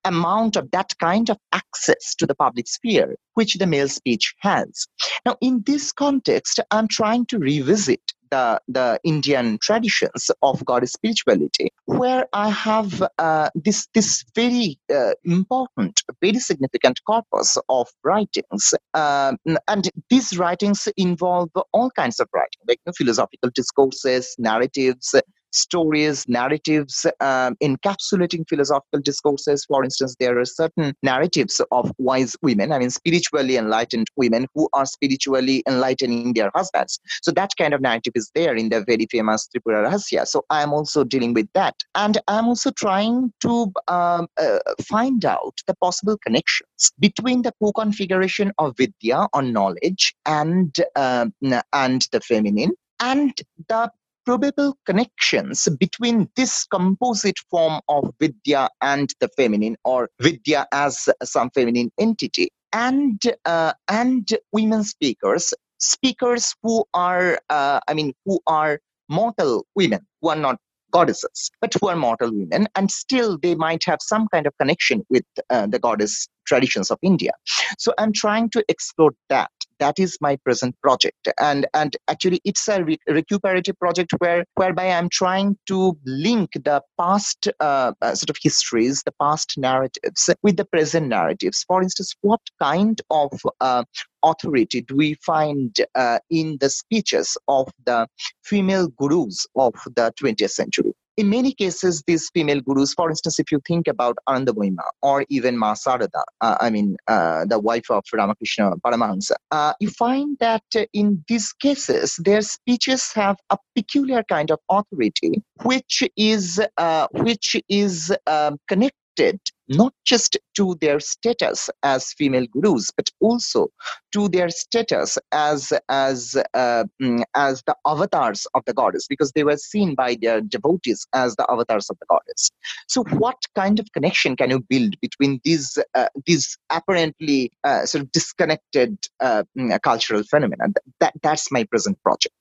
amount 0.07 0.57
of 0.57 0.71
that 0.71 0.95
kind 0.99 1.29
of 1.29 1.37
access 1.53 2.15
to 2.15 2.27
the 2.27 2.35
public 2.35 2.67
sphere 2.67 3.17
which 3.35 3.57
the 3.57 3.67
male 3.67 3.89
speech 3.89 4.35
has. 4.39 4.87
Now, 5.27 5.37
in 5.43 5.63
this 5.67 5.93
context, 5.93 6.59
I'm 6.71 6.89
trying 6.89 7.27
to 7.27 7.39
revisit 7.39 8.01
the, 8.31 8.61
the 8.69 9.01
Indian 9.05 9.59
traditions 9.59 10.31
of 10.43 10.65
goddess 10.65 10.93
spirituality, 10.93 11.71
where 11.85 12.27
I 12.33 12.51
have 12.51 13.03
uh, 13.19 13.51
this, 13.55 13.89
this 13.95 14.25
very 14.35 14.79
uh, 14.95 15.13
important, 15.25 16.03
very 16.21 16.39
significant 16.39 17.01
corpus 17.07 17.59
of 17.69 17.89
writings. 18.05 18.75
Um, 18.95 19.37
and 19.69 19.91
these 20.09 20.39
writings 20.39 20.89
involve 20.97 21.51
all 21.73 21.91
kinds 21.91 22.21
of 22.21 22.29
writing, 22.33 22.61
like 22.69 22.79
you 22.79 22.91
know, 22.91 22.93
philosophical 22.97 23.51
discourses, 23.55 24.35
narratives, 24.39 25.15
stories, 25.53 26.29
narratives, 26.29 27.07
um, 27.21 27.57
encapsulating 27.63 28.49
philosophical 28.49 29.01
discourses. 29.01 29.65
For 29.65 29.85
instance, 29.85 30.17
there 30.19 30.39
are 30.39 30.45
certain 30.45 30.95
narratives 31.03 31.61
of 31.71 31.93
wise 31.99 32.37
women, 32.43 32.73
I 32.73 32.79
mean, 32.79 32.91
spiritually 32.91 33.57
enlightened 33.57 34.09
women 34.17 34.47
who 34.55 34.69
are 34.73 34.87
spiritually 34.87 35.63
enlightening 35.67 36.35
their 36.35 36.51
husbands. 36.55 37.01
So 37.23 37.31
that 37.33 37.51
kind 37.59 37.75
of 37.75 37.81
narrative 37.81 38.13
is 38.15 38.31
there 38.35 38.55
in 38.55 38.69
the 38.69 38.85
very 38.85 39.07
famous 39.11 39.49
Tripura 39.49 39.87
Rahasya. 39.87 40.27
So 40.27 40.45
I'm 40.51 40.73
also 40.73 41.05
dealing 41.05 41.35
with 41.35 41.49
that. 41.55 41.75
And 41.95 42.19
I'm 42.29 42.47
also 42.47 42.71
trying 42.71 43.33
to 43.41 43.73
um, 43.89 44.29
uh, 44.39 44.59
find 44.83 45.25
out 45.25 45.59
the 45.67 45.75
possible 45.75 46.17
connections 46.19 46.93
between 46.99 47.43
the 47.43 47.53
co-configuration 47.63 48.53
of 48.59 48.77
Vidya 48.77 49.29
or 49.33 49.43
knowledge 49.43 50.15
and, 50.27 50.75
uh, 50.97 51.27
and 51.73 52.09
the 52.13 52.21
feminine 52.21 52.73
and 53.01 53.41
the 53.69 53.91
probable 54.25 54.77
connections 54.87 55.69
between 55.79 56.29
this 56.37 56.65
composite 56.65 57.39
form 57.51 57.81
of 57.89 58.13
Vidya 58.21 58.69
and 58.81 59.13
the 59.21 59.29
feminine, 59.37 59.77
or 59.85 60.09
Vidya 60.21 60.67
as 60.73 61.09
some 61.23 61.51
feminine 61.51 61.91
entity, 61.99 62.51
and 62.73 63.21
uh, 63.45 63.73
and 63.89 64.29
women 64.53 64.85
speakers, 64.85 65.53
speakers 65.79 66.55
who 66.63 66.85
are, 66.95 67.41
uh, 67.51 67.81
I 67.89 67.95
mean, 67.95 68.13
who 68.25 68.41
are 68.47 68.81
mortal 69.09 69.67
women, 69.75 70.01
who 70.21 70.29
are 70.29 70.37
not 70.37 70.59
goddesses, 70.93 71.51
but 71.61 71.73
who 71.81 71.89
are 71.89 71.97
mortal 71.97 72.31
women, 72.33 72.69
and 72.75 72.91
still 72.91 73.39
they 73.39 73.55
might 73.55 73.83
have 73.85 73.99
some 74.03 74.29
kind 74.29 74.47
of 74.47 74.57
connection 74.59 75.05
with 75.09 75.25
uh, 75.51 75.67
the 75.67 75.79
goddess 75.79 76.29
traditions 76.51 76.91
of 76.91 76.99
India. 77.03 77.33
So 77.79 77.95
I'm 77.99 78.13
trying 78.13 78.51
to 78.51 78.65
explore 78.69 79.13
that. 79.29 79.51
That 79.79 79.99
is 79.99 80.19
my 80.21 80.37
present 80.45 80.75
project, 80.83 81.29
and 81.41 81.67
and 81.73 81.97
actually 82.09 82.41
it's 82.45 82.69
a 82.69 82.85
re- 82.85 82.99
recuperative 83.09 83.79
project 83.79 84.11
where 84.19 84.45
whereby 84.57 84.87
I'm 84.97 85.09
trying 85.09 85.57
to 85.69 85.97
link 86.05 86.51
the 86.71 86.83
past 86.99 87.49
uh, 87.61 87.93
uh, 88.03 88.15
sort 88.15 88.29
of 88.29 88.37
histories, 88.43 89.03
the 89.05 89.15
past 89.25 89.55
narratives, 89.57 90.29
with 90.43 90.59
the 90.59 90.67
present 90.67 91.09
narratives. 91.09 91.65
For 91.67 91.83
instance, 91.83 92.15
what 92.21 92.43
kind 92.61 93.01
of 93.11 93.31
uh, 93.61 93.85
authority 94.23 94.83
do 94.83 94.97
we 94.97 95.15
find 95.15 95.75
uh, 95.95 96.19
in 96.29 96.59
the 96.61 96.69
speeches 96.69 97.39
of 97.49 97.69
the 97.87 98.07
female 98.45 98.89
gurus 98.89 99.47
of 99.57 99.75
the 99.97 100.13
20th 100.21 100.51
century? 100.51 100.93
In 101.21 101.29
many 101.29 101.53
cases, 101.53 102.03
these 102.07 102.31
female 102.33 102.63
gurus, 102.63 102.95
for 102.95 103.11
instance, 103.11 103.39
if 103.39 103.53
you 103.53 103.61
think 103.69 103.87
about 103.87 104.17
Ananda 104.27 104.55
or 105.03 105.27
even 105.29 105.59
Ma 105.59 105.75
Sarada, 105.75 106.23
uh, 106.41 106.57
I 106.61 106.71
mean, 106.71 106.97
uh, 107.09 107.45
the 107.45 107.59
wife 107.59 107.91
of 107.91 108.05
Ramakrishna 108.11 108.73
Paramahansa, 108.83 109.35
uh, 109.51 109.75
you 109.81 109.91
find 109.91 110.39
that 110.41 110.65
in 110.95 111.23
these 111.29 111.53
cases, 111.53 112.19
their 112.25 112.41
speeches 112.41 113.13
have 113.13 113.37
a 113.51 113.59
peculiar 113.75 114.23
kind 114.31 114.51
of 114.51 114.61
authority, 114.71 115.43
which 115.63 116.03
is 116.17 116.59
uh, 116.79 117.07
which 117.13 117.55
is 117.69 118.11
um, 118.27 118.57
connected 118.67 119.41
not 119.71 119.95
just 120.05 120.37
to 120.57 120.77
their 120.81 120.99
status 121.01 121.71
as 121.83 122.13
female 122.13 122.47
gurus, 122.53 122.91
but 122.91 123.09
also 123.21 123.69
to 124.13 124.29
their 124.29 124.51
status 124.51 125.17
as 125.33 125.73
as 125.89 126.37
uh, 126.55 126.85
mm, 127.01 127.23
as 127.35 127.63
the 127.67 127.77
avatars 127.87 128.47
of 128.55 128.65
the 128.67 128.75
goddess, 128.75 129.07
because 129.09 129.33
they 129.33 129.45
were 129.45 129.57
seen 129.57 129.95
by 129.95 130.17
their 130.21 130.41
devotees 130.41 131.07
as 131.15 131.37
the 131.37 131.49
avatars 131.49 131.89
of 131.89 131.97
the 132.01 132.07
goddess. 132.11 132.51
So, 132.89 133.05
what 133.19 133.37
kind 133.55 133.79
of 133.79 133.87
connection 133.93 134.37
can 134.37 134.51
you 134.51 134.61
build 134.61 135.01
between 135.01 135.41
these 135.45 135.79
uh, 135.95 136.09
these 136.27 136.59
apparently 136.71 137.53
uh, 137.65 137.87
sort 137.87 138.03
of 138.03 138.13
disconnected 138.13 138.99
uh, 139.21 139.45
mm, 139.57 139.81
cultural 139.83 140.25
phenomena? 140.25 140.65
That 140.99 141.15
that's 141.23 141.53
my 141.53 141.65
present 141.65 142.03
project. 142.03 142.35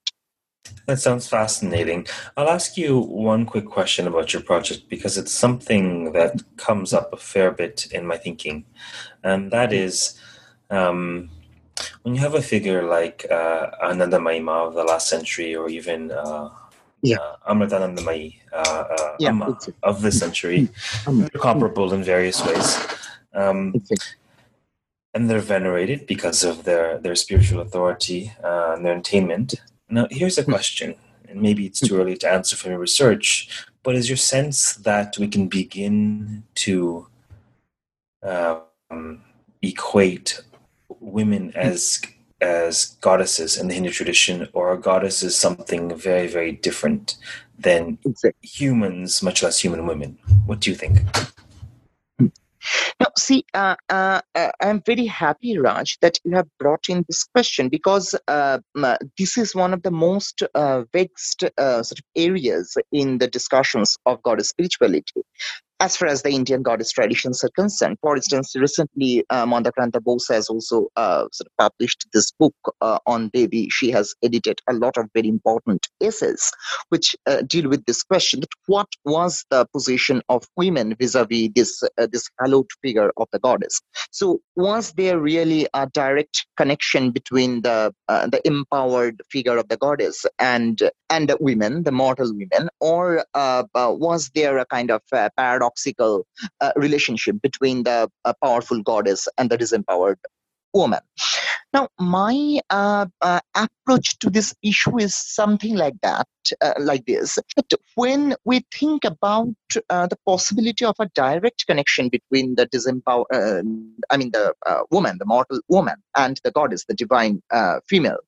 That 0.86 1.00
sounds 1.00 1.28
fascinating. 1.28 2.08
I'll 2.36 2.50
ask 2.50 2.78
you 2.78 3.00
one 3.00 3.46
quick 3.46 3.66
question 3.66 4.08
about 4.08 4.34
your 4.34 4.42
project 4.42 4.90
because 4.90 5.18
it's 5.18 5.32
something 5.32 6.14
that 6.14 6.42
comes 6.58 6.94
up 6.94 7.14
a 7.14 7.18
fair 7.18 7.52
bit 7.52 7.88
in 7.92 8.06
my 8.06 8.18
thinking. 8.18 8.66
And 9.24 9.52
that 9.52 9.72
is 9.74 10.20
um, 10.70 11.30
when 12.04 12.16
you 12.16 12.22
have 12.22 12.36
a 12.36 12.42
figure 12.42 12.84
like 12.84 13.26
uh, 13.30 13.72
Anandamayi 13.84 14.48
of 14.50 14.74
the 14.74 14.84
last 14.84 15.10
century 15.10 15.56
or 15.56 15.70
even 15.70 16.12
uh, 16.12 16.50
yeah. 17.02 17.18
uh, 17.18 17.54
Amritanandamayi 17.54 18.36
uh, 18.52 18.56
uh, 18.56 19.16
yeah, 19.20 19.30
Amma 19.30 19.58
of 19.84 20.02
this 20.02 20.20
century, 20.20 20.70
they're 21.08 21.30
comparable 21.30 21.94
in 21.94 22.04
various 22.04 22.46
ways. 22.46 22.88
Um, 23.34 23.74
and 25.14 25.30
they're 25.30 25.40
venerated 25.40 26.06
because 26.06 26.44
of 26.44 26.64
their, 26.64 27.00
their 27.00 27.16
spiritual 27.16 27.62
authority 27.62 28.32
uh, 28.44 28.74
and 28.76 28.86
their 28.86 28.98
attainment. 28.98 29.56
Now, 29.90 30.08
here's 30.12 30.38
a 30.38 30.44
hmm. 30.44 30.52
question, 30.52 30.96
and 31.28 31.42
maybe 31.42 31.66
it's 31.66 31.80
too 31.80 31.98
early 32.00 32.18
to 32.18 32.32
answer 32.32 32.56
from 32.56 32.72
your 32.72 32.80
research, 32.80 33.50
but 33.84 33.96
is 33.96 34.10
your 34.10 34.18
sense 34.18 34.74
that 34.76 35.18
we 35.18 35.28
can 35.28 35.48
begin 35.48 36.44
to 36.56 37.08
um, 38.24 39.22
equate 39.62 40.42
women 41.00 41.52
hmm. 41.52 41.58
as 41.58 42.02
as 42.42 42.96
goddesses 43.02 43.58
in 43.58 43.68
the 43.68 43.74
Hindu 43.74 43.90
tradition, 43.90 44.48
or 44.54 44.72
a 44.72 44.80
goddess 44.80 45.24
is 45.24 45.36
something 45.36 45.94
very, 45.94 46.26
very 46.26 46.54
different 46.54 47.18
than 47.58 47.98
humans, 48.42 49.22
much 49.22 49.44
less 49.44 49.60
human 49.60 49.86
women? 49.86 50.18
What 50.46 50.62
do 50.62 50.70
you 50.70 50.76
think? 50.78 51.02
Now, 53.00 53.08
see, 53.18 53.46
uh, 53.54 53.76
uh, 53.90 54.22
uh, 54.36 54.52
I'm 54.62 54.82
very 54.86 55.06
happy, 55.06 55.58
Raj, 55.58 55.98
that 56.02 56.20
you 56.24 56.36
have 56.36 56.48
brought 56.60 56.90
in 56.90 57.06
this 57.08 57.24
question 57.24 57.70
because 57.70 58.16
uh, 58.28 58.60
this 59.18 59.38
is 59.38 59.56
one 59.56 59.74
of 59.74 59.84
the 59.84 59.92
most 59.92 60.44
uh, 60.56 60.84
vexed 60.94 61.44
uh, 61.58 61.84
sort 61.84 62.00
of 62.00 62.06
areas 62.16 62.78
in 62.92 63.18
the 63.20 63.28
discussions 63.28 63.98
of 64.06 64.22
goddess 64.24 64.50
spirituality 64.50 65.24
as 65.80 65.96
far 65.96 66.10
as 66.10 66.22
the 66.22 66.30
Indian 66.30 66.62
goddess 66.62 66.92
traditions 66.92 67.44
are 67.44 67.50
concerned. 67.56 67.98
For 68.02 68.16
instance, 68.16 68.56
recently 68.56 69.24
uh, 69.30 69.46
Mandakranta 69.46 70.02
Bose 70.02 70.28
has 70.30 70.50
also 70.50 70.88
uh, 70.96 71.26
sort 71.32 71.48
of 71.48 71.58
published 71.58 72.06
this 72.14 72.32
book 72.32 72.56
uh, 72.82 73.00
on 73.06 73.30
Devi. 73.34 73.70
She 73.70 73.90
has 73.92 74.14
edited 74.24 74.60
a 74.68 74.74
lot 74.74 74.98
of 74.98 75.08
very 75.14 75.30
important 75.30 75.88
essays 76.02 76.52
which 76.90 77.16
uh, 77.26 77.42
deal 77.44 77.70
with 77.70 77.86
this 77.86 78.04
question: 78.04 78.42
that 78.42 78.50
what 78.66 78.88
was 79.06 79.46
the 79.50 79.66
position 79.74 80.22
of 80.30 80.44
women 80.58 80.96
vis-a-vis 81.00 81.50
this 81.56 81.84
uh, 81.98 82.08
this 82.12 82.30
hallowed 82.40 82.68
figure 82.82 83.12
of 83.18 83.28
the 83.32 83.40
goddess? 83.40 83.82
So, 84.12 84.42
was 84.56 84.92
there 84.94 85.20
really 85.20 85.68
a 85.74 85.88
direct 85.88 86.46
connection 86.58 87.12
between 87.12 87.62
the 87.62 87.94
uh, 88.08 88.28
the 88.28 88.46
empowered 88.46 89.22
figure 89.32 89.58
of 89.58 89.70
the 89.70 89.78
goddess 89.78 90.26
and 90.40 90.82
and 91.10 91.30
the 91.30 91.38
women, 91.40 91.84
the 91.84 91.92
mortal 91.92 92.32
women, 92.34 92.70
or 92.80 93.26
uh, 93.34 93.64
was 93.74 94.30
there 94.36 94.58
a 94.58 94.66
kind 94.66 94.92
of 94.92 95.02
paradox? 95.38 95.69
Paradoxical 95.70 96.26
uh, 96.62 96.72
relationship 96.76 97.36
between 97.42 97.84
the 97.84 98.10
uh, 98.26 98.34
powerful 98.44 98.82
goddess 98.82 99.28
and 99.38 99.50
the 99.50 99.58
disempowered 99.58 100.18
woman. 100.74 101.00
Now, 101.74 101.90
my 102.00 102.60
uh, 102.70 103.08
uh, 103.22 103.40
approach 103.56 104.20
to 104.20 104.30
this 104.30 104.56
issue 104.64 105.00
is 105.00 105.16
something 105.16 105.76
like 105.76 105.96
that, 106.02 106.28
uh, 106.62 106.74
like 106.80 107.06
this. 107.06 107.40
But 107.56 107.66
when 107.96 108.36
we 108.46 108.62
think 108.72 109.04
about 109.04 109.56
uh, 109.90 110.08
the 110.08 110.18
possibility 110.28 110.86
of 110.86 110.96
a 111.00 111.08
direct 111.16 111.66
connection 111.68 112.10
between 112.10 112.56
the 112.56 112.68
disempowered, 112.68 113.26
uh, 113.34 113.64
I 114.12 114.18
mean, 114.18 114.32
the 114.32 114.54
uh, 114.66 114.82
woman, 114.92 115.18
the 115.20 115.26
mortal 115.26 115.60
woman, 115.70 115.96
and 116.16 116.40
the 116.44 116.52
goddess, 116.52 116.86
the 116.86 116.96
divine 116.96 117.42
female, 117.88 118.20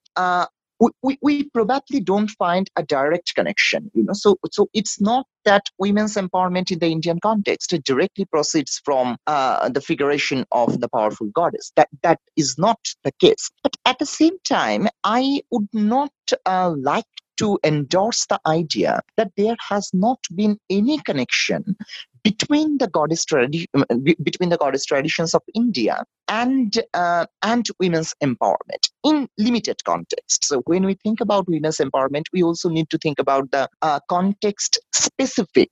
we, 1.04 1.18
we 1.22 1.44
probably 1.50 2.00
don't 2.00 2.30
find 2.32 2.70
a 2.76 2.84
direct 2.84 3.36
connection 3.36 3.92
you 3.94 4.04
know? 4.04 4.14
So 4.14 4.38
so 4.52 4.70
it's 4.74 5.00
not 5.02 5.26
that 5.46 5.64
women's 5.80 6.16
empowerment 6.16 6.72
in 6.72 6.80
the 6.80 6.88
indian 6.88 7.20
context 7.22 7.74
directly 7.84 8.26
proceeds 8.26 8.82
from 8.84 9.18
uh, 9.28 9.70
the 9.70 9.82
figuration 9.82 10.46
of 10.52 10.80
the 10.80 10.90
powerful 10.90 11.28
goddess. 11.28 11.72
That 11.76 11.90
that 12.04 12.20
is 12.36 12.58
not 12.58 12.80
the 13.04 13.12
case. 13.20 13.50
But 13.64 13.76
at 13.86 14.00
the 14.00 14.06
same 14.06 14.38
time 14.44 14.88
i 15.04 15.42
would 15.52 15.70
not 15.74 16.12
uh, 16.46 16.74
like 16.78 17.06
to 17.38 17.58
endorse 17.64 18.26
the 18.28 18.40
idea 18.46 19.02
that 19.18 19.32
there 19.38 19.56
has 19.70 19.90
not 19.94 20.20
been 20.36 20.60
any 20.70 21.00
connection 21.00 21.76
between 22.24 22.78
the 22.78 22.88
goddess 22.88 23.26
tradi- 23.26 23.68
um, 23.74 23.86
between 24.24 24.50
the 24.50 24.58
goddess 24.58 24.86
traditions 24.86 25.34
of 25.34 25.42
India 25.54 26.04
and 26.28 26.80
uh, 26.94 27.26
and 27.44 27.66
women's 27.80 28.14
empowerment 28.24 28.84
in 29.04 29.28
limited 29.38 29.84
context. 29.84 30.46
So 30.46 30.62
when 30.66 30.86
we 30.86 30.96
think 30.96 31.22
about 31.22 31.48
women's 31.48 31.78
empowerment, 31.78 32.24
we 32.34 32.44
also 32.44 32.70
need 32.70 32.90
to 32.90 32.98
think 32.98 33.20
about 33.20 33.52
the 33.52 33.68
uh, 33.82 34.00
context 34.10 34.80
specific 34.94 35.70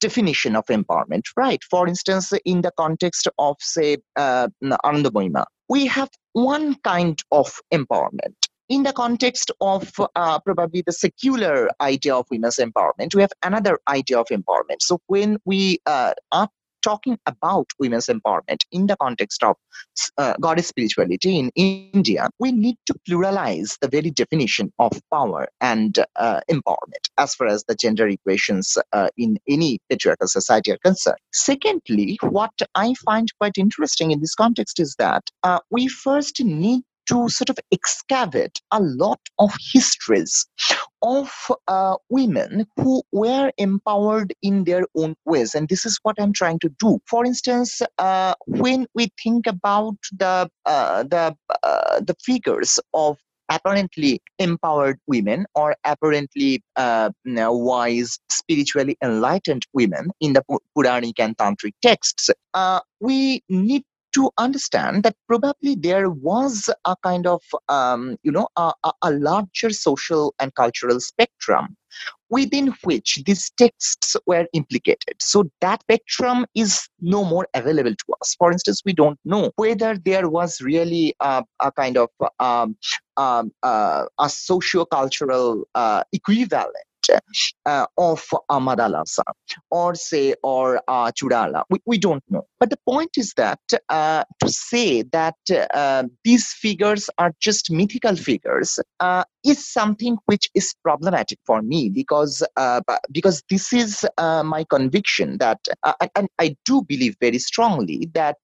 definition 0.00 0.56
of 0.56 0.66
empowerment, 0.66 1.22
right? 1.36 1.62
For 1.70 1.86
instance, 1.86 2.32
in 2.44 2.62
the 2.62 2.72
context 2.76 3.28
of 3.38 3.56
say 3.60 3.98
uh, 4.16 4.48
Ananda 4.84 5.46
we 5.68 5.86
have 5.86 6.10
one 6.32 6.74
kind 6.82 7.22
of 7.30 7.60
empowerment 7.72 8.41
in 8.68 8.82
the 8.82 8.92
context 8.92 9.50
of 9.60 9.90
uh, 10.14 10.38
probably 10.40 10.82
the 10.86 10.92
secular 10.92 11.68
idea 11.80 12.14
of 12.14 12.26
women's 12.30 12.56
empowerment, 12.56 13.14
we 13.14 13.20
have 13.22 13.32
another 13.42 13.78
idea 13.88 14.18
of 14.18 14.26
empowerment. 14.28 14.80
So 14.80 15.00
when 15.06 15.38
we 15.44 15.78
uh, 15.86 16.14
are 16.30 16.48
talking 16.82 17.18
about 17.26 17.66
women's 17.78 18.06
empowerment 18.06 18.58
in 18.72 18.86
the 18.86 18.96
context 18.96 19.42
of 19.42 19.56
uh, 20.18 20.34
goddess 20.40 20.68
spirituality 20.68 21.38
in 21.38 21.50
India, 21.54 22.28
we 22.38 22.52
need 22.52 22.76
to 22.86 22.94
pluralize 23.08 23.78
the 23.80 23.88
very 23.88 24.10
definition 24.10 24.72
of 24.78 24.92
power 25.12 25.48
and 25.60 25.98
uh, 26.16 26.40
empowerment 26.50 27.04
as 27.18 27.34
far 27.34 27.46
as 27.46 27.64
the 27.68 27.74
gender 27.74 28.08
equations 28.08 28.76
uh, 28.92 29.08
in 29.16 29.38
any 29.48 29.78
patriarchal 29.88 30.28
society 30.28 30.72
are 30.72 30.78
concerned. 30.78 31.18
Secondly, 31.32 32.18
what 32.22 32.52
I 32.74 32.94
find 33.04 33.28
quite 33.38 33.56
interesting 33.56 34.10
in 34.10 34.20
this 34.20 34.34
context 34.34 34.80
is 34.80 34.96
that 34.98 35.22
uh, 35.44 35.60
we 35.70 35.88
first 35.88 36.42
need 36.42 36.82
to 37.06 37.28
sort 37.28 37.50
of 37.50 37.58
excavate 37.72 38.60
a 38.70 38.80
lot 38.80 39.20
of 39.38 39.52
histories 39.72 40.46
of 41.02 41.32
uh, 41.68 41.96
women 42.10 42.66
who 42.76 43.02
were 43.12 43.50
empowered 43.58 44.32
in 44.42 44.64
their 44.64 44.86
own 44.96 45.14
ways. 45.24 45.54
And 45.54 45.68
this 45.68 45.84
is 45.84 45.98
what 46.02 46.16
i'm 46.20 46.32
trying 46.32 46.58
to 46.60 46.70
do. 46.78 46.98
For 47.06 47.24
instance 47.24 47.82
uh, 47.98 48.34
when 48.46 48.86
we 48.94 49.08
think 49.22 49.46
about 49.46 49.96
the 50.16 50.48
uh, 50.66 51.02
the 51.04 51.36
uh, 51.62 52.00
the 52.00 52.14
figures 52.24 52.78
of 52.94 53.18
apparently 53.48 54.20
empowered 54.38 54.98
women 55.06 55.44
or 55.54 55.76
apparently 55.84 56.62
uh, 56.76 57.10
wise, 57.24 58.18
spiritually 58.30 58.96
enlightened 59.02 59.62
women 59.74 60.10
in 60.20 60.32
the 60.32 60.42
Puranic 60.74 61.18
and 61.20 61.36
Tantric 61.36 61.74
texts, 61.82 62.30
uh, 62.54 62.80
we 63.00 63.42
need 63.48 63.82
to 64.12 64.30
understand 64.38 65.02
that 65.02 65.16
probably 65.26 65.74
there 65.74 66.10
was 66.10 66.70
a 66.84 66.96
kind 67.02 67.26
of 67.26 67.42
um, 67.68 68.16
you 68.22 68.32
know 68.32 68.48
a, 68.56 68.72
a, 69.02 69.10
larger 69.10 69.70
social 69.70 70.34
and 70.38 70.54
cultural 70.54 71.00
spectrum 71.00 71.76
within 72.30 72.74
which 72.84 73.22
these 73.26 73.50
texts 73.58 74.16
were 74.26 74.46
implicated. 74.54 75.14
So 75.20 75.50
that 75.60 75.82
spectrum 75.82 76.46
is 76.54 76.88
no 77.00 77.24
more 77.24 77.46
available 77.54 77.90
to 77.94 78.14
us. 78.20 78.34
For 78.38 78.50
instance 78.50 78.82
we 78.84 78.92
don't 78.94 79.18
know 79.24 79.50
whether 79.56 79.98
there 79.98 80.28
was 80.28 80.60
really 80.60 81.14
a, 81.20 81.44
a 81.60 81.72
kind 81.72 81.98
of 81.98 82.08
um, 82.38 82.76
um, 83.16 83.52
uh, 83.62 84.04
a 84.18 84.28
socio-cultural 84.28 85.64
uh, 85.74 86.04
equivalent 86.12 86.86
uh, 87.66 87.86
of 87.98 88.24
uh, 88.48 88.60
Madalasa 88.60 89.22
or 89.70 89.94
say 89.94 90.34
or 90.42 90.80
uh, 90.88 91.10
Chudala. 91.12 91.64
We, 91.70 91.78
we 91.86 91.98
don't 91.98 92.22
know. 92.30 92.46
But 92.60 92.70
the 92.70 92.78
point 92.88 93.10
is 93.16 93.32
that 93.36 93.60
uh, 93.88 94.24
to 94.40 94.48
say 94.48 95.02
that 95.02 95.36
uh, 95.74 96.04
these 96.24 96.52
figures 96.52 97.10
are 97.18 97.32
just 97.40 97.70
mythical 97.70 98.16
figures 98.16 98.78
uh, 99.00 99.24
is 99.44 99.66
something 99.66 100.16
which 100.26 100.48
is 100.54 100.74
problematic 100.82 101.38
for 101.46 101.62
me 101.62 101.88
because 101.88 102.42
uh, 102.56 102.80
because 103.10 103.42
this 103.50 103.72
is 103.72 104.04
my 104.18 104.64
conviction 104.68 105.38
that 105.38 105.58
and 106.14 106.28
I 106.38 106.56
do 106.64 106.82
believe 106.82 107.16
very 107.20 107.38
strongly 107.38 108.08
that 108.14 108.38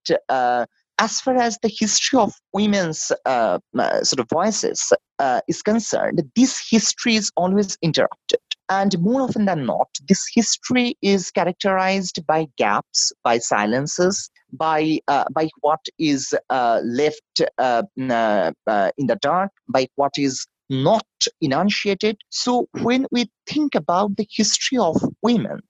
as 0.99 1.21
far 1.21 1.37
as 1.37 1.59
the 1.63 1.73
history 1.79 2.19
of 2.19 2.33
women's 2.53 3.13
uh, 3.25 3.59
sort 4.03 4.21
of 4.21 4.29
voices 4.29 4.93
uh, 5.19 5.41
is 5.49 5.63
concerned, 5.63 6.23
this 6.35 6.67
history 6.71 7.17
is 7.17 7.31
always 7.37 7.79
interrupted. 7.83 8.41
And 8.71 8.99
more 9.01 9.23
often 9.23 9.47
than 9.47 9.65
not, 9.65 9.89
this 10.09 10.27
history 10.35 10.97
is 11.01 11.31
characterized 11.31 12.27
by 12.27 12.49
gaps, 12.59 13.13
by 13.25 13.39
silences, 13.39 14.31
by 14.53 15.01
uh, 15.09 15.25
by 15.33 15.49
what 15.61 15.81
is 15.99 16.35
uh, 16.51 16.81
left 16.85 17.41
uh, 17.59 17.83
uh, 18.11 18.53
uh, 18.67 18.91
in 18.99 19.07
the 19.07 19.17
dark, 19.23 19.53
by 19.69 19.89
what 19.97 20.13
is 20.19 20.47
not 20.69 21.07
enunciated. 21.41 22.19
So 22.29 22.69
when 22.83 23.07
we 23.11 23.31
think 23.47 23.75
about 23.75 24.17
the 24.17 24.27
history 24.31 24.77
of 24.77 24.97
women, 25.23 25.61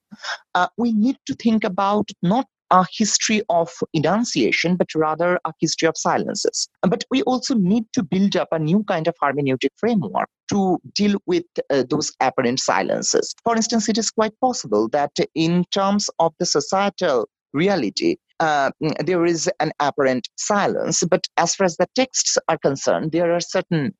uh, 0.55 0.69
we 0.77 0.93
need 0.93 1.19
to 1.27 1.35
think 1.35 1.63
about 1.63 2.11
not 2.23 2.47
a 2.71 2.87
history 2.91 3.43
of 3.49 3.71
enunciation, 3.93 4.77
but 4.77 4.95
rather 4.95 5.39
a 5.45 5.53
history 5.61 5.89
of 5.89 5.97
silences. 5.97 6.69
But 6.83 7.05
we 7.11 7.23
also 7.23 7.55
need 7.55 7.85
to 7.95 8.03
build 8.03 8.37
up 8.37 8.49
a 8.53 8.59
new 8.59 8.85
kind 8.85 9.09
of 9.09 9.15
hermeneutic 9.23 9.71
framework 9.77 10.29
to 10.51 10.79
deal 10.95 11.19
with 11.27 11.45
uh, 11.71 11.85
those 11.89 12.13
apparent 12.21 12.61
silences. 12.61 13.35
For 13.45 13.57
instance, 13.57 13.89
it 13.89 13.99
is 13.99 14.11
quite 14.11 14.39
possible 14.41 14.89
that 14.91 15.13
in 15.35 15.65
terms 15.73 16.09
of 16.19 16.33
the 16.39 16.47
societal 16.47 17.29
reality, 17.53 18.17
uh, 18.41 18.71
there 19.05 19.25
is 19.25 19.51
an 19.61 19.73
apparent 19.81 20.29
silence, 20.37 21.03
but 21.11 21.27
as 21.37 21.55
far 21.55 21.65
as 21.65 21.77
the 21.77 21.89
texts 21.95 22.39
are 22.49 22.59
concerned, 22.59 23.13
there 23.13 23.33
are 23.35 23.41
certain 23.41 23.95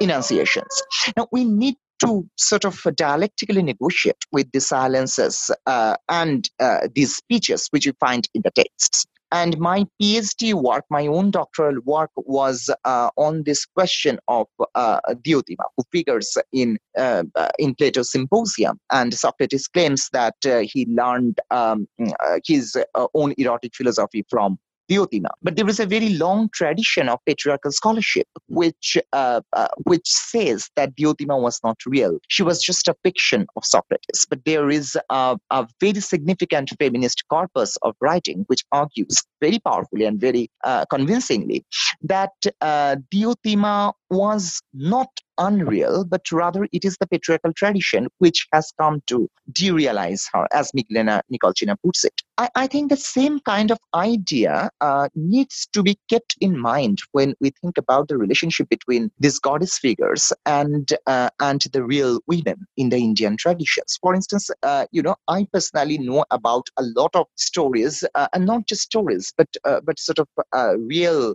enunciations. 0.00 0.82
Now, 1.16 1.28
we 1.32 1.44
need 1.44 1.76
to 2.04 2.28
sort 2.36 2.64
of 2.64 2.80
dialectically 2.96 3.62
negotiate 3.62 4.24
with 4.32 4.50
the 4.52 4.60
silences 4.60 5.50
uh, 5.66 5.96
and 6.08 6.48
uh, 6.58 6.88
these 6.94 7.14
speeches 7.16 7.68
which 7.70 7.86
you 7.86 7.92
find 8.00 8.28
in 8.34 8.42
the 8.42 8.50
texts. 8.50 9.06
And 9.32 9.58
my 9.58 9.86
PhD 10.02 10.54
work, 10.54 10.84
my 10.90 11.06
own 11.06 11.30
doctoral 11.30 11.78
work, 11.84 12.10
was 12.16 12.68
uh, 12.84 13.10
on 13.16 13.44
this 13.44 13.64
question 13.64 14.18
of 14.26 14.48
uh, 14.74 15.00
Diotima, 15.08 15.64
who 15.76 15.84
figures 15.92 16.36
in 16.52 16.78
uh, 16.98 17.22
in 17.58 17.76
Plato's 17.76 18.10
Symposium. 18.10 18.80
And 18.90 19.14
Socrates 19.14 19.68
claims 19.68 20.08
that 20.12 20.34
uh, 20.44 20.64
he 20.64 20.84
learned 20.86 21.38
um, 21.52 21.86
uh, 22.00 22.40
his 22.44 22.76
uh, 22.76 23.06
own 23.14 23.34
erotic 23.38 23.76
philosophy 23.76 24.24
from 24.28 24.58
Diotima. 24.90 25.30
But 25.42 25.56
there 25.56 25.68
is 25.68 25.80
a 25.80 25.86
very 25.86 26.10
long 26.10 26.48
tradition 26.52 27.08
of 27.08 27.18
patriarchal 27.26 27.72
scholarship 27.72 28.26
which 28.48 28.98
uh, 29.12 29.40
uh, 29.52 29.68
which 29.84 30.08
says 30.08 30.68
that 30.76 30.96
Diotima 30.96 31.40
was 31.40 31.60
not 31.62 31.78
real. 31.86 32.18
She 32.28 32.42
was 32.42 32.62
just 32.62 32.88
a 32.88 32.94
fiction 33.04 33.46
of 33.56 33.64
Socrates. 33.64 34.26
But 34.28 34.44
there 34.44 34.68
is 34.70 34.96
a, 35.10 35.38
a 35.50 35.68
very 35.80 36.00
significant 36.00 36.70
feminist 36.78 37.22
corpus 37.28 37.76
of 37.82 37.94
writing 38.00 38.44
which 38.48 38.64
argues 38.72 39.22
very 39.40 39.58
powerfully 39.60 40.04
and 40.04 40.20
very 40.20 40.50
uh, 40.64 40.84
convincingly 40.86 41.64
that 42.02 42.32
uh, 42.60 42.96
Diotima 43.12 43.92
was 44.10 44.60
not 44.74 45.08
unreal, 45.40 46.04
but 46.04 46.30
rather 46.30 46.68
it 46.72 46.84
is 46.84 46.96
the 46.98 47.06
patriarchal 47.06 47.52
tradition 47.52 48.06
which 48.18 48.46
has 48.52 48.72
come 48.80 49.02
to 49.08 49.28
derealize 49.52 50.22
her, 50.32 50.46
as 50.52 50.70
Miglena 50.72 51.22
Nikolchina 51.32 51.76
puts 51.84 52.04
it. 52.04 52.14
I, 52.38 52.48
I 52.54 52.66
think 52.66 52.90
the 52.90 52.96
same 52.96 53.40
kind 53.40 53.70
of 53.70 53.78
idea 53.94 54.70
uh, 54.80 55.08
needs 55.14 55.66
to 55.72 55.82
be 55.82 55.98
kept 56.08 56.36
in 56.40 56.58
mind 56.58 56.98
when 57.12 57.34
we 57.40 57.50
think 57.60 57.76
about 57.78 58.08
the 58.08 58.16
relationship 58.16 58.68
between 58.68 59.10
these 59.18 59.38
goddess 59.38 59.78
figures 59.78 60.32
and 60.46 60.92
uh, 61.06 61.30
and 61.40 61.62
the 61.72 61.82
real 61.82 62.20
women 62.26 62.66
in 62.76 62.90
the 62.90 62.98
Indian 62.98 63.36
traditions. 63.36 63.98
For 64.00 64.14
instance, 64.14 64.50
uh, 64.62 64.86
you 64.92 65.02
know, 65.02 65.16
I 65.28 65.46
personally 65.52 65.98
know 65.98 66.24
about 66.30 66.68
a 66.76 66.82
lot 66.82 67.10
of 67.14 67.26
stories, 67.36 68.04
uh, 68.14 68.28
and 68.34 68.46
not 68.46 68.66
just 68.66 68.82
stories, 68.82 69.32
but 69.36 69.48
uh, 69.64 69.80
but 69.80 69.98
sort 69.98 70.18
of 70.18 70.28
uh, 70.52 70.76
real 70.78 71.34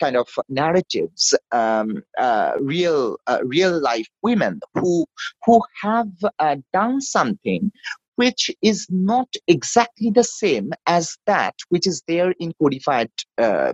kind 0.00 0.16
of 0.16 0.28
narratives, 0.48 1.34
um, 1.52 2.02
uh, 2.18 2.52
real 2.60 3.16
uh, 3.26 3.38
real 3.44 3.80
life 3.80 4.06
women 4.22 4.60
who 4.74 5.06
who 5.44 5.62
have 5.82 6.08
uh, 6.38 6.56
done 6.72 7.00
something 7.00 7.72
which 8.16 8.48
is 8.62 8.86
not 8.90 9.28
exactly 9.48 10.10
the 10.10 10.22
same 10.22 10.70
as 10.86 11.16
that 11.26 11.54
which 11.70 11.86
is 11.86 12.02
there 12.06 12.32
in 12.38 12.52
codified 12.62 13.10
uh, 13.38 13.72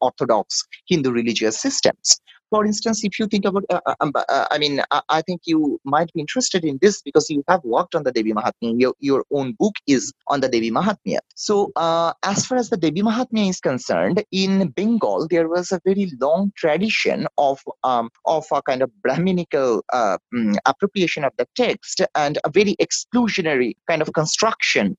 orthodox 0.00 0.64
Hindu 0.88 1.10
religious 1.12 1.60
systems 1.60 2.18
for 2.52 2.66
instance, 2.66 3.02
if 3.02 3.18
you 3.18 3.26
think 3.26 3.46
about, 3.46 3.64
uh, 3.70 3.80
uh, 3.86 3.94
um, 4.00 4.12
uh, 4.14 4.46
I 4.50 4.58
mean, 4.58 4.82
I, 4.90 5.00
I, 5.08 5.22
think 5.22 5.40
you 5.46 5.80
might 5.84 6.12
be 6.12 6.20
interested 6.20 6.66
in 6.66 6.78
this 6.82 7.00
because 7.00 7.30
you 7.30 7.42
have 7.48 7.64
worked 7.64 7.94
on 7.94 8.02
the 8.02 8.12
Devi 8.12 8.34
Mahatmya. 8.34 8.78
Your, 8.78 8.92
your 9.00 9.24
own 9.32 9.52
book 9.58 9.74
is 9.86 10.12
on 10.28 10.40
the 10.42 10.50
Devi 10.50 10.70
Mahatmya. 10.70 11.20
So, 11.34 11.72
uh, 11.76 12.12
as 12.22 12.44
far 12.44 12.58
as 12.58 12.68
the 12.68 12.76
Devi 12.76 13.00
Mahatmya 13.00 13.48
is 13.48 13.58
concerned, 13.58 14.22
in 14.32 14.68
Bengal, 14.68 15.28
there 15.30 15.48
was 15.48 15.72
a 15.72 15.80
very 15.86 16.12
long 16.20 16.52
tradition 16.54 17.26
of, 17.38 17.58
um, 17.84 18.10
of 18.26 18.44
a 18.52 18.60
kind 18.60 18.82
of 18.82 18.90
Brahminical 19.00 19.82
uh, 19.90 20.18
um, 20.36 20.56
appropriation 20.66 21.24
of 21.24 21.32
the 21.38 21.48
text 21.56 22.02
and 22.14 22.38
a 22.44 22.50
very 22.50 22.76
exclusionary 22.82 23.76
kind 23.88 24.02
of 24.02 24.12
construction 24.12 24.94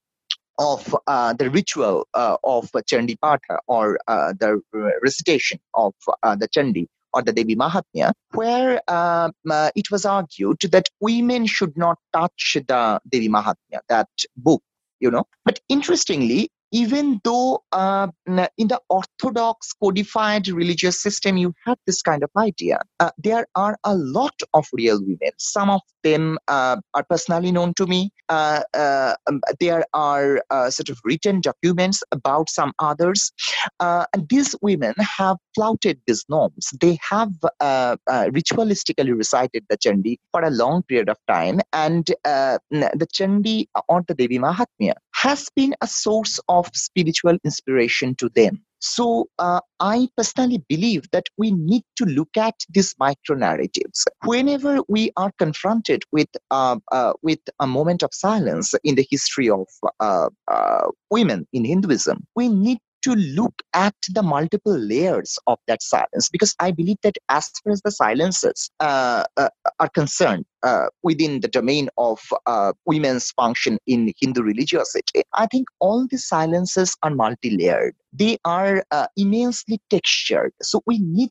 of 0.57 0.95
uh, 1.05 1.33
the 1.33 1.51
ritual 1.51 2.07
uh, 2.15 2.37
of 2.43 2.71
Chandi 2.91 3.15
Patha 3.23 3.59
or 3.67 3.99
uh, 4.07 4.33
the 4.39 4.59
recitation 5.03 5.59
of 5.75 5.93
uh, 6.23 6.35
the 6.35 6.47
Chandi 6.47 6.87
or 7.13 7.21
the 7.21 7.33
Devi 7.33 7.55
Mahatmya, 7.55 8.13
where 8.33 8.81
uh, 8.87 9.29
uh, 9.49 9.71
it 9.75 9.91
was 9.91 10.05
argued 10.05 10.59
that 10.71 10.89
women 10.99 11.45
should 11.45 11.75
not 11.77 11.97
touch 12.13 12.57
the 12.67 12.99
Devi 13.09 13.29
Mahatmya, 13.29 13.79
that 13.89 14.09
book, 14.37 14.63
you 14.99 15.11
know. 15.11 15.25
But 15.45 15.59
interestingly, 15.69 16.49
even 16.73 17.21
though 17.23 17.63
uh, 17.71 18.07
in 18.25 18.67
the 18.67 18.81
orthodox 18.89 19.71
codified 19.81 20.47
religious 20.47 21.01
system 21.01 21.37
you 21.37 21.53
have 21.65 21.77
this 21.85 22.01
kind 22.01 22.23
of 22.23 22.29
idea. 22.37 22.79
Uh, 22.99 23.11
there 23.17 23.45
are 23.55 23.77
a 23.83 23.95
lot 23.95 24.33
of 24.53 24.65
real 24.73 24.99
women. 24.99 25.31
Some 25.37 25.69
of 25.69 25.81
them 26.03 26.37
uh, 26.47 26.77
are 26.95 27.05
personally 27.09 27.51
known 27.51 27.73
to 27.75 27.85
me. 27.85 28.11
Uh, 28.27 28.61
uh, 28.73 29.15
um, 29.27 29.39
there 29.59 29.85
are 29.93 30.41
uh, 30.49 30.69
sort 30.69 30.89
of 30.89 30.99
written 31.05 31.41
documents 31.41 32.03
about 32.11 32.49
some 32.49 32.73
others. 32.79 33.31
And 33.79 34.27
these 34.29 34.55
women 34.61 34.93
have 34.99 35.37
flouted 35.55 36.01
these 36.07 36.25
norms. 36.27 36.69
They 36.81 36.97
have 37.09 37.31
ritualistically 37.61 39.15
recited 39.15 39.65
the 39.69 39.77
chandi 39.77 40.17
for 40.31 40.41
a 40.41 40.49
long 40.49 40.83
period 40.83 41.09
of 41.09 41.17
time. 41.27 41.61
And 41.71 42.05
the 42.23 43.07
chandi 43.13 43.67
or 43.87 44.03
the 44.07 44.15
devi 44.15 44.39
mahatmya 44.39 44.93
has 45.23 45.47
been 45.55 45.73
a 45.79 45.87
source 45.87 46.37
of 46.49 46.69
spiritual 46.73 47.37
inspiration 47.45 48.13
to 48.15 48.27
them. 48.35 48.61
So 48.79 49.27
uh, 49.39 49.61
I 49.79 50.09
personally 50.17 50.61
believe 50.67 51.09
that 51.11 51.27
we 51.37 51.51
need 51.51 51.83
to 51.95 52.03
look 52.03 52.35
at 52.35 52.55
these 52.69 52.93
micro 52.99 53.37
narratives. 53.37 54.03
Whenever 54.25 54.79
we 54.89 55.11
are 55.15 55.31
confronted 55.39 56.03
with 56.11 56.27
uh, 56.51 56.75
uh, 56.91 57.13
with 57.21 57.39
a 57.61 57.67
moment 57.67 58.03
of 58.03 58.09
silence 58.11 58.73
in 58.83 58.95
the 58.95 59.07
history 59.09 59.49
of 59.49 59.67
uh, 60.01 60.27
uh, 60.49 60.87
women 61.09 61.47
in 61.53 61.63
Hinduism, 61.63 62.27
we 62.35 62.49
need 62.49 62.79
to 63.03 63.13
look 63.15 63.53
at 63.73 63.95
the 64.13 64.23
multiple 64.23 64.77
layers 64.77 65.37
of 65.47 65.59
that 65.67 65.83
silence 65.83 66.29
because 66.31 66.55
I 66.59 66.71
believe 66.71 66.97
that 67.03 67.17
as 67.29 67.49
far 67.63 67.73
as 67.73 67.81
the 67.81 67.91
silences 67.91 68.69
uh, 68.79 69.25
uh, 69.37 69.49
are 69.79 69.89
concerned 69.89 70.45
uh, 70.63 70.87
within 71.03 71.41
the 71.41 71.47
domain 71.47 71.89
of 71.97 72.19
uh, 72.45 72.73
women's 72.85 73.31
function 73.31 73.77
in 73.87 74.13
Hindu 74.19 74.41
religiosity, 74.41 75.23
I 75.33 75.47
think 75.47 75.67
all 75.79 76.07
the 76.09 76.17
silences 76.17 76.95
are 77.03 77.11
multi 77.11 77.57
layered. 77.57 77.95
They 78.11 78.37
are 78.45 78.83
uh, 78.91 79.07
immensely 79.17 79.79
textured. 79.89 80.53
So 80.61 80.81
we 80.85 80.99
need 80.99 81.29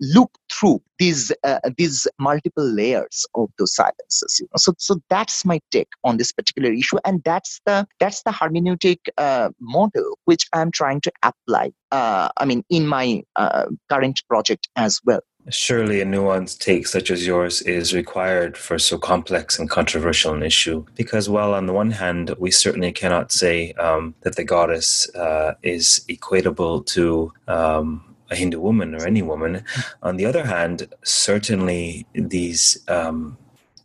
look 0.00 0.30
through 0.50 0.80
these 0.98 1.32
uh, 1.44 1.60
these 1.76 2.06
multiple 2.18 2.64
layers 2.64 3.26
of 3.34 3.50
those 3.58 3.74
silences 3.74 4.38
you 4.40 4.46
know? 4.46 4.56
so 4.56 4.72
so 4.78 5.00
that's 5.08 5.44
my 5.44 5.60
take 5.70 5.88
on 6.04 6.16
this 6.16 6.32
particular 6.32 6.72
issue 6.72 6.98
and 7.04 7.22
that's 7.24 7.60
the 7.66 7.86
that's 7.98 8.22
the 8.22 8.30
hermeneutic 8.30 8.98
uh, 9.18 9.50
model 9.60 10.18
which 10.24 10.46
i'm 10.52 10.70
trying 10.70 11.00
to 11.00 11.12
apply 11.22 11.70
uh, 11.92 12.28
i 12.38 12.44
mean 12.44 12.64
in 12.70 12.86
my 12.86 13.22
uh, 13.36 13.66
current 13.88 14.20
project 14.28 14.68
as 14.76 15.00
well 15.04 15.20
Surely 15.48 16.02
a 16.02 16.04
nuanced 16.04 16.58
take 16.58 16.86
such 16.86 17.10
as 17.10 17.26
yours 17.26 17.62
is 17.62 17.94
required 17.94 18.58
for 18.58 18.78
so 18.78 18.98
complex 18.98 19.58
and 19.58 19.70
controversial 19.70 20.34
an 20.34 20.42
issue. 20.42 20.84
Because, 20.94 21.30
while 21.30 21.54
on 21.54 21.64
the 21.64 21.72
one 21.72 21.92
hand, 21.92 22.34
we 22.38 22.50
certainly 22.50 22.92
cannot 22.92 23.32
say 23.32 23.72
um, 23.72 24.14
that 24.20 24.36
the 24.36 24.44
goddess 24.44 25.08
uh, 25.14 25.54
is 25.62 26.04
equatable 26.10 26.84
to 26.88 27.32
um, 27.48 28.10
a 28.30 28.36
Hindu 28.36 28.60
woman 28.60 28.94
or 28.94 29.06
any 29.06 29.22
woman. 29.22 29.64
On 30.02 30.16
the 30.16 30.26
other 30.26 30.44
hand, 30.44 30.88
certainly 31.02 32.06
these 32.14 32.78
um, 32.88 33.36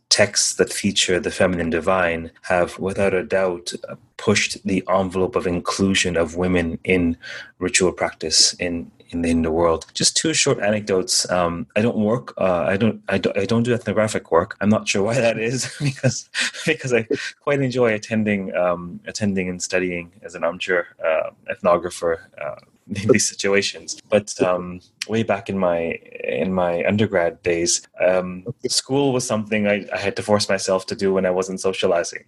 texts 0.08 0.54
that 0.54 0.72
feature 0.72 1.20
the 1.20 1.30
feminine 1.30 1.70
divine 1.70 2.30
have, 2.42 2.78
without 2.78 3.14
a 3.14 3.22
doubt, 3.22 3.72
pushed 4.16 4.62
the 4.64 4.82
envelope 4.88 5.36
of 5.36 5.46
inclusion 5.46 6.16
of 6.16 6.36
women 6.36 6.78
in 6.84 7.16
ritual 7.58 7.92
practice 7.92 8.54
in 8.54 8.90
in 9.10 9.22
the 9.22 9.28
Hindu 9.28 9.50
world. 9.50 9.86
Just 9.94 10.16
two 10.16 10.34
short 10.34 10.58
anecdotes. 10.60 11.30
Um, 11.30 11.66
I 11.76 11.80
don't 11.80 11.96
work. 11.96 12.34
Uh, 12.38 12.64
I 12.66 12.76
don't. 12.76 13.02
I 13.08 13.18
don't. 13.18 13.38
I 13.38 13.44
don't 13.44 13.62
do 13.62 13.72
ethnographic 13.72 14.32
work. 14.32 14.56
I'm 14.60 14.68
not 14.68 14.88
sure 14.88 15.02
why 15.02 15.14
that 15.14 15.38
is 15.38 15.72
because 15.80 16.28
because 16.66 16.92
I 16.92 17.06
quite 17.40 17.60
enjoy 17.60 17.94
attending 17.94 18.54
um, 18.54 19.00
attending 19.06 19.48
and 19.48 19.62
studying 19.62 20.12
as 20.22 20.34
an 20.34 20.44
armchair 20.44 20.88
uh, 21.04 21.30
ethnographer. 21.52 22.18
Uh, 22.40 22.56
in 23.02 23.08
these 23.08 23.28
situations. 23.28 24.00
But 24.08 24.40
um, 24.40 24.80
way 25.08 25.22
back 25.22 25.48
in 25.48 25.58
my 25.58 25.98
in 26.22 26.52
my 26.52 26.84
undergrad 26.84 27.42
days, 27.42 27.82
um, 28.00 28.44
school 28.68 29.12
was 29.12 29.26
something 29.26 29.66
I, 29.66 29.86
I, 29.92 29.98
had 29.98 30.14
to 30.16 30.22
force 30.22 30.48
myself 30.48 30.86
to 30.86 30.94
do 30.94 31.12
when 31.12 31.26
I 31.26 31.30
wasn't 31.30 31.60
socializing. 31.60 32.24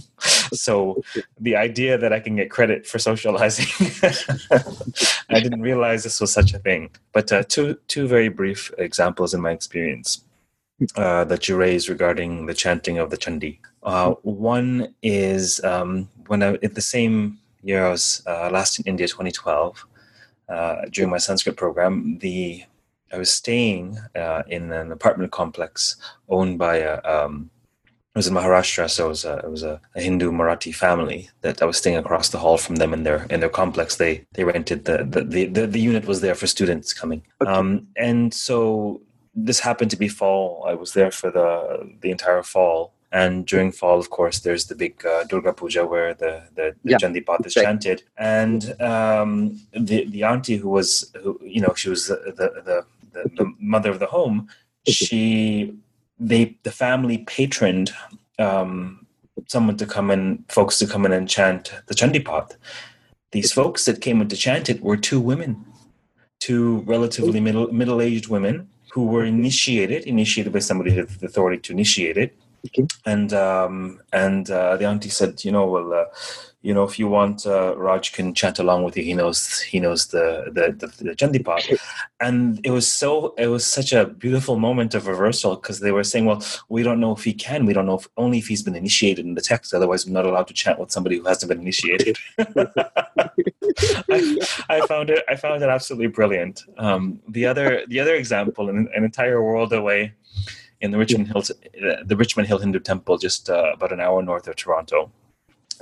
so 0.52 1.02
the 1.38 1.56
idea 1.56 1.98
that 1.98 2.12
I 2.12 2.20
can 2.20 2.36
get 2.36 2.50
credit 2.50 2.86
for 2.86 2.98
socializing, 2.98 3.66
I 5.30 5.40
didn't 5.40 5.60
realize 5.60 6.04
this 6.04 6.20
was 6.20 6.32
such 6.32 6.54
a 6.54 6.58
thing. 6.58 6.90
But 7.12 7.30
uh, 7.30 7.42
two 7.42 7.78
two 7.88 8.08
very 8.08 8.28
brief 8.28 8.72
examples 8.78 9.34
in 9.34 9.40
my 9.42 9.50
experience. 9.50 10.24
Uh, 10.94 11.24
that 11.24 11.48
you 11.48 11.56
raised 11.56 11.88
regarding 11.88 12.46
the 12.46 12.54
chanting 12.54 12.98
of 12.98 13.10
the 13.10 13.16
Chandi. 13.16 13.58
Uh, 13.82 14.12
one 14.22 14.94
is 15.02 15.58
um, 15.64 16.08
when 16.28 16.40
I, 16.40 16.52
at 16.62 16.76
the 16.76 16.80
same 16.80 17.40
year 17.62 17.86
I 17.86 17.90
was 17.90 18.22
uh, 18.26 18.50
last 18.50 18.78
in 18.78 18.86
India, 18.86 19.06
2012, 19.06 19.86
uh, 20.48 20.82
during 20.90 21.10
my 21.10 21.18
Sanskrit 21.18 21.56
program, 21.56 22.18
the 22.18 22.64
I 23.12 23.18
was 23.18 23.30
staying 23.30 23.98
uh, 24.14 24.42
in 24.48 24.72
an 24.72 24.92
apartment 24.92 25.32
complex 25.32 25.96
owned 26.28 26.58
by 26.58 26.76
a. 26.76 27.00
Um, 27.04 27.50
it 28.14 28.18
was 28.18 28.26
in 28.26 28.34
Maharashtra, 28.34 28.90
so 28.90 29.06
it 29.06 29.08
was, 29.10 29.24
a, 29.24 29.36
it 29.38 29.50
was 29.50 29.62
a, 29.62 29.80
a, 29.94 30.00
Hindu 30.00 30.32
Marathi 30.32 30.74
family 30.74 31.30
that 31.42 31.62
I 31.62 31.66
was 31.66 31.76
staying 31.76 31.98
across 31.98 32.30
the 32.30 32.38
hall 32.38 32.58
from 32.58 32.76
them 32.76 32.92
in 32.92 33.04
their 33.04 33.24
in 33.30 33.40
their 33.40 33.48
complex. 33.48 33.96
They 33.96 34.26
they 34.32 34.44
rented 34.44 34.86
the 34.86 35.04
the 35.04 35.22
the, 35.22 35.44
the, 35.46 35.66
the 35.66 35.80
unit 35.80 36.06
was 36.06 36.20
there 36.20 36.34
for 36.34 36.46
students 36.46 36.92
coming, 36.92 37.22
okay. 37.40 37.50
um, 37.50 37.86
and 37.96 38.34
so 38.34 39.02
this 39.34 39.60
happened 39.60 39.90
to 39.92 39.96
be 39.96 40.08
fall. 40.08 40.64
I 40.66 40.74
was 40.74 40.94
there 40.94 41.10
for 41.10 41.30
the 41.30 41.96
the 42.00 42.10
entire 42.10 42.42
fall, 42.42 42.92
and 43.10 43.46
during 43.46 43.72
fall, 43.72 43.98
of 43.98 44.10
course, 44.10 44.40
there's 44.40 44.66
the 44.66 44.74
big 44.74 45.04
uh, 45.04 45.24
Durga 45.24 45.52
Puja 45.54 45.86
where 45.86 46.14
the 46.14 46.42
the, 46.54 46.74
the 46.84 46.90
yeah. 46.90 46.96
Chandipat 46.98 47.46
is 47.46 47.56
right. 47.56 47.64
chanted, 47.64 48.02
and 48.18 48.80
um, 48.82 49.60
the 49.72 50.04
the 50.06 50.24
auntie 50.24 50.56
who 50.56 50.68
was 50.68 51.10
who 51.22 51.38
you 51.42 51.60
know 51.60 51.72
she 51.74 51.88
was 51.88 52.08
the 52.08 52.16
the, 52.36 52.84
the, 53.12 53.30
the 53.36 53.54
mother 53.58 53.90
of 53.90 53.98
the 53.98 54.06
home. 54.06 54.48
She 54.86 55.74
they 56.20 56.58
the 56.64 56.70
family 56.70 57.18
patroned 57.18 57.92
um, 58.38 59.06
someone 59.46 59.78
to 59.78 59.86
come 59.86 60.10
in, 60.10 60.44
folks 60.48 60.78
to 60.78 60.86
come 60.86 61.06
in 61.06 61.12
and 61.12 61.28
chant 61.28 61.72
the 61.86 61.94
Chandipat. 61.94 62.56
These 63.32 63.52
folks 63.52 63.86
that 63.86 64.02
came 64.02 64.20
in 64.20 64.28
to 64.28 64.36
chant 64.36 64.68
it 64.68 64.82
were 64.82 64.96
two 64.98 65.20
women, 65.20 65.64
two 66.40 66.80
relatively 66.80 67.40
middle 67.40 67.72
middle 67.72 68.02
aged 68.02 68.28
women 68.28 68.68
who 68.92 69.06
were 69.06 69.24
initiated, 69.24 70.04
initiated 70.04 70.52
by 70.52 70.58
somebody 70.58 70.90
who 70.90 71.00
had 71.00 71.08
the 71.08 71.26
authority 71.26 71.58
to 71.62 71.72
initiate 71.72 72.18
it 72.18 72.36
Okay. 72.66 72.86
And 73.06 73.32
um, 73.32 74.00
and 74.12 74.50
uh, 74.50 74.76
the 74.76 74.84
auntie 74.84 75.10
said, 75.10 75.44
you 75.44 75.52
know, 75.52 75.66
well, 75.66 75.92
uh, 75.92 76.04
you 76.62 76.74
know, 76.74 76.82
if 76.82 76.98
you 76.98 77.06
want, 77.06 77.46
uh, 77.46 77.76
Raj 77.76 78.12
can 78.12 78.34
chant 78.34 78.58
along 78.58 78.82
with 78.82 78.96
you. 78.96 79.04
He 79.04 79.14
knows 79.14 79.60
he 79.60 79.78
knows 79.78 80.08
the 80.08 80.50
the 80.52 80.72
the, 80.72 81.04
the 81.04 81.14
Chandipat. 81.14 81.78
And 82.20 82.60
it 82.64 82.70
was 82.70 82.90
so 82.90 83.34
it 83.38 83.46
was 83.46 83.64
such 83.64 83.92
a 83.92 84.06
beautiful 84.06 84.58
moment 84.58 84.94
of 84.94 85.06
reversal 85.06 85.54
because 85.54 85.78
they 85.80 85.92
were 85.92 86.02
saying, 86.02 86.24
well, 86.24 86.44
we 86.68 86.82
don't 86.82 86.98
know 86.98 87.12
if 87.12 87.22
he 87.22 87.32
can. 87.32 87.64
We 87.64 87.74
don't 87.74 87.86
know 87.86 87.98
if 87.98 88.08
only 88.16 88.38
if 88.38 88.48
he's 88.48 88.62
been 88.62 88.74
initiated 88.74 89.24
in 89.24 89.34
the 89.34 89.40
text. 89.40 89.72
Otherwise, 89.72 90.04
we're 90.04 90.12
not 90.12 90.26
allowed 90.26 90.48
to 90.48 90.54
chant 90.54 90.80
with 90.80 90.90
somebody 90.90 91.18
who 91.18 91.28
hasn't 91.28 91.48
been 91.48 91.60
initiated. 91.60 92.18
I, 94.10 94.38
I, 94.68 94.86
found 94.86 95.10
it 95.10 95.24
I 95.28 95.36
found 95.36 95.62
it 95.62 95.68
absolutely 95.68 96.08
brilliant. 96.08 96.64
Um, 96.76 97.20
the 97.28 97.46
other 97.46 97.84
the 97.86 98.00
other 98.00 98.16
example, 98.16 98.68
an, 98.68 98.88
an 98.94 99.04
entire 99.04 99.42
world 99.42 99.72
away 99.72 100.14
in 100.80 100.90
the 100.90 100.98
Richmond 100.98 101.28
Hill, 101.28 101.42
the 102.04 102.16
Richmond 102.16 102.48
Hill 102.48 102.58
Hindu 102.58 102.80
Temple, 102.80 103.18
just 103.18 103.50
uh, 103.50 103.72
about 103.74 103.92
an 103.92 104.00
hour 104.00 104.22
north 104.22 104.46
of 104.48 104.56
Toronto. 104.56 105.10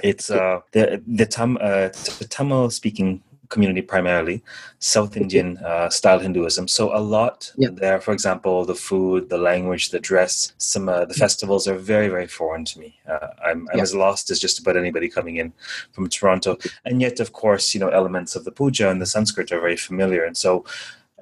It's 0.03 0.31
uh, 0.31 0.61
the 0.73 1.03
the, 1.07 1.27
Tam, 1.27 1.59
uh, 1.61 1.89
Tamil 2.29 2.71
speaking 2.71 3.23
community 3.49 3.83
primarily, 3.83 4.43
South 4.79 5.17
Indian 5.17 5.59
uh, 5.59 5.89
style 5.89 6.19
Hinduism. 6.19 6.69
So 6.69 6.97
a 6.97 7.01
lot 7.01 7.53
yeah. 7.57 7.69
there. 7.73 8.01
For 8.01 8.13
example, 8.13 8.65
the 8.65 8.75
food, 8.75 9.29
the 9.29 9.39
language, 9.39 9.91
the 9.91 10.01
dress, 10.01 10.53
some 10.59 10.89
uh, 10.89 11.05
the 11.05 11.15
festivals 11.15 11.69
are 11.69 11.77
very 11.77 12.09
very 12.09 12.27
foreign 12.27 12.65
to 12.67 12.79
me. 12.79 12.99
Uh, 13.09 13.29
I'm, 13.45 13.69
I'm 13.71 13.79
yeah. 13.79 13.83
as 13.83 13.95
lost 13.95 14.31
as 14.31 14.39
just 14.39 14.59
about 14.59 14.77
anybody 14.77 15.09
coming 15.09 15.37
in 15.37 15.53
from 15.93 16.09
Toronto, 16.09 16.59
and 16.85 17.01
yet 17.01 17.21
of 17.21 17.33
course 17.33 17.75
you 17.75 17.81
know 17.81 17.89
elements 17.89 18.37
of 18.37 18.45
the 18.45 18.53
puja 18.53 18.91
and 18.91 19.01
the 19.01 19.07
Sanskrit 19.07 19.53
are 19.53 19.61
very 19.61 19.77
familiar. 19.77 20.25
And 20.25 20.37
so 20.37 20.65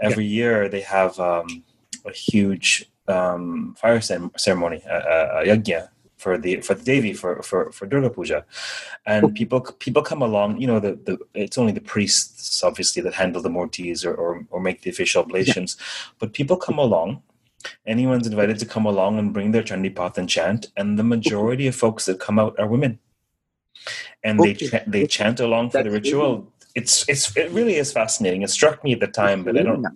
every 0.00 0.24
yeah. 0.24 0.44
year 0.44 0.68
they 0.68 0.80
have 0.80 1.18
um, 1.20 1.62
a 2.04 2.12
huge 2.12 2.90
um, 3.08 3.74
fire 3.78 4.00
ceremony, 4.00 4.82
a, 4.88 4.96
a, 4.96 5.46
yajna 5.46 5.88
for 6.16 6.38
the 6.38 6.60
for 6.60 6.74
the 6.74 6.84
Devi 6.84 7.12
for 7.12 7.42
for 7.42 7.70
for 7.72 7.86
Durga 7.86 8.10
Puja, 8.10 8.44
and 9.06 9.34
people 9.34 9.60
people 9.60 10.02
come 10.02 10.22
along. 10.22 10.60
You 10.60 10.66
know, 10.66 10.80
the, 10.80 10.92
the 11.04 11.18
it's 11.34 11.58
only 11.58 11.72
the 11.72 11.80
priests 11.80 12.62
obviously 12.62 13.02
that 13.02 13.14
handle 13.14 13.42
the 13.42 13.50
murtis 13.50 14.04
or 14.04 14.14
or, 14.14 14.46
or 14.50 14.60
make 14.60 14.82
the 14.82 14.90
official 14.90 15.22
oblations, 15.22 15.76
yeah. 15.78 16.12
but 16.18 16.32
people 16.32 16.56
come 16.56 16.78
along. 16.78 17.22
Anyone's 17.86 18.26
invited 18.26 18.58
to 18.58 18.66
come 18.66 18.84
along 18.84 19.18
and 19.18 19.32
bring 19.32 19.52
their 19.52 19.62
Chandipat 19.62 20.18
and 20.18 20.28
chant, 20.28 20.66
and 20.76 20.98
the 20.98 21.02
majority 21.02 21.66
of 21.66 21.74
folks 21.74 22.04
that 22.04 22.20
come 22.20 22.38
out 22.38 22.54
are 22.58 22.66
women, 22.66 22.98
and 24.22 24.38
okay. 24.38 24.52
they 24.52 24.66
ch- 24.66 24.84
they 24.86 25.06
chant 25.06 25.40
along 25.40 25.70
for 25.70 25.78
That's 25.78 25.86
the 25.86 25.90
ritual. 25.90 26.32
Really 26.36 26.46
it's 26.74 27.08
it's 27.08 27.36
it 27.36 27.50
really 27.52 27.76
is 27.76 27.92
fascinating. 27.92 28.42
It 28.42 28.50
struck 28.50 28.82
me 28.84 28.92
at 28.92 29.00
the 29.00 29.06
time, 29.06 29.44
but 29.44 29.56
I 29.56 29.62
don't. 29.62 29.86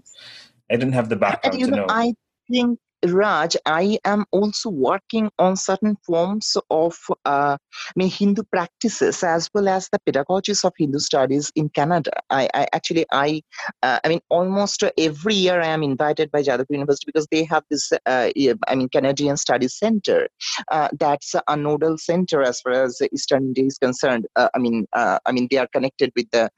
I 0.70 0.76
didn't 0.76 0.92
have 0.92 1.08
the 1.08 1.16
background 1.16 1.58
to 1.58 1.66
know. 1.66 1.86
I 1.88 2.14
think 2.50 2.78
Raj, 3.06 3.56
I 3.64 3.98
am 4.04 4.24
also 4.32 4.70
working 4.70 5.30
on 5.38 5.56
certain 5.56 5.96
forms 6.06 6.56
of 6.70 6.96
uh, 7.24 7.56
I 7.58 7.92
mean, 7.96 8.10
Hindu 8.10 8.42
practices 8.50 9.22
as 9.22 9.48
well 9.54 9.68
as 9.68 9.88
the 9.90 9.98
pedagogies 10.00 10.64
of 10.64 10.72
Hindu 10.76 10.98
studies 10.98 11.52
in 11.54 11.68
Canada. 11.68 12.10
I, 12.30 12.48
I 12.54 12.66
actually, 12.72 13.06
I, 13.12 13.42
uh, 13.82 14.00
I 14.04 14.08
mean, 14.08 14.20
almost 14.28 14.82
every 14.98 15.34
year 15.34 15.60
I 15.60 15.68
am 15.68 15.82
invited 15.82 16.30
by 16.30 16.42
Jadavpur 16.42 16.70
University 16.70 17.04
because 17.06 17.28
they 17.30 17.44
have 17.44 17.64
this, 17.70 17.92
uh, 17.92 18.30
I 18.36 18.74
mean, 18.74 18.88
Canadian 18.88 19.36
Studies 19.36 19.74
Center. 19.74 20.28
Uh, 20.70 20.88
that's 20.98 21.34
a 21.46 21.56
nodal 21.56 21.98
center 21.98 22.42
as 22.42 22.60
far 22.60 22.72
as 22.72 23.00
Eastern 23.12 23.44
India 23.44 23.64
is 23.64 23.78
concerned. 23.78 24.26
Uh, 24.36 24.48
I 24.54 24.58
mean, 24.58 24.86
uh, 24.92 25.18
I 25.26 25.32
mean, 25.32 25.48
they 25.50 25.58
are 25.58 25.68
connected 25.68 26.12
with 26.16 26.26
the 26.30 26.50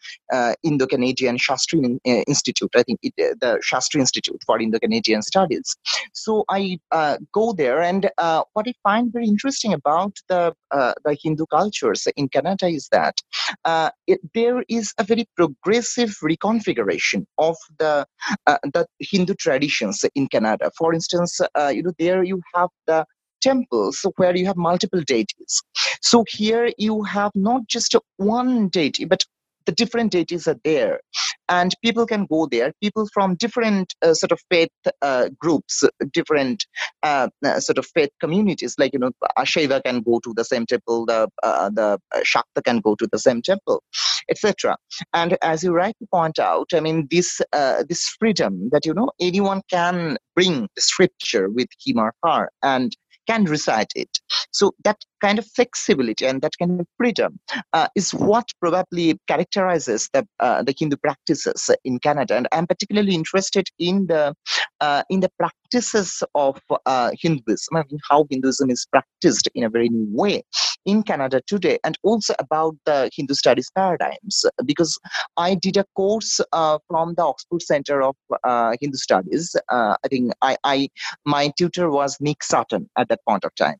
Indo-Canadian 0.62 1.36
Shastri 1.36 1.98
Institute. 2.04 2.70
I 2.76 2.82
think 2.82 3.00
it, 3.02 3.14
the 3.40 3.60
Shastri 3.70 4.00
Institute 4.00 4.40
for 4.46 4.60
Indo-Canadian 4.60 5.22
Studies. 5.22 5.76
So 6.12 6.29
so 6.30 6.44
I 6.48 6.78
uh, 6.92 7.16
go 7.32 7.52
there, 7.52 7.82
and 7.82 8.08
uh, 8.18 8.44
what 8.52 8.68
I 8.68 8.74
find 8.84 9.12
very 9.12 9.26
interesting 9.26 9.72
about 9.72 10.12
the 10.28 10.54
uh, 10.70 10.92
the 11.04 11.16
Hindu 11.20 11.46
cultures 11.46 12.06
in 12.16 12.28
Canada 12.28 12.66
is 12.68 12.88
that 12.92 13.16
uh, 13.64 13.90
it, 14.06 14.20
there 14.32 14.62
is 14.68 14.92
a 14.98 15.04
very 15.12 15.26
progressive 15.36 16.10
reconfiguration 16.22 17.24
of 17.38 17.56
the 17.80 18.06
uh, 18.46 18.58
the 18.74 18.86
Hindu 19.00 19.34
traditions 19.34 20.04
in 20.14 20.28
Canada. 20.28 20.70
For 20.78 20.94
instance, 20.94 21.40
you 21.74 21.82
know 21.82 21.94
there 21.98 22.22
you 22.22 22.40
have 22.54 22.70
the 22.86 23.04
temples 23.40 24.06
where 24.16 24.36
you 24.36 24.46
have 24.46 24.56
multiple 24.70 25.02
deities. 25.14 25.62
So 26.02 26.24
here 26.28 26.70
you 26.78 27.02
have 27.02 27.32
not 27.34 27.62
just 27.66 27.96
one 28.18 28.68
deity, 28.68 29.04
but 29.04 29.24
the 29.66 29.72
different 29.72 30.12
deities 30.12 30.46
are 30.48 30.58
there. 30.64 31.00
And 31.48 31.74
people 31.84 32.06
can 32.06 32.26
go 32.26 32.46
there. 32.46 32.72
People 32.80 33.08
from 33.12 33.34
different 33.34 33.94
uh, 34.02 34.14
sort 34.14 34.32
of 34.32 34.40
faith 34.50 34.70
uh, 35.02 35.30
groups 35.38 35.84
different 36.12 36.66
uh, 37.02 37.28
uh 37.44 37.60
sort 37.60 37.78
of 37.78 37.86
faith 37.86 38.10
communities 38.20 38.74
like 38.78 38.92
you 38.92 38.98
know 38.98 39.10
Shaiva 39.40 39.82
can 39.84 40.02
go 40.02 40.20
to 40.20 40.32
the 40.34 40.44
same 40.44 40.66
temple 40.66 41.06
the 41.06 41.28
uh, 41.42 41.70
the 41.70 41.98
Shakta 42.24 42.62
can 42.64 42.80
go 42.80 42.94
to 42.94 43.08
the 43.10 43.18
same 43.18 43.42
temple 43.42 43.82
etc 44.30 44.76
and 45.12 45.36
as 45.42 45.62
you 45.62 45.72
rightly 45.72 46.06
point 46.12 46.38
out 46.38 46.68
i 46.74 46.80
mean 46.80 47.06
this 47.10 47.40
uh, 47.52 47.82
this 47.88 48.08
freedom 48.18 48.68
that 48.72 48.86
you 48.86 48.94
know 48.94 49.10
anyone 49.20 49.62
can 49.70 50.16
bring 50.34 50.68
the 50.74 50.82
scripture 50.82 51.48
with 51.48 51.68
him 51.84 51.98
or 51.98 52.12
her 52.24 52.48
and 52.62 52.96
can 53.30 53.44
recite 53.44 53.92
it. 53.94 54.18
So 54.50 54.72
that 54.84 54.98
kind 55.20 55.38
of 55.38 55.46
flexibility 55.54 56.26
and 56.26 56.42
that 56.42 56.52
kind 56.58 56.80
of 56.80 56.86
freedom 56.96 57.38
uh, 57.72 57.88
is 57.94 58.12
what 58.12 58.46
probably 58.60 59.18
characterizes 59.26 60.08
the 60.12 60.26
uh, 60.40 60.62
the 60.62 60.74
Hindu 60.76 60.96
practices 60.96 61.70
in 61.84 61.98
Canada. 61.98 62.36
And 62.36 62.48
I'm 62.52 62.66
particularly 62.66 63.14
interested 63.14 63.68
in 63.78 64.06
the 64.06 64.34
uh, 64.80 65.02
in 65.10 65.20
the 65.20 65.30
practices 65.38 66.22
of 66.34 66.58
uh, 66.86 67.10
Hinduism, 67.20 67.76
I 67.76 67.84
mean, 67.90 68.00
how 68.08 68.26
Hinduism 68.30 68.70
is 68.70 68.86
practiced 68.90 69.48
in 69.54 69.64
a 69.64 69.70
very 69.70 69.88
new 69.88 70.08
way 70.10 70.42
in 70.86 71.02
Canada 71.02 71.42
today, 71.46 71.78
and 71.84 71.98
also 72.02 72.34
about 72.38 72.74
the 72.86 73.10
Hindu 73.14 73.34
studies 73.34 73.70
paradigms. 73.74 74.44
Because 74.64 74.98
I 75.36 75.54
did 75.54 75.76
a 75.76 75.84
course 75.94 76.40
uh, 76.52 76.78
from 76.88 77.14
the 77.14 77.22
Oxford 77.22 77.62
Center 77.62 78.02
of 78.02 78.16
uh, 78.44 78.72
Hindu 78.80 78.96
Studies. 78.96 79.54
I 79.70 79.96
think 80.08 80.32
I, 80.42 80.56
I 80.64 80.88
my 81.26 81.52
tutor 81.58 81.90
was 81.90 82.16
Nick 82.20 82.42
Sutton 82.42 82.88
at 82.96 83.08
that 83.08 83.20
point 83.28 83.44
of 83.44 83.54
time. 83.54 83.76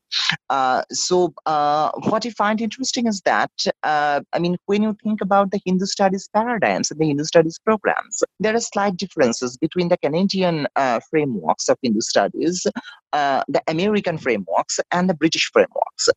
so 0.91 1.30
uh, 1.45 1.91
what 2.09 2.25
I 2.25 2.29
find 2.31 2.61
interesting 2.61 3.07
is 3.07 3.21
that, 3.21 3.51
uh, 3.83 4.21
I 4.33 4.39
mean, 4.39 4.57
when 4.65 4.83
you 4.83 4.95
think 5.03 5.21
about 5.21 5.51
the 5.51 5.59
Hindu 5.65 5.85
studies 5.85 6.29
paradigms 6.33 6.91
and 6.91 6.99
the 6.99 7.07
Hindu 7.07 7.23
studies 7.23 7.59
programs, 7.63 8.23
there 8.39 8.55
are 8.55 8.59
slight 8.59 8.97
differences 8.97 9.57
between 9.57 9.89
the 9.89 9.97
Canadian 9.97 10.67
uh, 10.75 10.99
frameworks 11.09 11.69
of 11.69 11.77
Hindu 11.81 12.01
studies, 12.01 12.65
uh, 13.13 13.43
the 13.47 13.61
American 13.67 14.17
frameworks, 14.17 14.79
and 14.91 15.09
the 15.09 15.13
British 15.13 15.49
frameworks. 15.51 16.09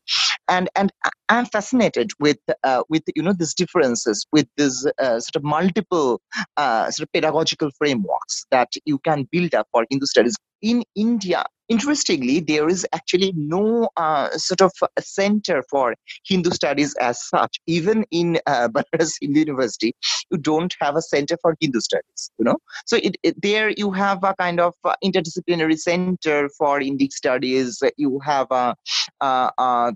And 0.47 0.69
and 0.75 0.91
I'm 1.29 1.45
fascinated 1.45 2.11
with 2.19 2.39
uh, 2.63 2.83
with 2.89 3.03
you 3.15 3.23
know 3.23 3.33
these 3.33 3.53
differences 3.53 4.25
with 4.31 4.47
these 4.57 4.85
uh, 4.99 5.19
sort 5.19 5.35
of 5.35 5.43
multiple 5.43 6.21
sort 6.57 6.99
of 6.99 7.11
pedagogical 7.13 7.71
frameworks 7.77 8.45
that 8.51 8.69
you 8.85 8.99
can 8.99 9.27
build 9.31 9.55
up 9.55 9.67
for 9.71 9.85
Hindu 9.89 10.05
studies 10.05 10.35
in 10.61 10.83
India 10.95 11.43
Interestingly, 11.69 12.39
there 12.39 12.69
is 12.69 12.85
actually 12.93 13.33
no 13.35 13.89
uh, 13.97 14.29
sort 14.37 14.61
of 14.61 14.71
center 14.99 15.63
for 15.69 15.95
Hindu 16.25 16.51
studies 16.51 16.95
as 16.95 17.25
such. 17.27 17.59
Even 17.67 18.05
in 18.11 18.39
uh, 18.45 18.67
Banaras 18.73 19.13
Hindu 19.19 19.39
University, 19.39 19.95
you 20.31 20.37
don't 20.37 20.75
have 20.79 20.95
a 20.95 21.01
center 21.01 21.37
for 21.41 21.55
Hindu 21.59 21.79
studies. 21.79 22.31
You 22.37 22.45
know, 22.45 22.57
so 22.85 22.97
it, 22.97 23.15
it, 23.23 23.41
there 23.41 23.71
you 23.77 23.91
have 23.91 24.23
a 24.23 24.35
kind 24.35 24.59
of 24.59 24.73
uh, 24.83 24.95
interdisciplinary 25.03 25.77
center 25.77 26.49
for 26.57 26.79
Indic 26.79 27.11
studies. 27.11 27.81
You 27.97 28.19
have 28.23 28.47
a 28.51 28.75
a, 29.21 29.51
a, 29.57 29.93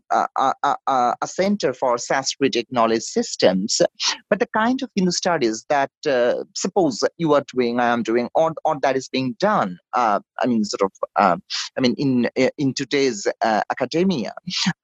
a, 0.63 1.15
a 1.21 1.27
center 1.27 1.73
for 1.73 1.95
Sanskritic 1.97 2.65
knowledge 2.71 3.03
systems. 3.03 3.81
But 4.29 4.39
the 4.39 4.47
kind 4.47 4.81
of 4.81 4.89
Hindu 4.95 5.11
studies 5.11 5.65
that 5.69 5.91
uh, 6.07 6.43
suppose 6.55 7.03
you 7.17 7.33
are 7.33 7.43
doing, 7.53 7.79
I 7.79 7.87
am 7.87 8.03
doing, 8.03 8.29
or, 8.35 8.53
or 8.65 8.77
that 8.81 8.95
is 8.95 9.09
being 9.09 9.35
done. 9.39 9.77
Uh, 9.93 10.19
I 10.41 10.47
mean, 10.47 10.63
sort 10.63 10.91
of 10.91 10.91
uh, 11.15 11.37
I 11.77 11.81
mean, 11.81 11.95
in 11.97 12.29
uh, 12.37 12.49
in 12.57 12.73
today's 12.73 13.27
uh, 13.41 13.61
academia, 13.71 14.33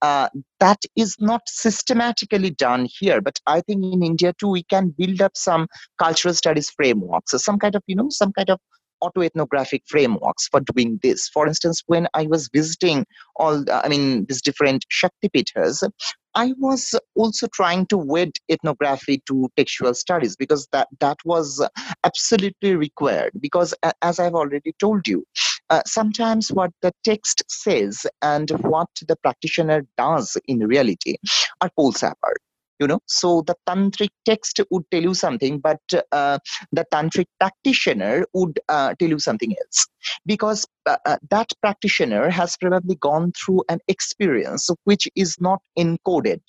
uh, 0.02 0.28
that 0.60 0.78
is 0.96 1.16
not 1.20 1.42
systematically 1.46 2.50
done 2.50 2.88
here. 2.98 3.20
But 3.20 3.40
I 3.46 3.60
think 3.60 3.84
in 3.84 4.02
India 4.02 4.32
too, 4.38 4.48
we 4.48 4.62
can 4.64 4.94
build 4.96 5.20
up 5.20 5.36
some 5.36 5.66
cultural 5.98 6.34
studies 6.34 6.70
frameworks, 6.70 7.32
so 7.32 7.38
some 7.38 7.58
kind 7.58 7.74
of 7.74 7.82
you 7.86 7.96
know 7.96 8.08
some 8.10 8.32
kind 8.32 8.50
of 8.50 8.60
autoethnographic 9.02 9.82
frameworks 9.86 10.48
for 10.48 10.60
doing 10.60 10.98
this. 11.02 11.28
For 11.28 11.46
instance, 11.46 11.82
when 11.86 12.08
I 12.14 12.26
was 12.26 12.48
visiting 12.52 13.06
all, 13.36 13.64
I 13.70 13.88
mean, 13.88 14.26
these 14.26 14.42
different 14.42 14.84
Shaktipitas, 14.90 15.88
I 16.34 16.52
was 16.58 16.94
also 17.14 17.46
trying 17.48 17.86
to 17.86 17.96
wed 17.96 18.32
ethnography 18.50 19.22
to 19.26 19.48
textual 19.56 19.94
studies 19.94 20.36
because 20.36 20.68
that, 20.72 20.88
that 21.00 21.16
was 21.24 21.66
absolutely 22.04 22.76
required. 22.76 23.32
Because, 23.40 23.74
as 24.02 24.18
I've 24.18 24.34
already 24.34 24.74
told 24.78 25.08
you, 25.08 25.24
uh, 25.70 25.82
sometimes 25.86 26.48
what 26.48 26.70
the 26.82 26.92
text 27.04 27.42
says 27.48 28.06
and 28.22 28.50
what 28.62 28.88
the 29.06 29.16
practitioner 29.16 29.82
does 29.96 30.36
in 30.46 30.58
reality 30.60 31.16
are 31.60 31.70
poles 31.76 32.02
apart 32.02 32.38
you 32.80 32.86
know 32.86 33.00
so 33.06 33.42
the 33.42 33.54
tantric 33.66 34.10
text 34.24 34.60
would 34.70 34.84
tell 34.90 35.02
you 35.02 35.14
something 35.14 35.58
but 35.58 35.80
uh, 36.12 36.38
the 36.72 36.84
tantric 36.92 37.26
practitioner 37.40 38.24
would 38.34 38.58
uh, 38.68 38.94
tell 38.98 39.08
you 39.08 39.18
something 39.18 39.54
else 39.62 39.86
because 40.26 40.66
uh, 40.86 40.96
uh, 41.06 41.16
that 41.30 41.50
practitioner 41.60 42.28
has 42.28 42.56
probably 42.56 42.96
gone 42.96 43.32
through 43.32 43.62
an 43.68 43.78
experience 43.88 44.68
which 44.84 45.08
is 45.14 45.36
not 45.40 45.60
encoded 45.78 46.40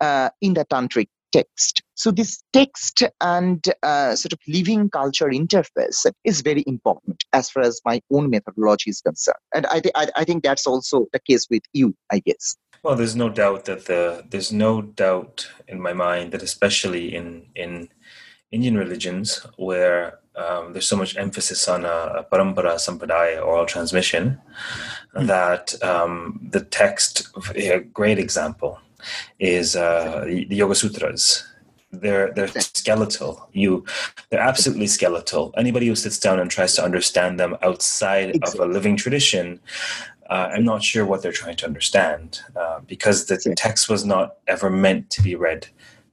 uh, 0.00 0.30
in 0.40 0.54
the 0.54 0.64
tantric 0.66 1.08
text. 1.32 1.82
So 1.94 2.10
this 2.10 2.42
text 2.52 3.02
and 3.20 3.64
uh, 3.82 4.16
sort 4.16 4.32
of 4.32 4.38
living 4.48 4.88
culture 4.90 5.28
interface 5.28 6.06
is 6.24 6.40
very 6.40 6.64
important 6.66 7.24
as 7.32 7.50
far 7.50 7.62
as 7.62 7.80
my 7.84 8.00
own 8.10 8.30
methodology 8.30 8.90
is 8.90 9.00
concerned. 9.00 9.36
And 9.54 9.66
I, 9.66 9.80
th- 9.80 9.94
I, 10.16 10.24
think 10.24 10.42
that's 10.42 10.66
also 10.66 11.06
the 11.12 11.20
case 11.20 11.46
with 11.50 11.62
you, 11.72 11.94
I 12.10 12.20
guess. 12.20 12.56
Well, 12.82 12.96
there's 12.96 13.14
no 13.14 13.28
doubt 13.28 13.66
that 13.66 13.86
the 13.86 14.24
there's 14.28 14.52
no 14.52 14.82
doubt 14.82 15.48
in 15.68 15.80
my 15.80 15.92
mind 15.92 16.32
that 16.32 16.42
especially 16.42 17.14
in 17.14 17.46
in 17.54 17.88
Indian 18.50 18.76
religions 18.76 19.46
where 19.56 20.18
um, 20.34 20.72
there's 20.72 20.88
so 20.88 20.96
much 20.96 21.16
emphasis 21.16 21.68
on 21.68 21.84
a, 21.84 22.26
parampara 22.32 22.76
sampradaya 22.76 23.44
oral 23.44 23.66
transmission 23.66 24.40
mm. 25.14 25.26
that 25.26 25.80
um, 25.82 26.40
the 26.50 26.60
text 26.60 27.28
a 27.54 27.80
great 27.80 28.18
example 28.18 28.80
is 29.38 29.76
uh, 29.76 30.24
the 30.24 30.56
Yoga 30.56 30.74
Sutras. 30.74 31.51
They're 31.92 32.32
they're 32.32 32.48
skeletal. 32.48 33.48
You, 33.52 33.84
they're 34.30 34.40
absolutely 34.40 34.86
skeletal. 34.86 35.52
Anybody 35.56 35.88
who 35.88 35.94
sits 35.94 36.18
down 36.18 36.40
and 36.40 36.50
tries 36.50 36.74
to 36.76 36.84
understand 36.84 37.38
them 37.38 37.56
outside 37.62 38.30
exactly. 38.30 38.60
of 38.60 38.70
a 38.70 38.72
living 38.72 38.96
tradition 38.96 39.60
uh, 40.32 40.48
I'm 40.54 40.64
not 40.64 40.82
sure 40.82 41.04
what 41.04 41.20
they're 41.20 41.30
trying 41.30 41.56
to 41.56 41.66
understand 41.66 42.40
uh, 42.56 42.80
because 42.86 43.26
the 43.26 43.36
text 43.54 43.90
was 43.90 44.06
not 44.06 44.36
ever 44.46 44.70
meant 44.70 45.10
to 45.10 45.22
be 45.22 45.34
read 45.34 45.66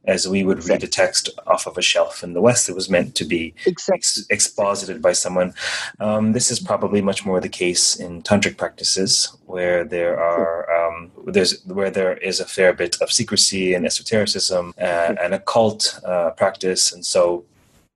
as 0.05 0.27
we 0.27 0.43
would 0.43 0.67
read 0.67 0.83
a 0.83 0.87
text 0.87 1.29
off 1.47 1.67
of 1.67 1.77
a 1.77 1.81
shelf. 1.81 2.23
In 2.23 2.33
the 2.33 2.41
West. 2.41 2.69
It 2.69 2.75
was 2.75 2.89
meant 2.89 3.15
to 3.15 3.25
be 3.25 3.53
ex- 3.67 4.25
exposited 4.29 5.01
by 5.01 5.13
someone. 5.13 5.53
Um, 5.99 6.33
this 6.33 6.51
is 6.51 6.59
probably 6.59 7.01
much 7.01 7.25
more 7.25 7.39
the 7.39 7.49
case 7.49 7.95
in 7.95 8.21
tantric 8.21 8.57
practices, 8.57 9.35
where 9.45 9.83
there 9.83 10.19
are 10.19 10.69
um, 10.77 11.11
there's 11.27 11.63
where 11.65 11.91
there 11.91 12.17
is 12.17 12.39
a 12.39 12.45
fair 12.45 12.73
bit 12.73 13.01
of 13.01 13.11
secrecy 13.11 13.73
and 13.73 13.85
esotericism 13.85 14.73
uh, 14.79 15.15
and 15.21 15.33
occult 15.33 15.99
uh, 16.05 16.31
practice, 16.31 16.91
and 16.93 17.05
so 17.05 17.45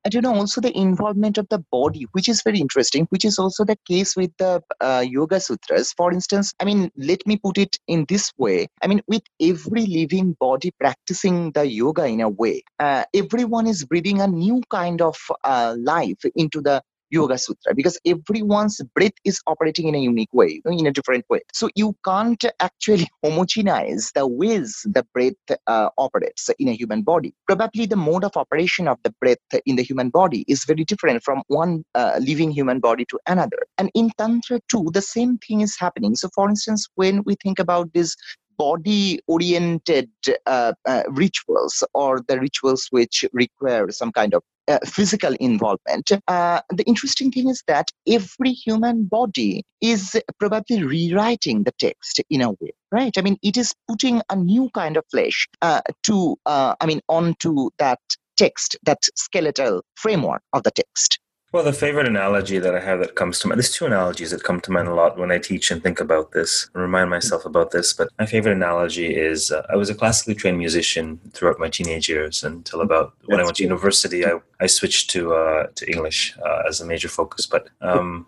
and 0.03 0.13
you 0.13 0.21
know 0.21 0.33
also 0.33 0.61
the 0.61 0.75
involvement 0.77 1.37
of 1.37 1.47
the 1.49 1.59
body 1.71 2.07
which 2.11 2.27
is 2.27 2.41
very 2.43 2.59
interesting 2.59 3.05
which 3.09 3.25
is 3.25 3.39
also 3.39 3.63
the 3.63 3.77
case 3.87 4.15
with 4.15 4.31
the 4.37 4.61
uh, 4.81 5.03
yoga 5.07 5.39
sutras. 5.39 5.93
For 5.93 6.11
instance 6.11 6.53
i 6.59 6.65
mean 6.65 6.91
let 6.97 7.25
me 7.25 7.37
put 7.37 7.57
it 7.57 7.77
in 7.87 8.05
this 8.07 8.31
way. 8.37 8.67
I 8.81 8.87
mean 8.87 9.01
with 9.07 9.23
every 9.41 9.85
living 9.85 10.35
body 10.39 10.71
practicing 10.79 11.51
the 11.51 11.65
yoga 11.67 12.05
in 12.05 12.21
a 12.21 12.29
way 12.29 12.63
uh, 12.79 13.03
everyone 13.13 13.67
is 13.67 13.85
breathing 13.85 14.21
a 14.21 14.27
new 14.27 14.61
kind 14.69 15.01
of 15.01 15.17
uh, 15.43 15.75
life 15.77 16.23
into 16.35 16.61
the 16.61 16.81
Yoga 17.09 17.37
Sutra 17.37 17.73
because 17.75 17.99
everyone's 18.05 18.81
breath 18.95 19.13
is 19.23 19.39
operating 19.47 19.87
in 19.87 19.95
a 19.95 19.99
unique 19.99 20.33
way, 20.33 20.61
in 20.65 20.87
a 20.87 20.91
different 20.91 21.25
way. 21.29 21.41
So 21.53 21.69
you 21.75 21.95
can't 22.05 22.43
actually 22.59 23.07
homogenize 23.25 24.11
the 24.13 24.27
ways 24.27 24.81
the 24.85 25.05
breath 25.13 25.33
uh, 25.67 25.89
operates 25.97 26.49
in 26.59 26.67
a 26.67 26.73
human 26.73 27.01
body. 27.01 27.33
Probably 27.47 27.85
the 27.85 27.95
mode 27.95 28.23
of 28.23 28.35
operation 28.35 28.87
of 28.87 28.97
the 29.03 29.13
breath 29.21 29.37
in 29.65 29.75
the 29.75 29.83
human 29.83 30.09
body 30.09 30.45
is 30.47 30.65
very 30.65 30.83
different 30.83 31.23
from 31.23 31.43
one 31.47 31.83
uh, 31.95 32.19
living 32.21 32.51
human 32.51 32.79
body 32.79 33.05
to 33.09 33.19
another. 33.27 33.65
And 33.77 33.91
in 33.93 34.11
Tantra 34.17 34.59
too, 34.69 34.89
the 34.93 35.01
same 35.01 35.37
thing 35.37 35.61
is 35.61 35.77
happening. 35.79 36.15
So, 36.15 36.29
for 36.33 36.49
instance, 36.49 36.87
when 36.95 37.23
we 37.25 37.35
think 37.43 37.59
about 37.59 37.93
this 37.93 38.15
body 38.57 39.19
oriented 39.27 40.09
uh, 40.45 40.73
uh, 40.87 41.03
rituals 41.09 41.83
or 41.93 42.21
the 42.27 42.39
rituals 42.39 42.87
which 42.91 43.25
require 43.33 43.89
some 43.91 44.11
kind 44.11 44.33
of 44.33 44.43
uh, 44.67 44.79
physical 44.85 45.33
involvement. 45.39 46.11
Uh, 46.27 46.61
the 46.69 46.83
interesting 46.83 47.31
thing 47.31 47.49
is 47.49 47.63
that 47.67 47.89
every 48.07 48.51
human 48.51 49.05
body 49.05 49.63
is 49.81 50.19
probably 50.39 50.83
rewriting 50.83 51.63
the 51.63 51.73
text 51.79 52.21
in 52.29 52.41
a 52.41 52.51
way, 52.51 52.71
right? 52.91 53.17
I 53.17 53.21
mean, 53.21 53.37
it 53.43 53.57
is 53.57 53.73
putting 53.87 54.21
a 54.29 54.35
new 54.35 54.69
kind 54.73 54.97
of 54.97 55.05
flesh 55.11 55.47
uh, 55.61 55.81
to, 56.03 56.37
uh, 56.45 56.75
I 56.79 56.85
mean, 56.85 57.01
onto 57.09 57.69
that 57.79 57.99
text, 58.37 58.77
that 58.83 58.99
skeletal 59.15 59.83
framework 59.95 60.41
of 60.53 60.63
the 60.63 60.71
text. 60.71 61.19
Well, 61.53 61.63
the 61.63 61.71
favorite 61.71 62.07
analogy 62.07 62.57
that 62.57 62.73
I 62.73 62.79
have 62.79 62.97
that 63.01 63.13
comes 63.13 63.37
to 63.39 63.47
mind, 63.47 63.59
there's 63.59 63.71
two 63.71 63.85
analogies 63.85 64.31
that 64.31 64.43
come 64.43 64.59
to 64.61 64.71
mind 64.71 64.87
a 64.87 64.95
lot 64.95 65.19
when 65.19 65.31
I 65.31 65.37
teach 65.37 65.69
and 65.69 65.83
think 65.83 65.99
about 65.99 66.31
this 66.31 66.67
and 66.73 66.81
remind 66.81 67.11
myself 67.11 67.45
about 67.45 67.69
this. 67.69 67.93
But 67.93 68.09
my 68.17 68.25
favorite 68.25 68.53
analogy 68.53 69.15
is 69.15 69.51
uh, 69.51 69.61
I 69.69 69.75
was 69.75 69.91
a 69.91 69.93
classically 69.93 70.33
trained 70.33 70.57
musician 70.57 71.19
throughout 71.33 71.59
my 71.59 71.69
teenage 71.69 72.09
years 72.09 72.43
until 72.43 72.81
about 72.81 73.13
when 73.25 73.39
I 73.39 73.43
went 73.43 73.57
to 73.57 73.63
university, 73.63 74.25
I, 74.25 74.39
I 74.59 74.65
switched 74.65 75.11
to, 75.11 75.35
uh, 75.35 75.67
to 75.75 75.91
English 75.91 76.35
uh, 76.43 76.63
as 76.67 76.81
a 76.81 76.87
major 76.87 77.07
focus. 77.07 77.45
But, 77.45 77.69
um, 77.81 78.25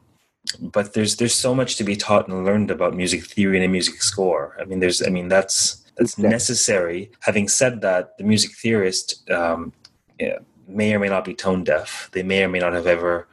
but 0.60 0.94
there's, 0.94 1.16
there's 1.16 1.34
so 1.34 1.56
much 1.56 1.78
to 1.78 1.84
be 1.84 1.96
taught 1.96 2.28
and 2.28 2.46
learned 2.46 2.70
about 2.70 2.94
music 2.94 3.26
theory 3.26 3.58
and 3.58 3.66
a 3.66 3.70
music 3.70 4.04
score. 4.04 4.56
I 4.62 4.66
mean, 4.66 4.82
there's, 4.82 5.02
I 5.02 5.10
mean, 5.10 5.30
that's, 5.30 5.84
that's 5.98 6.20
necessary. 6.20 7.10
Having 7.22 7.48
said 7.48 7.82
that, 7.82 8.20
the 8.20 8.24
music 8.24 8.52
theorist, 8.52 9.28
um, 9.32 9.74
yeah, 10.20 10.38
may 10.68 10.94
or 10.94 11.00
may 11.00 11.10
not 11.10 11.26
be 11.26 11.34
tone 11.34 11.64
deaf. 11.64 12.10
They 12.12 12.24
may 12.24 12.44
or 12.44 12.50
may 12.50 12.60
not 12.60 12.74
have 12.74 12.88
ever 12.88 13.28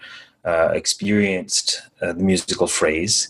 uh, 0.44 0.70
experienced 0.72 1.82
uh, 2.00 2.12
the 2.12 2.22
musical 2.22 2.66
phrase. 2.66 3.28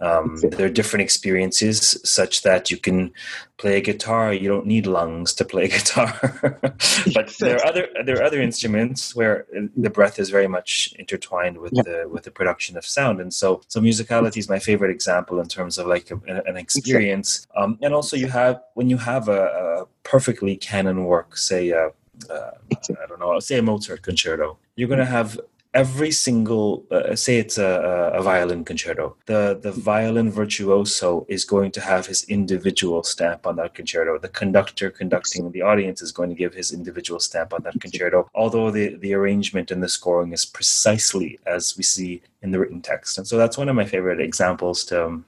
Um, 0.00 0.38
there 0.40 0.66
are 0.66 0.70
different 0.70 1.02
experiences 1.02 2.00
such 2.04 2.42
that 2.42 2.70
you 2.70 2.78
can 2.78 3.12
play 3.58 3.76
a 3.76 3.80
guitar. 3.82 4.32
You 4.32 4.48
don't 4.48 4.66
need 4.66 4.86
lungs 4.86 5.34
to 5.34 5.44
play 5.44 5.64
a 5.66 5.68
guitar, 5.68 6.18
but 7.14 7.34
there 7.38 7.56
are 7.56 7.66
other 7.66 7.88
there 8.04 8.16
are 8.16 8.22
other 8.22 8.40
instruments 8.40 9.14
where 9.14 9.46
the 9.76 9.90
breath 9.90 10.18
is 10.18 10.30
very 10.30 10.48
much 10.48 10.94
intertwined 10.98 11.58
with 11.58 11.72
yeah. 11.74 11.82
the 11.82 12.08
with 12.08 12.24
the 12.24 12.30
production 12.30 12.78
of 12.78 12.86
sound. 12.86 13.20
And 13.20 13.32
so, 13.32 13.60
so 13.68 13.80
musicality 13.80 14.38
is 14.38 14.48
my 14.48 14.58
favorite 14.58 14.90
example 14.90 15.38
in 15.38 15.48
terms 15.48 15.76
of 15.76 15.86
like 15.86 16.10
a, 16.10 16.18
an 16.46 16.56
experience. 16.56 17.46
Um, 17.54 17.78
and 17.82 17.92
also, 17.92 18.16
you 18.16 18.28
have 18.28 18.62
when 18.74 18.88
you 18.88 18.96
have 18.96 19.28
a, 19.28 19.42
a 19.42 19.86
perfectly 20.02 20.56
canon 20.56 21.04
work, 21.04 21.36
say. 21.36 21.72
Uh, 21.72 21.90
uh, 22.28 22.50
I 22.72 23.06
don't 23.06 23.20
know, 23.20 23.38
say 23.40 23.58
a 23.58 23.62
Mozart 23.62 24.02
concerto, 24.02 24.58
you're 24.76 24.88
going 24.88 25.00
to 25.00 25.06
have 25.06 25.38
every 25.74 26.10
single 26.10 26.84
uh, 26.90 27.14
say 27.14 27.38
it's 27.38 27.58
a, 27.58 28.12
a, 28.14 28.22
violin 28.22 28.64
concerto. 28.64 29.16
The 29.26 29.58
the 29.60 29.72
violin 29.72 30.30
virtuoso 30.30 31.26
is 31.28 31.44
going 31.44 31.70
to 31.72 31.80
have 31.80 32.06
his 32.06 32.24
individual 32.24 33.02
stamp 33.02 33.46
on 33.46 33.56
that 33.56 33.74
concerto. 33.74 34.18
The 34.18 34.28
conductor 34.28 34.90
conducting 34.90 35.52
the 35.52 35.62
audience 35.62 36.02
is 36.02 36.12
going 36.12 36.30
to 36.30 36.34
give 36.34 36.54
his 36.54 36.72
individual 36.72 37.20
stamp 37.20 37.52
on 37.52 37.62
that 37.62 37.80
concerto. 37.80 38.28
Although 38.34 38.70
the 38.70 38.96
the 38.96 39.14
arrangement 39.14 39.70
and 39.70 39.82
the 39.82 39.88
scoring 39.88 40.32
is 40.32 40.44
precisely 40.44 41.38
as 41.46 41.76
we 41.76 41.82
see 41.82 42.22
in 42.42 42.50
the 42.50 42.58
written 42.58 42.80
text. 42.80 43.18
And 43.18 43.26
so 43.26 43.36
that's 43.36 43.58
one 43.58 43.68
of 43.68 43.76
my 43.76 43.84
favorite 43.84 44.20
examples 44.20 44.84
to 44.84 45.06
um, 45.06 45.24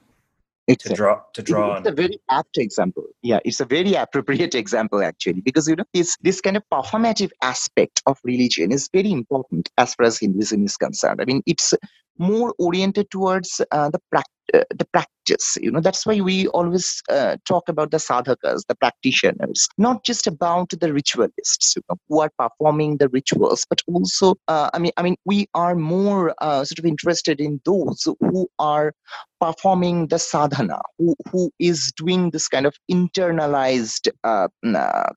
it's 0.67 0.83
to 0.85 0.93
draw 0.93 1.19
to 1.33 1.41
draw 1.41 1.77
it's 1.77 1.87
on. 1.87 1.93
a 1.93 1.95
very 1.95 2.19
apt 2.29 2.57
example 2.57 3.03
yeah 3.21 3.39
it's 3.43 3.59
a 3.59 3.65
very 3.65 3.93
appropriate 3.95 4.55
example 4.55 5.03
actually 5.03 5.41
because 5.41 5.67
you 5.67 5.75
know 5.75 5.83
this 5.93 6.17
this 6.21 6.41
kind 6.41 6.55
of 6.55 6.63
performative 6.71 7.31
aspect 7.41 8.01
of 8.05 8.17
religion 8.23 8.71
is 8.71 8.89
very 8.93 9.11
important 9.11 9.69
as 9.77 9.93
far 9.95 10.05
as 10.05 10.19
hinduism 10.19 10.63
is 10.63 10.77
concerned 10.77 11.21
i 11.21 11.25
mean 11.25 11.41
it's 11.45 11.73
more 12.17 12.53
oriented 12.59 13.09
towards 13.11 13.61
uh, 13.71 13.89
the 13.89 13.99
practice 14.11 14.33
uh, 14.53 14.63
the 14.75 14.85
practice 14.91 15.57
you 15.61 15.71
know 15.71 15.79
that's 15.79 16.05
why 16.05 16.19
we 16.19 16.47
always 16.47 17.01
uh, 17.09 17.37
talk 17.47 17.69
about 17.69 17.91
the 17.91 17.97
sadhakas 17.97 18.61
the 18.67 18.75
practitioners 18.75 19.67
not 19.77 20.03
just 20.03 20.27
about 20.27 20.69
the 20.69 20.91
ritualists 20.91 21.75
you 21.75 21.81
know, 21.89 21.95
who 22.09 22.19
are 22.19 22.29
performing 22.37 22.97
the 22.97 23.07
rituals 23.09 23.65
but 23.69 23.81
also 23.87 24.35
uh, 24.49 24.69
i 24.73 24.79
mean 24.79 24.91
i 24.97 25.01
mean 25.01 25.15
we 25.25 25.47
are 25.53 25.75
more 25.75 26.35
uh, 26.39 26.63
sort 26.65 26.77
of 26.77 26.85
interested 26.85 27.39
in 27.39 27.61
those 27.63 28.05
who 28.19 28.47
are 28.59 28.93
performing 29.39 30.07
the 30.07 30.19
sadhana 30.19 30.79
who, 30.97 31.15
who 31.31 31.49
is 31.59 31.91
doing 31.95 32.29
this 32.31 32.47
kind 32.49 32.65
of 32.65 32.75
internalized 32.91 34.09
uh, 34.23 34.47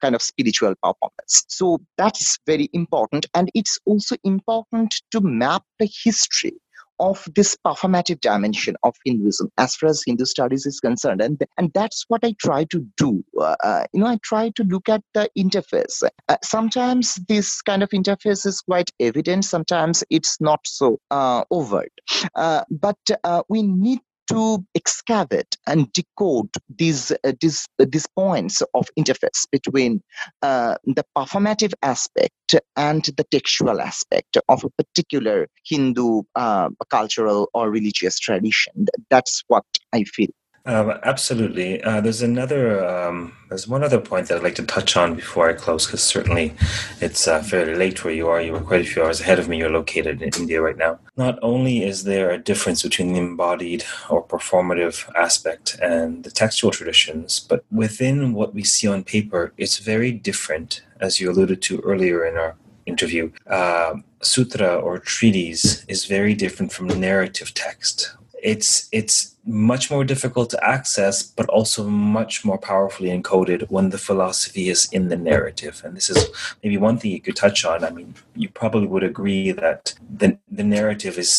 kind 0.01 0.15
of 0.17 0.23
spiritual 0.23 0.75
performance. 0.83 1.45
So 1.49 1.79
that's 1.97 2.37
very 2.47 2.69
important 2.73 3.27
and 3.35 3.51
it's 3.55 3.79
also 3.87 4.17
important 4.25 4.95
to 5.13 5.21
map 5.21 5.63
the 5.79 5.89
history 6.05 6.55
of 6.99 7.27
this 7.35 7.57
performative 7.67 8.21
dimension 8.21 8.77
of 8.83 8.95
Hinduism 9.05 9.51
as 9.59 9.75
far 9.77 9.91
as 9.91 10.03
Hindu 10.07 10.25
studies 10.25 10.67
is 10.67 10.81
concerned. 10.81 11.21
And, 11.21 11.43
and 11.59 11.73
that's 11.75 12.05
what 12.09 12.25
I 12.25 12.35
try 12.41 12.65
to 12.65 12.87
do. 12.97 13.25
Uh, 13.39 13.57
uh, 13.63 13.85
you 13.93 14.01
know, 14.01 14.07
I 14.07 14.19
try 14.23 14.51
to 14.51 14.65
look 14.65 14.89
at 14.89 15.03
the 15.15 15.29
interface. 15.39 16.03
Uh, 16.29 16.37
sometimes 16.43 17.17
this 17.29 17.63
kind 17.63 17.83
of 17.83 17.91
interface 17.91 18.47
is 18.47 18.61
quite 18.61 18.91
evident, 19.01 19.45
sometimes 19.45 20.05
it's 20.11 20.41
not 20.41 20.61
so 20.65 21.01
uh, 21.11 21.45
overt. 21.51 21.93
Uh, 22.35 22.65
but 22.71 22.99
uh, 23.25 23.43
we 23.49 23.63
need 23.63 24.01
to 24.29 24.65
excavate 24.75 25.57
and 25.67 25.93
decode 25.93 26.51
these 26.69 27.13
uh, 27.13 27.33
these 27.41 27.67
uh, 27.81 27.87
these 27.89 28.07
points 28.17 28.63
of 28.75 28.89
interface 28.99 29.47
between 29.51 30.03
uh, 30.43 30.77
the 30.85 31.05
performative 31.17 31.75
aspect 31.83 32.55
and 32.77 33.05
the 33.17 33.25
textual 33.31 33.81
aspect 33.81 34.37
of 34.49 34.65
a 34.65 34.71
particular 34.83 35.49
Hindu 35.65 36.23
uh, 36.35 36.71
cultural 36.91 37.49
or 37.55 37.71
religious 37.71 38.19
tradition. 38.19 38.87
That's 39.11 39.45
what 39.49 39.65
I 39.93 40.05
feel. 40.05 40.29
Um, 40.67 40.99
absolutely. 41.05 41.81
Uh, 41.83 42.01
there's 42.01 42.23
another, 42.23 42.85
um, 42.85 43.33
there's 43.49 43.69
one 43.69 43.85
other 43.85 44.01
point 44.01 44.27
that 44.27 44.39
I'd 44.39 44.43
like 44.43 44.57
to 44.57 44.65
touch 44.67 44.97
on 44.97 45.15
before 45.15 45.49
I 45.49 45.53
close, 45.53 45.87
because 45.87 46.03
certainly 46.03 46.55
it's 47.01 47.29
uh, 47.29 47.41
fairly 47.41 47.77
late 47.77 48.05
where 48.05 48.13
you 48.13 48.29
are. 48.29 48.43
You 48.43 48.53
were 48.53 48.61
quite 48.61 48.81
a 48.81 48.85
few 48.85 49.05
hours 49.05 49.21
ahead 49.21 49.39
of 49.39 49.49
me. 49.49 49.59
You're 49.59 49.71
located 49.71 50.23
in 50.23 50.31
India 50.37 50.61
right 50.61 50.77
now. 50.77 50.99
Not 51.17 51.39
only 51.41 51.85
is 51.85 52.03
there 52.03 52.31
a 52.33 52.39
difference 52.39 52.83
between 52.83 53.13
the 53.13 53.21
embodied 53.21 53.85
or 54.11 54.27
performative 54.27 55.09
aspect 55.15 55.79
and 55.81 56.25
the 56.25 56.33
textual 56.33 56.73
traditions, 56.73 57.39
but 57.39 57.65
within 57.71 58.33
what 58.33 58.53
we 58.53 58.65
see 58.65 58.89
on 58.89 59.05
paper, 59.05 59.53
it's 59.57 59.79
very 59.79 60.11
different, 60.11 60.83
as 61.01 61.21
you 61.21 61.31
alluded 61.31 61.63
to 61.63 61.79
earlier 61.81 62.27
in 62.27 62.37
our 62.37 62.57
interview. 62.87 63.31
Uh, 63.47 63.95
sutra 64.21 64.77
or 64.77 64.99
treatise 64.99 65.85
is 65.87 66.07
very 66.07 66.35
different 66.35 66.73
from 66.73 66.89
narrative 66.89 67.55
text. 67.55 68.17
It's 68.53 68.89
it's 68.93 69.35
much 69.45 69.91
more 69.91 70.05
difficult 70.05 70.51
to 70.51 70.65
access, 70.65 71.17
but 71.39 71.49
also 71.49 71.81
much 72.19 72.45
more 72.45 72.59
powerfully 72.59 73.11
encoded 73.11 73.69
when 73.75 73.91
the 73.91 73.99
philosophy 74.09 74.69
is 74.69 74.89
in 74.93 75.09
the 75.09 75.17
narrative. 75.17 75.83
And 75.85 75.97
this 75.97 76.09
is 76.11 76.21
maybe 76.63 76.77
one 76.79 76.97
thing 76.99 77.11
you 77.11 77.21
could 77.21 77.35
touch 77.35 77.65
on. 77.65 77.83
I 77.83 77.91
mean, 77.91 78.15
you 78.37 78.49
probably 78.49 78.87
would 78.87 79.03
agree 79.13 79.51
that 79.51 79.95
the 80.21 80.39
the 80.59 80.63
narrative 80.79 81.19
is 81.19 81.33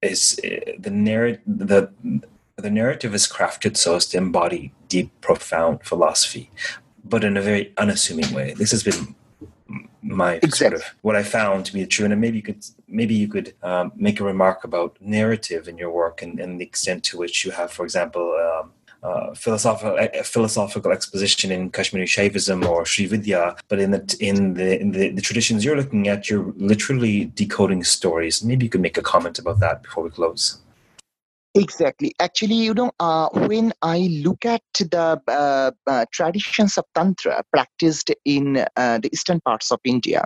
is 0.00 0.20
uh, 0.44 0.72
the 0.78 0.94
narrative 1.10 1.42
the 1.46 1.80
the 2.56 2.70
narrative 2.70 3.14
is 3.14 3.26
crafted 3.26 3.76
so 3.76 3.96
as 3.96 4.06
to 4.06 4.18
embody 4.18 4.72
deep, 4.88 5.10
profound 5.20 5.82
philosophy, 5.82 6.50
but 7.04 7.24
in 7.24 7.36
a 7.36 7.42
very 7.42 7.72
unassuming 7.78 8.32
way. 8.32 8.54
This 8.54 8.70
has 8.70 8.84
been 8.84 9.16
my 10.02 10.34
exactly. 10.34 10.56
sort 10.58 10.72
of 10.74 10.82
what 11.02 11.16
I 11.16 11.22
found 11.22 11.66
to 11.66 11.72
be 11.72 11.86
true. 11.86 12.06
And 12.06 12.20
maybe 12.20 12.36
you 12.36 12.42
could 12.42 12.64
maybe 12.88 13.14
you 13.14 13.28
could 13.28 13.54
um, 13.62 13.92
make 13.96 14.20
a 14.20 14.24
remark 14.24 14.64
about 14.64 14.96
narrative 15.00 15.68
in 15.68 15.78
your 15.78 15.90
work 15.90 16.22
and, 16.22 16.38
and, 16.40 16.60
the 16.60 16.64
extent 16.64 17.04
to 17.04 17.18
which 17.18 17.44
you 17.44 17.50
have, 17.52 17.72
for 17.72 17.84
example. 17.84 18.22
Um, 18.22 18.72
uh, 19.02 19.34
philosophical 19.34 19.98
philosophical 20.22 20.92
exposition 20.92 21.50
in 21.50 21.70
Kashmiri 21.70 22.06
Shaivism 22.06 22.64
or 22.64 22.86
Sri 22.86 23.06
Vidya, 23.06 23.56
but 23.66 23.80
in 23.80 23.90
the 23.90 24.16
in 24.20 24.54
the 24.54 24.80
in 24.80 24.92
the, 24.92 25.08
the 25.10 25.20
traditions 25.20 25.64
you're 25.64 25.76
looking 25.76 26.06
at, 26.06 26.30
you're 26.30 26.52
literally 26.56 27.24
decoding 27.34 27.82
stories. 27.82 28.44
Maybe 28.44 28.64
you 28.64 28.70
could 28.70 28.80
make 28.80 28.96
a 28.96 29.02
comment 29.02 29.40
about 29.40 29.58
that 29.58 29.82
before 29.82 30.04
we 30.04 30.10
close. 30.10 30.60
Exactly. 31.54 32.14
Actually, 32.18 32.54
you 32.54 32.72
know, 32.72 32.92
uh, 32.98 33.28
when 33.46 33.72
I 33.82 34.08
look 34.24 34.46
at 34.46 34.62
the 34.78 35.20
uh, 35.28 35.70
uh, 35.86 36.06
traditions 36.10 36.78
of 36.78 36.84
Tantra 36.94 37.42
practiced 37.52 38.10
in 38.24 38.64
uh, 38.76 38.98
the 38.98 39.10
eastern 39.12 39.38
parts 39.40 39.70
of 39.70 39.78
India, 39.84 40.24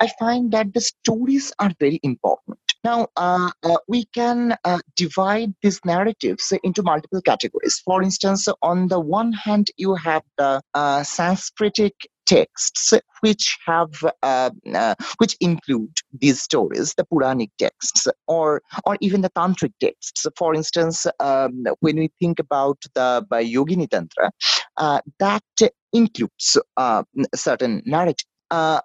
I 0.00 0.08
find 0.18 0.50
that 0.50 0.74
the 0.74 0.80
stories 0.80 1.52
are 1.60 1.70
very 1.78 2.00
important. 2.02 2.58
Now, 2.82 3.06
uh, 3.16 3.50
uh, 3.62 3.76
we 3.86 4.06
can 4.06 4.56
divide 4.96 5.54
these 5.62 5.80
narratives 5.84 6.52
into 6.64 6.82
multiple 6.82 7.22
categories. 7.22 7.80
For 7.84 8.02
instance, 8.02 8.48
on 8.60 8.88
the 8.88 8.98
one 8.98 9.32
hand, 9.32 9.68
you 9.76 9.94
have 9.94 10.22
the 10.36 10.60
Sanskritic 10.74 11.92
texts 12.26 12.92
which 13.20 13.58
have 13.66 13.90
uh, 14.22 14.50
uh, 14.74 14.94
which 15.18 15.36
include 15.40 15.92
these 16.20 16.40
stories 16.40 16.94
the 16.94 17.04
puranic 17.04 17.50
texts 17.58 18.06
or 18.26 18.62
or 18.86 18.96
even 19.00 19.20
the 19.20 19.30
tantric 19.30 19.72
texts. 19.80 20.26
For 20.36 20.54
instance 20.54 21.06
um, 21.20 21.64
when 21.80 21.96
we 21.96 22.10
think 22.20 22.38
about 22.38 22.78
the 22.94 23.24
uh, 23.30 23.36
yogini 23.36 23.88
tantra 23.88 24.30
uh, 24.76 25.00
that 25.18 25.42
includes 25.92 26.56
uh, 26.76 27.02
certain 27.34 27.82
narrative 27.86 28.26
uh, 28.50 28.80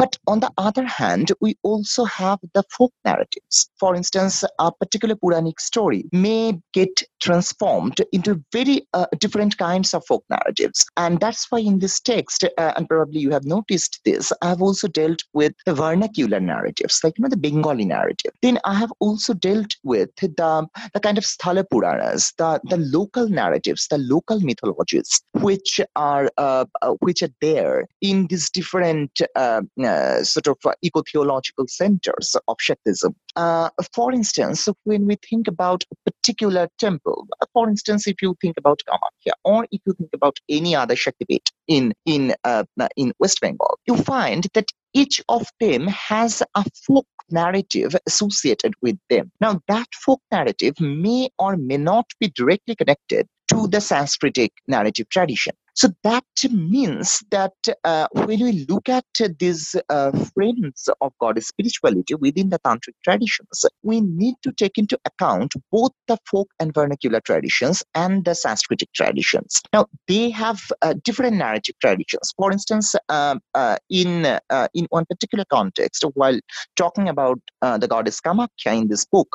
But 0.00 0.16
on 0.26 0.40
the 0.40 0.50
other 0.56 0.86
hand, 0.86 1.30
we 1.42 1.58
also 1.62 2.04
have 2.06 2.38
the 2.54 2.62
folk 2.70 2.90
narratives. 3.04 3.68
For 3.78 3.94
instance, 3.94 4.42
a 4.58 4.72
particular 4.72 5.14
Puranic 5.14 5.60
story 5.60 6.06
may 6.10 6.58
get 6.72 7.02
transformed 7.20 8.00
into 8.10 8.42
very 8.50 8.88
uh, 8.94 9.04
different 9.18 9.58
kinds 9.58 9.92
of 9.92 10.02
folk 10.06 10.24
narratives. 10.30 10.86
And 10.96 11.20
that's 11.20 11.46
why 11.50 11.58
in 11.58 11.80
this 11.80 12.00
text, 12.00 12.44
uh, 12.44 12.72
and 12.76 12.88
probably 12.88 13.20
you 13.20 13.30
have 13.32 13.44
noticed 13.44 14.00
this, 14.06 14.32
I 14.40 14.48
have 14.48 14.62
also 14.62 14.88
dealt 14.88 15.22
with 15.34 15.52
the 15.66 15.74
vernacular 15.74 16.40
narratives, 16.40 17.00
like 17.04 17.18
you 17.18 17.24
know, 17.24 17.28
the 17.28 17.36
Bengali 17.36 17.84
narrative. 17.84 18.32
Then 18.40 18.58
I 18.64 18.72
have 18.76 18.92
also 19.00 19.34
dealt 19.34 19.76
with 19.84 20.08
the, 20.16 20.66
the 20.94 21.00
kind 21.00 21.18
of 21.18 21.24
Sthala 21.24 21.62
Puranas, 21.70 22.32
the, 22.38 22.58
the 22.70 22.78
local 22.78 23.28
narratives, 23.28 23.86
the 23.90 23.98
local 23.98 24.40
mythologies, 24.40 25.20
which 25.34 25.78
are 25.94 26.30
uh, 26.38 26.64
uh 26.80 26.94
which 27.00 27.22
are 27.22 27.34
there 27.42 27.86
in 28.00 28.28
these 28.28 28.48
different 28.48 29.20
uh, 29.36 29.60
uh, 29.90 30.22
sort 30.24 30.46
of 30.46 30.58
uh, 30.64 30.72
eco-theological 30.82 31.66
centers 31.68 32.36
of 32.48 32.56
Shaktism. 32.66 33.12
Uh, 33.36 33.68
for 33.94 34.12
instance, 34.12 34.68
when 34.84 35.06
we 35.06 35.16
think 35.28 35.48
about 35.48 35.84
a 35.92 36.10
particular 36.10 36.68
temple, 36.78 37.26
uh, 37.40 37.46
for 37.52 37.68
instance, 37.68 38.06
if 38.06 38.22
you 38.22 38.36
think 38.40 38.56
about 38.58 38.80
Kamakhya, 38.88 39.32
or 39.44 39.66
if 39.70 39.80
you 39.86 39.92
think 39.94 40.10
about 40.14 40.36
any 40.48 40.74
other 40.74 40.96
Shaktipeeth 40.96 41.48
in 41.66 41.92
in 42.06 42.34
uh, 42.44 42.64
in 42.96 43.12
West 43.18 43.40
Bengal, 43.40 43.78
you 43.86 43.96
find 43.96 44.46
that 44.54 44.68
each 44.92 45.22
of 45.28 45.46
them 45.60 45.86
has 45.86 46.42
a 46.54 46.64
folk 46.86 47.06
narrative 47.30 47.94
associated 48.06 48.74
with 48.82 48.98
them. 49.08 49.30
Now, 49.40 49.60
that 49.68 49.86
folk 50.04 50.20
narrative 50.32 50.74
may 50.80 51.30
or 51.38 51.56
may 51.56 51.76
not 51.76 52.06
be 52.18 52.28
directly 52.34 52.74
connected 52.74 53.28
to 53.48 53.68
the 53.68 53.78
Sanskritic 53.78 54.50
narrative 54.66 55.08
tradition. 55.10 55.54
So 55.80 55.88
that 56.02 56.24
means 56.50 57.24
that 57.30 57.54
uh, 57.84 58.06
when 58.12 58.40
we 58.40 58.66
look 58.68 58.90
at 58.90 59.06
these 59.38 59.74
uh, 59.88 60.10
frames 60.34 60.90
of 61.00 61.14
goddess 61.18 61.48
spirituality 61.48 62.14
within 62.16 62.50
the 62.50 62.58
tantric 62.58 62.96
traditions, 63.02 63.64
we 63.82 64.02
need 64.02 64.34
to 64.42 64.52
take 64.52 64.76
into 64.76 64.98
account 65.06 65.54
both 65.72 65.92
the 66.06 66.18
folk 66.30 66.50
and 66.60 66.74
vernacular 66.74 67.20
traditions 67.22 67.82
and 67.94 68.26
the 68.26 68.32
Sanskritic 68.32 68.92
traditions. 68.94 69.62
Now, 69.72 69.86
they 70.06 70.28
have 70.28 70.60
uh, 70.82 70.96
different 71.02 71.38
narrative 71.38 71.76
traditions. 71.80 72.34
For 72.36 72.52
instance, 72.52 72.94
um, 73.08 73.40
uh, 73.54 73.78
in 73.88 74.26
uh, 74.26 74.68
in 74.74 74.86
one 74.90 75.06
particular 75.06 75.46
context, 75.50 76.04
while 76.12 76.38
talking 76.76 77.08
about 77.08 77.40
uh, 77.62 77.78
the 77.78 77.88
goddess 77.88 78.20
Kamakhya 78.20 78.76
in 78.82 78.88
this 78.88 79.06
book, 79.06 79.34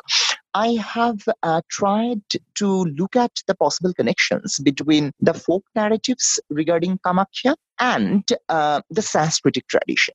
I 0.56 0.78
have 0.80 1.20
uh, 1.42 1.60
tried 1.68 2.22
to 2.54 2.84
look 2.84 3.14
at 3.14 3.42
the 3.46 3.54
possible 3.54 3.92
connections 3.92 4.58
between 4.58 5.12
the 5.20 5.34
folk 5.34 5.64
narratives 5.74 6.40
regarding 6.48 6.98
Kamakhya 7.04 7.56
and 7.78 8.26
uh, 8.48 8.80
the 8.88 9.02
Sanskritic 9.02 9.66
tradition. 9.68 10.14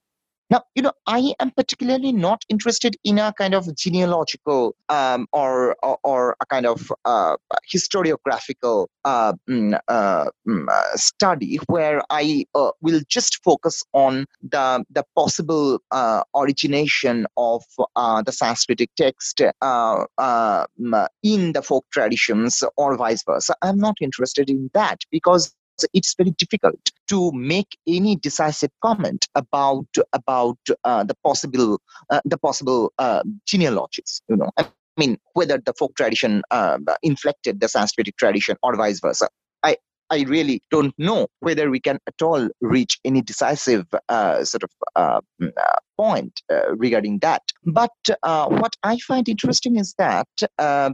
Now, 0.51 0.63
you 0.75 0.81
know, 0.81 0.91
I 1.07 1.33
am 1.39 1.51
particularly 1.51 2.11
not 2.11 2.43
interested 2.49 2.97
in 3.05 3.17
a 3.19 3.31
kind 3.37 3.53
of 3.53 3.73
genealogical 3.73 4.75
um, 4.89 5.27
or, 5.31 5.77
or, 5.81 5.97
or 6.03 6.35
a 6.41 6.45
kind 6.45 6.65
of 6.65 6.91
uh, 7.05 7.37
historiographical 7.73 8.87
uh, 9.05 9.31
mm, 9.49 9.79
uh, 9.87 10.25
mm, 10.45 10.67
uh, 10.69 10.97
study 10.97 11.57
where 11.67 12.01
I 12.09 12.45
uh, 12.53 12.71
will 12.81 12.99
just 13.07 13.41
focus 13.45 13.81
on 13.93 14.25
the 14.41 14.83
the 14.89 15.05
possible 15.15 15.79
uh, 15.91 16.23
origination 16.35 17.27
of 17.37 17.63
the 17.77 18.31
Sanskritic 18.31 18.89
text 18.97 19.39
in 21.23 21.51
the 21.53 21.61
folk 21.63 21.85
traditions 21.91 22.61
or 22.75 22.97
vice 22.97 23.23
versa. 23.23 23.55
I'm 23.61 23.77
not 23.77 23.95
interested 24.01 24.49
in 24.49 24.69
that 24.73 24.99
because 25.11 25.55
it's 25.93 26.15
very 26.15 26.31
difficult 26.31 26.91
to 27.07 27.31
make 27.33 27.77
any 27.87 28.15
decisive 28.15 28.71
comment 28.81 29.27
about 29.35 29.87
about 30.13 30.57
uh, 30.83 31.03
the 31.03 31.15
possible 31.23 31.79
uh, 32.09 32.21
the 32.25 32.37
possible 32.37 32.93
uh, 32.99 33.23
genealogies. 33.45 34.21
You 34.29 34.37
know, 34.37 34.49
I 34.57 34.67
mean, 34.97 35.17
whether 35.33 35.57
the 35.57 35.73
folk 35.73 35.95
tradition 35.95 36.41
uh, 36.51 36.77
inflected 37.01 37.59
the 37.59 37.67
Sanskritic 37.67 38.17
tradition 38.17 38.57
or 38.63 38.75
vice 38.75 38.99
versa. 38.99 39.29
I 39.63 39.77
I 40.11 40.25
really 40.27 40.61
don't 40.69 40.93
know 40.97 41.27
whether 41.39 41.69
we 41.71 41.79
can 41.79 41.97
at 42.07 42.21
all 42.21 42.49
reach 42.59 42.99
any 43.05 43.21
decisive 43.21 43.85
uh, 44.09 44.43
sort 44.43 44.63
of 44.63 44.69
uh, 44.95 45.21
mm, 45.41 45.51
uh 45.57 45.79
point 45.97 46.41
uh, 46.51 46.75
regarding 46.75 47.19
that. 47.19 47.43
But 47.65 47.91
uh, 48.23 48.47
what 48.47 48.75
I 48.83 48.97
find 48.99 49.29
interesting 49.29 49.77
is 49.77 49.93
that 49.97 50.27
uh, 50.57 50.91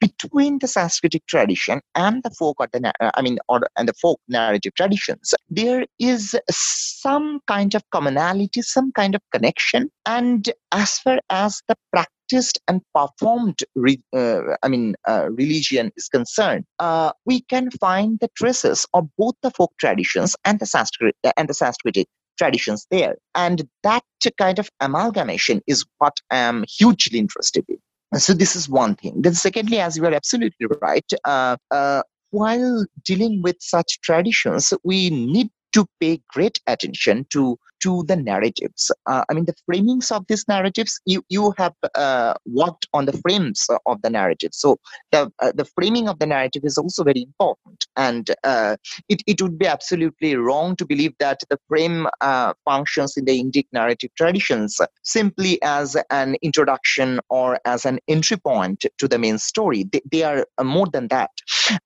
between 0.00 0.58
the 0.58 0.66
Sanskritic 0.66 1.22
tradition 1.28 1.80
and 1.94 2.22
the 2.22 2.30
folk, 2.30 2.56
or 2.58 2.68
the, 2.72 2.92
I 3.00 3.22
mean, 3.22 3.38
or 3.48 3.60
and 3.76 3.88
the 3.88 3.94
folk 3.94 4.20
narrative 4.28 4.74
traditions, 4.74 5.34
there 5.48 5.86
is 5.98 6.34
some 6.50 7.40
kind 7.46 7.74
of 7.74 7.82
commonality, 7.92 8.62
some 8.62 8.92
kind 8.92 9.14
of 9.14 9.22
connection, 9.32 9.90
and 10.04 10.50
as 10.72 10.98
far 10.98 11.18
as 11.30 11.62
the 11.68 11.76
practice 11.92 12.14
practiced 12.34 12.60
and 12.68 12.80
performed 12.94 13.58
re, 13.74 14.00
uh, 14.14 14.40
i 14.62 14.68
mean 14.68 14.94
uh, 15.08 15.28
religion 15.30 15.90
is 15.96 16.08
concerned 16.08 16.64
uh, 16.78 17.12
we 17.26 17.40
can 17.42 17.70
find 17.70 18.18
the 18.20 18.28
traces 18.36 18.86
of 18.94 19.08
both 19.18 19.34
the 19.42 19.50
folk 19.50 19.72
traditions 19.78 20.36
and 20.44 20.58
the 20.58 20.66
sanskrit 20.66 21.16
and 21.36 21.48
the 21.48 21.54
sanskritic 21.54 22.06
traditions 22.36 22.84
there. 22.90 23.14
And 23.36 23.62
that 23.84 24.02
kind 24.38 24.58
of 24.58 24.68
amalgamation 24.80 25.62
is 25.68 25.84
what 25.98 26.16
i 26.30 26.36
am 26.36 26.64
hugely 26.78 27.18
interested 27.20 27.64
in. 27.68 27.78
So 28.18 28.34
this 28.34 28.56
is 28.56 28.68
one 28.68 28.96
thing. 28.96 29.22
Then 29.22 29.34
secondly 29.34 29.78
as 29.78 29.96
you 29.96 30.04
are 30.04 30.14
absolutely 30.14 30.66
right 30.82 31.10
uh, 31.24 31.56
uh, 31.70 32.02
while 32.30 32.86
dealing 33.04 33.42
with 33.42 33.56
such 33.60 34.00
traditions 34.00 34.72
we 34.82 35.10
need 35.10 35.50
to 35.74 35.86
pay 36.00 36.20
great 36.34 36.58
attention 36.66 37.26
to 37.30 37.56
to 37.84 38.02
the 38.08 38.16
narratives. 38.16 38.90
Uh, 39.06 39.24
I 39.28 39.34
mean, 39.34 39.44
the 39.44 39.54
framings 39.68 40.10
of 40.10 40.24
these 40.26 40.48
narratives, 40.48 40.98
you, 41.04 41.22
you 41.28 41.52
have 41.58 41.74
uh, 41.94 42.32
worked 42.46 42.88
on 42.94 43.04
the 43.04 43.12
frames 43.12 43.66
of 43.84 44.00
the 44.00 44.08
narrative. 44.08 44.52
So 44.54 44.78
the, 45.12 45.30
uh, 45.40 45.52
the 45.54 45.66
framing 45.66 46.08
of 46.08 46.18
the 46.18 46.26
narrative 46.26 46.62
is 46.64 46.78
also 46.78 47.04
very 47.04 47.22
important. 47.22 47.84
And 47.96 48.30
uh, 48.42 48.76
it, 49.10 49.22
it 49.26 49.42
would 49.42 49.58
be 49.58 49.66
absolutely 49.66 50.34
wrong 50.34 50.76
to 50.76 50.86
believe 50.86 51.12
that 51.18 51.40
the 51.50 51.58
frame 51.68 52.06
uh, 52.22 52.54
functions 52.64 53.18
in 53.18 53.26
the 53.26 53.38
Indic 53.38 53.66
narrative 53.72 54.10
traditions 54.16 54.80
simply 55.02 55.60
as 55.62 55.94
an 56.10 56.36
introduction 56.40 57.20
or 57.28 57.58
as 57.66 57.84
an 57.84 57.98
entry 58.08 58.38
point 58.38 58.86
to 58.96 59.06
the 59.06 59.18
main 59.18 59.36
story. 59.36 59.84
They, 59.92 60.00
they 60.10 60.22
are 60.22 60.46
uh, 60.56 60.64
more 60.64 60.86
than 60.90 61.08
that. 61.08 61.30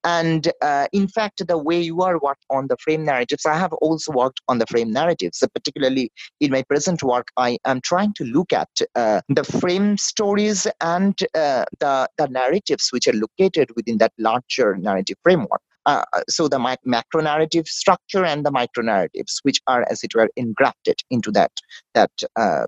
And 0.04 0.52
in 0.92 1.08
fact, 1.08 1.46
the 1.46 1.58
way 1.58 1.80
you 1.80 2.02
are 2.02 2.20
worked 2.20 2.44
on 2.50 2.68
the 2.68 2.76
frame 2.76 3.04
narratives, 3.04 3.44
I 3.46 3.56
have 3.58 3.72
also 3.74 4.12
worked 4.12 4.40
on 4.48 4.58
the 4.58 4.66
frame 4.66 4.92
narratives, 4.92 5.42
particularly 5.52 5.87
particularly 5.88 6.12
in 6.40 6.50
my 6.50 6.62
present 6.62 7.02
work, 7.02 7.28
I 7.36 7.58
am 7.64 7.80
trying 7.80 8.12
to 8.14 8.24
look 8.24 8.52
at 8.52 8.68
uh, 8.94 9.20
the 9.28 9.44
frame 9.44 9.96
stories 9.96 10.66
and 10.80 11.18
uh, 11.34 11.64
the, 11.80 12.08
the 12.18 12.28
narratives 12.28 12.88
which 12.90 13.08
are 13.08 13.14
located 13.14 13.70
within 13.76 13.98
that 13.98 14.12
larger 14.18 14.76
narrative 14.76 15.16
framework. 15.22 15.62
Uh, 15.86 16.04
so 16.28 16.48
the 16.48 16.58
macro 16.84 17.22
narrative 17.22 17.66
structure 17.66 18.22
and 18.22 18.44
the 18.44 18.50
micro 18.50 18.82
narratives, 18.82 19.40
which 19.42 19.58
are, 19.66 19.86
as 19.90 20.04
it 20.04 20.14
were, 20.14 20.28
engrafted 20.36 21.00
into 21.10 21.30
that 21.30 21.50
that 21.94 22.10
uh, 22.36 22.66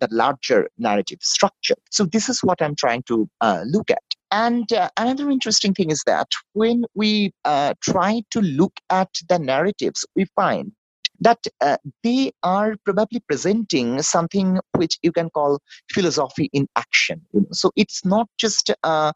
that 0.00 0.12
larger 0.12 0.68
narrative 0.78 1.18
structure. 1.20 1.74
So 1.90 2.04
this 2.04 2.28
is 2.28 2.44
what 2.44 2.62
I'm 2.62 2.76
trying 2.76 3.02
to 3.08 3.28
uh, 3.40 3.64
look 3.66 3.90
at. 3.90 4.04
And 4.30 4.72
uh, 4.72 4.88
another 4.96 5.30
interesting 5.30 5.74
thing 5.74 5.90
is 5.90 6.04
that 6.06 6.28
when 6.52 6.84
we 6.94 7.32
uh, 7.44 7.74
try 7.82 8.22
to 8.30 8.40
look 8.40 8.74
at 8.88 9.08
the 9.28 9.40
narratives, 9.40 10.06
we 10.14 10.26
find 10.36 10.70
that 11.20 11.38
uh, 11.60 11.76
they 12.02 12.32
are 12.42 12.76
probably 12.84 13.20
presenting 13.20 14.02
something 14.02 14.58
which 14.76 14.98
you 15.02 15.12
can 15.12 15.30
call 15.30 15.60
philosophy 15.92 16.48
in 16.52 16.66
action. 16.76 17.20
So 17.52 17.70
it's 17.76 18.04
not 18.04 18.28
just 18.38 18.70
a, 18.82 19.12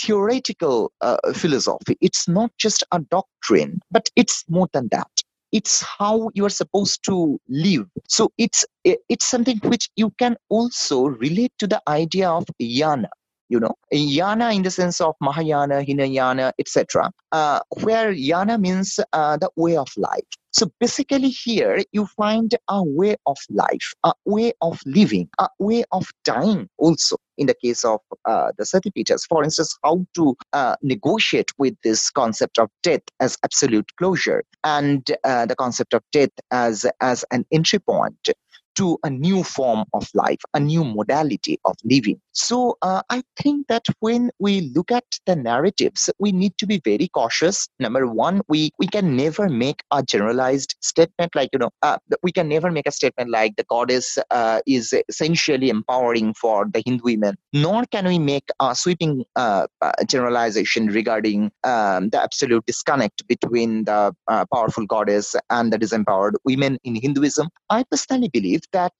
theoretical 0.00 0.92
uh, 1.00 1.16
philosophy, 1.34 1.96
it's 2.00 2.28
not 2.28 2.52
just 2.56 2.84
a 2.92 3.00
doctrine, 3.00 3.80
but 3.90 4.08
it's 4.14 4.44
more 4.48 4.68
than 4.72 4.86
that. 4.92 5.10
It's 5.50 5.82
how 5.82 6.30
you 6.34 6.44
are 6.44 6.50
supposed 6.50 7.00
to 7.06 7.40
live. 7.48 7.86
So 8.06 8.30
it's 8.38 8.64
it's 8.84 9.26
something 9.26 9.58
which 9.64 9.88
you 9.96 10.12
can 10.18 10.36
also 10.50 11.06
relate 11.06 11.52
to 11.58 11.66
the 11.66 11.82
idea 11.88 12.30
of 12.30 12.44
yana 12.62 13.08
you 13.48 13.60
know 13.60 13.74
yana 13.92 14.54
in 14.54 14.62
the 14.62 14.70
sense 14.70 15.00
of 15.00 15.14
mahayana 15.20 15.82
hinayana 15.82 16.52
etc 16.58 17.10
uh, 17.32 17.60
where 17.82 18.12
yana 18.12 18.60
means 18.60 19.00
uh, 19.12 19.36
the 19.36 19.50
way 19.56 19.76
of 19.76 19.88
life 19.96 20.38
so 20.58 20.66
basically, 20.80 21.28
here 21.28 21.84
you 21.92 22.06
find 22.06 22.54
a 22.68 22.82
way 22.82 23.16
of 23.26 23.36
life, 23.50 23.94
a 24.02 24.12
way 24.24 24.52
of 24.60 24.80
living, 24.86 25.28
a 25.38 25.48
way 25.58 25.84
of 25.92 26.08
dying 26.24 26.68
also. 26.78 27.16
In 27.36 27.46
the 27.46 27.54
case 27.54 27.84
of 27.84 28.00
uh, 28.24 28.50
the 28.58 28.64
Satipitas, 28.64 29.24
for 29.28 29.44
instance, 29.44 29.78
how 29.84 30.04
to 30.14 30.36
uh, 30.52 30.74
negotiate 30.82 31.50
with 31.58 31.76
this 31.84 32.10
concept 32.10 32.58
of 32.58 32.70
death 32.82 33.02
as 33.20 33.36
absolute 33.44 33.88
closure 33.98 34.42
and 34.64 35.08
uh, 35.22 35.46
the 35.46 35.54
concept 35.54 35.94
of 35.94 36.02
death 36.10 36.32
as, 36.50 36.84
as 37.00 37.24
an 37.30 37.44
entry 37.52 37.78
point 37.78 38.28
to 38.76 38.98
a 39.04 39.10
new 39.10 39.44
form 39.44 39.84
of 39.92 40.08
life, 40.14 40.40
a 40.54 40.60
new 40.60 40.84
modality 40.84 41.58
of 41.64 41.76
living. 41.84 42.20
So 42.38 42.78
uh, 42.82 43.02
I 43.10 43.24
think 43.42 43.66
that 43.66 43.84
when 43.98 44.30
we 44.38 44.70
look 44.72 44.92
at 44.92 45.04
the 45.26 45.34
narratives, 45.34 46.08
we 46.20 46.30
need 46.30 46.56
to 46.58 46.66
be 46.66 46.80
very 46.84 47.08
cautious. 47.08 47.68
Number 47.80 48.06
one, 48.06 48.42
we, 48.48 48.70
we 48.78 48.86
can 48.86 49.16
never 49.16 49.48
make 49.48 49.82
a 49.90 50.04
generalized 50.04 50.76
statement 50.80 51.34
like, 51.34 51.48
you 51.52 51.58
know, 51.58 51.70
uh, 51.82 51.98
we 52.22 52.30
can 52.30 52.48
never 52.48 52.70
make 52.70 52.86
a 52.86 52.92
statement 52.92 53.30
like 53.30 53.56
the 53.56 53.64
goddess 53.64 54.18
uh, 54.30 54.60
is 54.68 54.94
essentially 55.08 55.68
empowering 55.68 56.32
for 56.34 56.66
the 56.72 56.80
Hindu 56.86 57.02
women, 57.02 57.34
nor 57.52 57.84
can 57.86 58.06
we 58.06 58.20
make 58.20 58.48
a 58.60 58.72
sweeping 58.72 59.24
uh, 59.34 59.66
uh, 59.82 59.92
generalization 60.06 60.86
regarding 60.86 61.50
um, 61.64 62.10
the 62.10 62.22
absolute 62.22 62.64
disconnect 62.66 63.26
between 63.26 63.82
the 63.84 64.14
uh, 64.28 64.44
powerful 64.54 64.86
goddess 64.86 65.34
and 65.50 65.72
the 65.72 65.78
disempowered 65.78 66.34
women 66.44 66.78
in 66.84 66.94
Hinduism. 66.94 67.48
I 67.68 67.82
personally 67.90 68.28
believe 68.28 68.60
that 68.72 68.92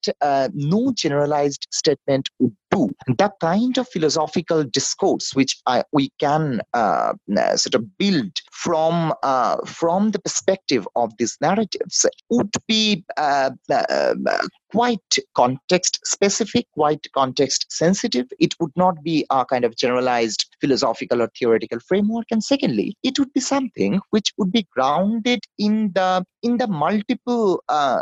no 0.53 0.91
generalized 0.93 1.67
statement 1.71 2.27
would 2.39 2.53
do 2.71 2.89
that 3.17 3.33
kind 3.39 3.77
of 3.77 3.87
philosophical 3.87 4.63
discourse 4.63 5.33
which 5.33 5.57
I, 5.65 5.83
we 5.91 6.11
can 6.19 6.61
uh, 6.73 7.13
sort 7.55 7.75
of 7.75 7.97
build 7.97 8.31
from 8.51 9.13
uh, 9.23 9.57
from 9.65 10.11
the 10.11 10.19
perspective 10.19 10.87
of 10.95 11.11
these 11.17 11.37
narratives 11.41 12.05
would 12.29 12.51
be 12.67 13.03
uh, 13.17 13.51
uh 13.69 14.13
quite 14.71 15.17
context 15.35 15.99
specific, 16.05 16.67
quite 16.73 17.05
context 17.13 17.65
sensitive. 17.69 18.27
It 18.39 18.53
would 18.59 18.71
not 18.75 19.01
be 19.03 19.25
a 19.29 19.45
kind 19.45 19.65
of 19.65 19.75
generalized 19.75 20.45
philosophical 20.61 21.21
or 21.21 21.29
theoretical 21.37 21.79
framework. 21.79 22.25
And 22.31 22.43
secondly, 22.43 22.95
it 23.03 23.17
would 23.17 23.33
be 23.33 23.39
something 23.39 23.99
which 24.11 24.31
would 24.37 24.51
be 24.51 24.67
grounded 24.75 25.39
in 25.57 25.91
the 25.93 26.23
in 26.41 26.57
the 26.57 26.67
multiple 26.67 27.61
uh, 27.67 28.01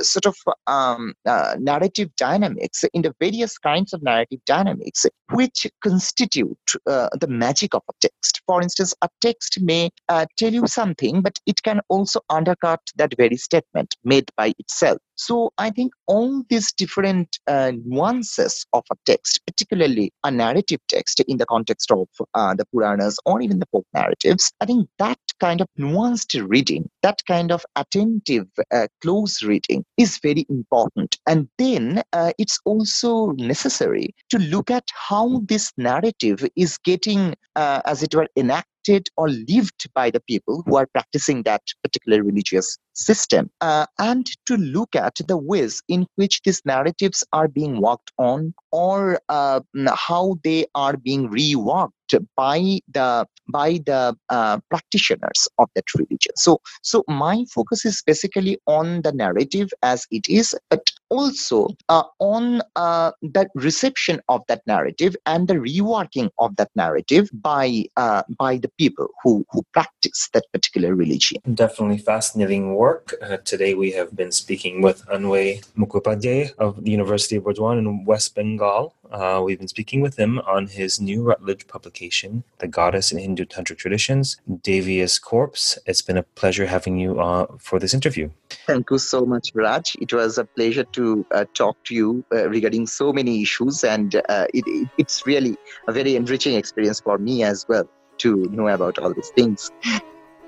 sort 0.00 0.26
of 0.26 0.36
um, 0.68 1.14
uh, 1.26 1.56
narrative 1.58 2.14
dynamics, 2.16 2.84
in 2.92 3.02
the 3.02 3.14
various 3.18 3.58
kinds 3.58 3.92
of 3.94 4.02
narrative 4.02 4.40
dynamics 4.44 5.06
which 5.32 5.66
constitute 5.82 6.58
uh, 6.86 7.08
the 7.18 7.28
magic 7.28 7.74
of 7.74 7.82
a 7.88 7.92
text. 8.00 8.42
For 8.46 8.60
instance, 8.60 8.94
a 9.02 9.08
text 9.20 9.58
may 9.60 9.90
uh, 10.08 10.26
tell 10.36 10.52
you 10.52 10.66
something, 10.66 11.22
but 11.22 11.38
it 11.46 11.62
can 11.62 11.80
also 11.88 12.20
undercut 12.28 12.80
that 12.96 13.16
very 13.16 13.36
statement 13.36 13.96
made 14.04 14.30
by 14.36 14.52
itself. 14.58 14.98
So 15.16 15.52
I 15.58 15.70
think 15.70 15.92
all 16.06 16.42
these 16.50 16.72
different 16.72 17.38
uh, 17.46 17.72
nuances 17.84 18.66
of 18.72 18.84
a 18.90 18.96
text, 19.06 19.40
particularly 19.46 20.12
a 20.24 20.30
narrative 20.30 20.80
text 20.88 21.20
in 21.28 21.38
the 21.38 21.46
context 21.46 21.90
of 21.92 22.08
uh, 22.34 22.54
the 22.54 22.64
Puranas 22.66 23.18
or 23.24 23.40
even 23.40 23.60
the 23.60 23.66
folk 23.70 23.86
narratives, 23.94 24.52
I 24.60 24.66
think 24.66 24.88
that 24.98 25.18
kind 25.40 25.60
of 25.60 25.68
nuanced 25.78 26.44
reading, 26.48 26.90
that 27.02 27.20
kind 27.26 27.52
of 27.52 27.64
attentive, 27.76 28.48
uh, 28.72 28.88
close 29.02 29.42
reading 29.42 29.84
is 29.96 30.18
very 30.22 30.46
important. 30.48 31.16
And 31.26 31.48
then 31.58 32.02
uh, 32.12 32.32
it's 32.38 32.58
also 32.64 33.32
necessary 33.32 33.83
to 34.30 34.38
look 34.38 34.70
at 34.70 34.84
how 35.08 35.42
this 35.46 35.72
narrative 35.76 36.46
is 36.56 36.78
getting, 36.78 37.34
uh, 37.56 37.80
as 37.84 38.02
it 38.02 38.14
were, 38.14 38.28
enacted 38.36 39.08
or 39.16 39.28
lived 39.28 39.86
by 39.94 40.10
the 40.10 40.20
people 40.20 40.62
who 40.66 40.76
are 40.76 40.86
practicing 40.86 41.42
that 41.44 41.62
particular 41.82 42.22
religious 42.22 42.78
system, 42.92 43.50
uh, 43.60 43.86
and 43.98 44.26
to 44.46 44.56
look 44.56 44.94
at 44.94 45.14
the 45.26 45.36
ways 45.36 45.82
in 45.88 46.06
which 46.16 46.40
these 46.44 46.60
narratives 46.64 47.24
are 47.32 47.48
being 47.48 47.80
worked 47.80 48.12
on 48.18 48.54
or 48.72 49.18
uh, 49.28 49.60
how 49.94 50.36
they 50.44 50.66
are 50.74 50.96
being 50.96 51.28
reworked 51.30 51.90
by 52.36 52.78
the 52.92 53.26
by 53.52 53.80
the 53.86 54.16
uh, 54.28 54.58
practitioners 54.68 55.48
of 55.58 55.68
that 55.74 55.84
religion. 55.94 56.32
So 56.36 56.60
so 56.82 57.02
my 57.08 57.44
focus 57.52 57.84
is 57.84 58.02
basically 58.06 58.58
on 58.66 59.02
the 59.02 59.12
narrative 59.12 59.70
as 59.82 60.06
it 60.10 60.28
is 60.28 60.54
but 60.70 60.90
also 61.10 61.68
uh, 61.88 62.04
on 62.18 62.62
uh, 62.76 63.12
the 63.22 63.48
reception 63.54 64.20
of 64.28 64.42
that 64.48 64.62
narrative 64.66 65.16
and 65.26 65.48
the 65.48 65.54
reworking 65.54 66.30
of 66.38 66.56
that 66.56 66.70
narrative 66.74 67.30
by 67.32 67.84
uh, 67.96 68.22
by 68.38 68.56
the 68.56 68.70
people 68.78 69.08
who 69.22 69.44
who 69.50 69.62
practice 69.72 70.28
that 70.32 70.44
particular 70.52 70.94
religion. 70.94 71.38
Definitely 71.52 71.98
fascinating 71.98 72.74
work. 72.74 73.14
Uh, 73.22 73.38
today 73.38 73.74
we 73.74 73.92
have 73.92 74.14
been 74.16 74.32
speaking 74.32 74.82
with 74.82 75.06
Anway 75.06 75.64
Mukhopadhyay 75.76 76.54
of 76.58 76.84
the 76.84 76.90
University 76.90 77.36
of 77.36 77.44
Burdwan 77.44 77.78
in 77.78 78.04
West 78.04 78.34
Bengal 78.34 78.94
uh, 79.14 79.40
we've 79.40 79.58
been 79.58 79.68
speaking 79.68 80.00
with 80.00 80.16
him 80.18 80.40
on 80.40 80.66
his 80.66 81.00
new 81.00 81.22
Routledge 81.22 81.68
publication, 81.68 82.42
The 82.58 82.66
Goddess 82.66 83.12
in 83.12 83.18
Hindu 83.18 83.44
Tantric 83.44 83.78
Traditions, 83.78 84.36
Devi 84.62 85.00
as 85.00 85.20
Corpse. 85.20 85.78
It's 85.86 86.02
been 86.02 86.18
a 86.18 86.24
pleasure 86.24 86.66
having 86.66 86.98
you 86.98 87.20
uh, 87.20 87.46
for 87.58 87.78
this 87.78 87.94
interview. 87.94 88.30
Thank 88.66 88.90
you 88.90 88.98
so 88.98 89.24
much, 89.24 89.52
Raj. 89.54 89.96
It 90.00 90.12
was 90.12 90.36
a 90.36 90.44
pleasure 90.44 90.84
to 90.84 91.24
uh, 91.30 91.44
talk 91.54 91.82
to 91.84 91.94
you 91.94 92.24
uh, 92.32 92.48
regarding 92.48 92.88
so 92.88 93.12
many 93.12 93.40
issues, 93.40 93.84
and 93.84 94.16
uh, 94.28 94.46
it, 94.52 94.64
it, 94.66 94.88
it's 94.98 95.24
really 95.26 95.56
a 95.86 95.92
very 95.92 96.16
enriching 96.16 96.56
experience 96.56 97.00
for 97.00 97.16
me 97.16 97.44
as 97.44 97.64
well 97.68 97.88
to 98.18 98.48
know 98.50 98.68
about 98.68 98.98
all 98.98 99.14
these 99.14 99.30
things. 99.30 99.70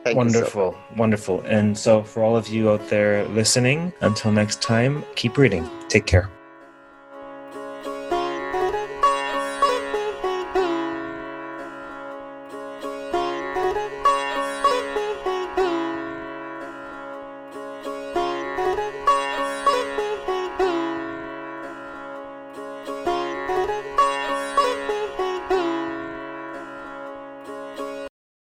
Thank 0.04 0.16
wonderful, 0.16 0.72
so 0.72 0.96
wonderful. 0.96 1.40
And 1.42 1.76
so, 1.76 2.02
for 2.02 2.22
all 2.22 2.36
of 2.36 2.48
you 2.48 2.70
out 2.70 2.88
there 2.88 3.26
listening, 3.28 3.92
until 4.00 4.32
next 4.32 4.60
time, 4.60 5.04
keep 5.14 5.36
reading. 5.36 5.68
Take 5.88 6.06
care. 6.06 6.30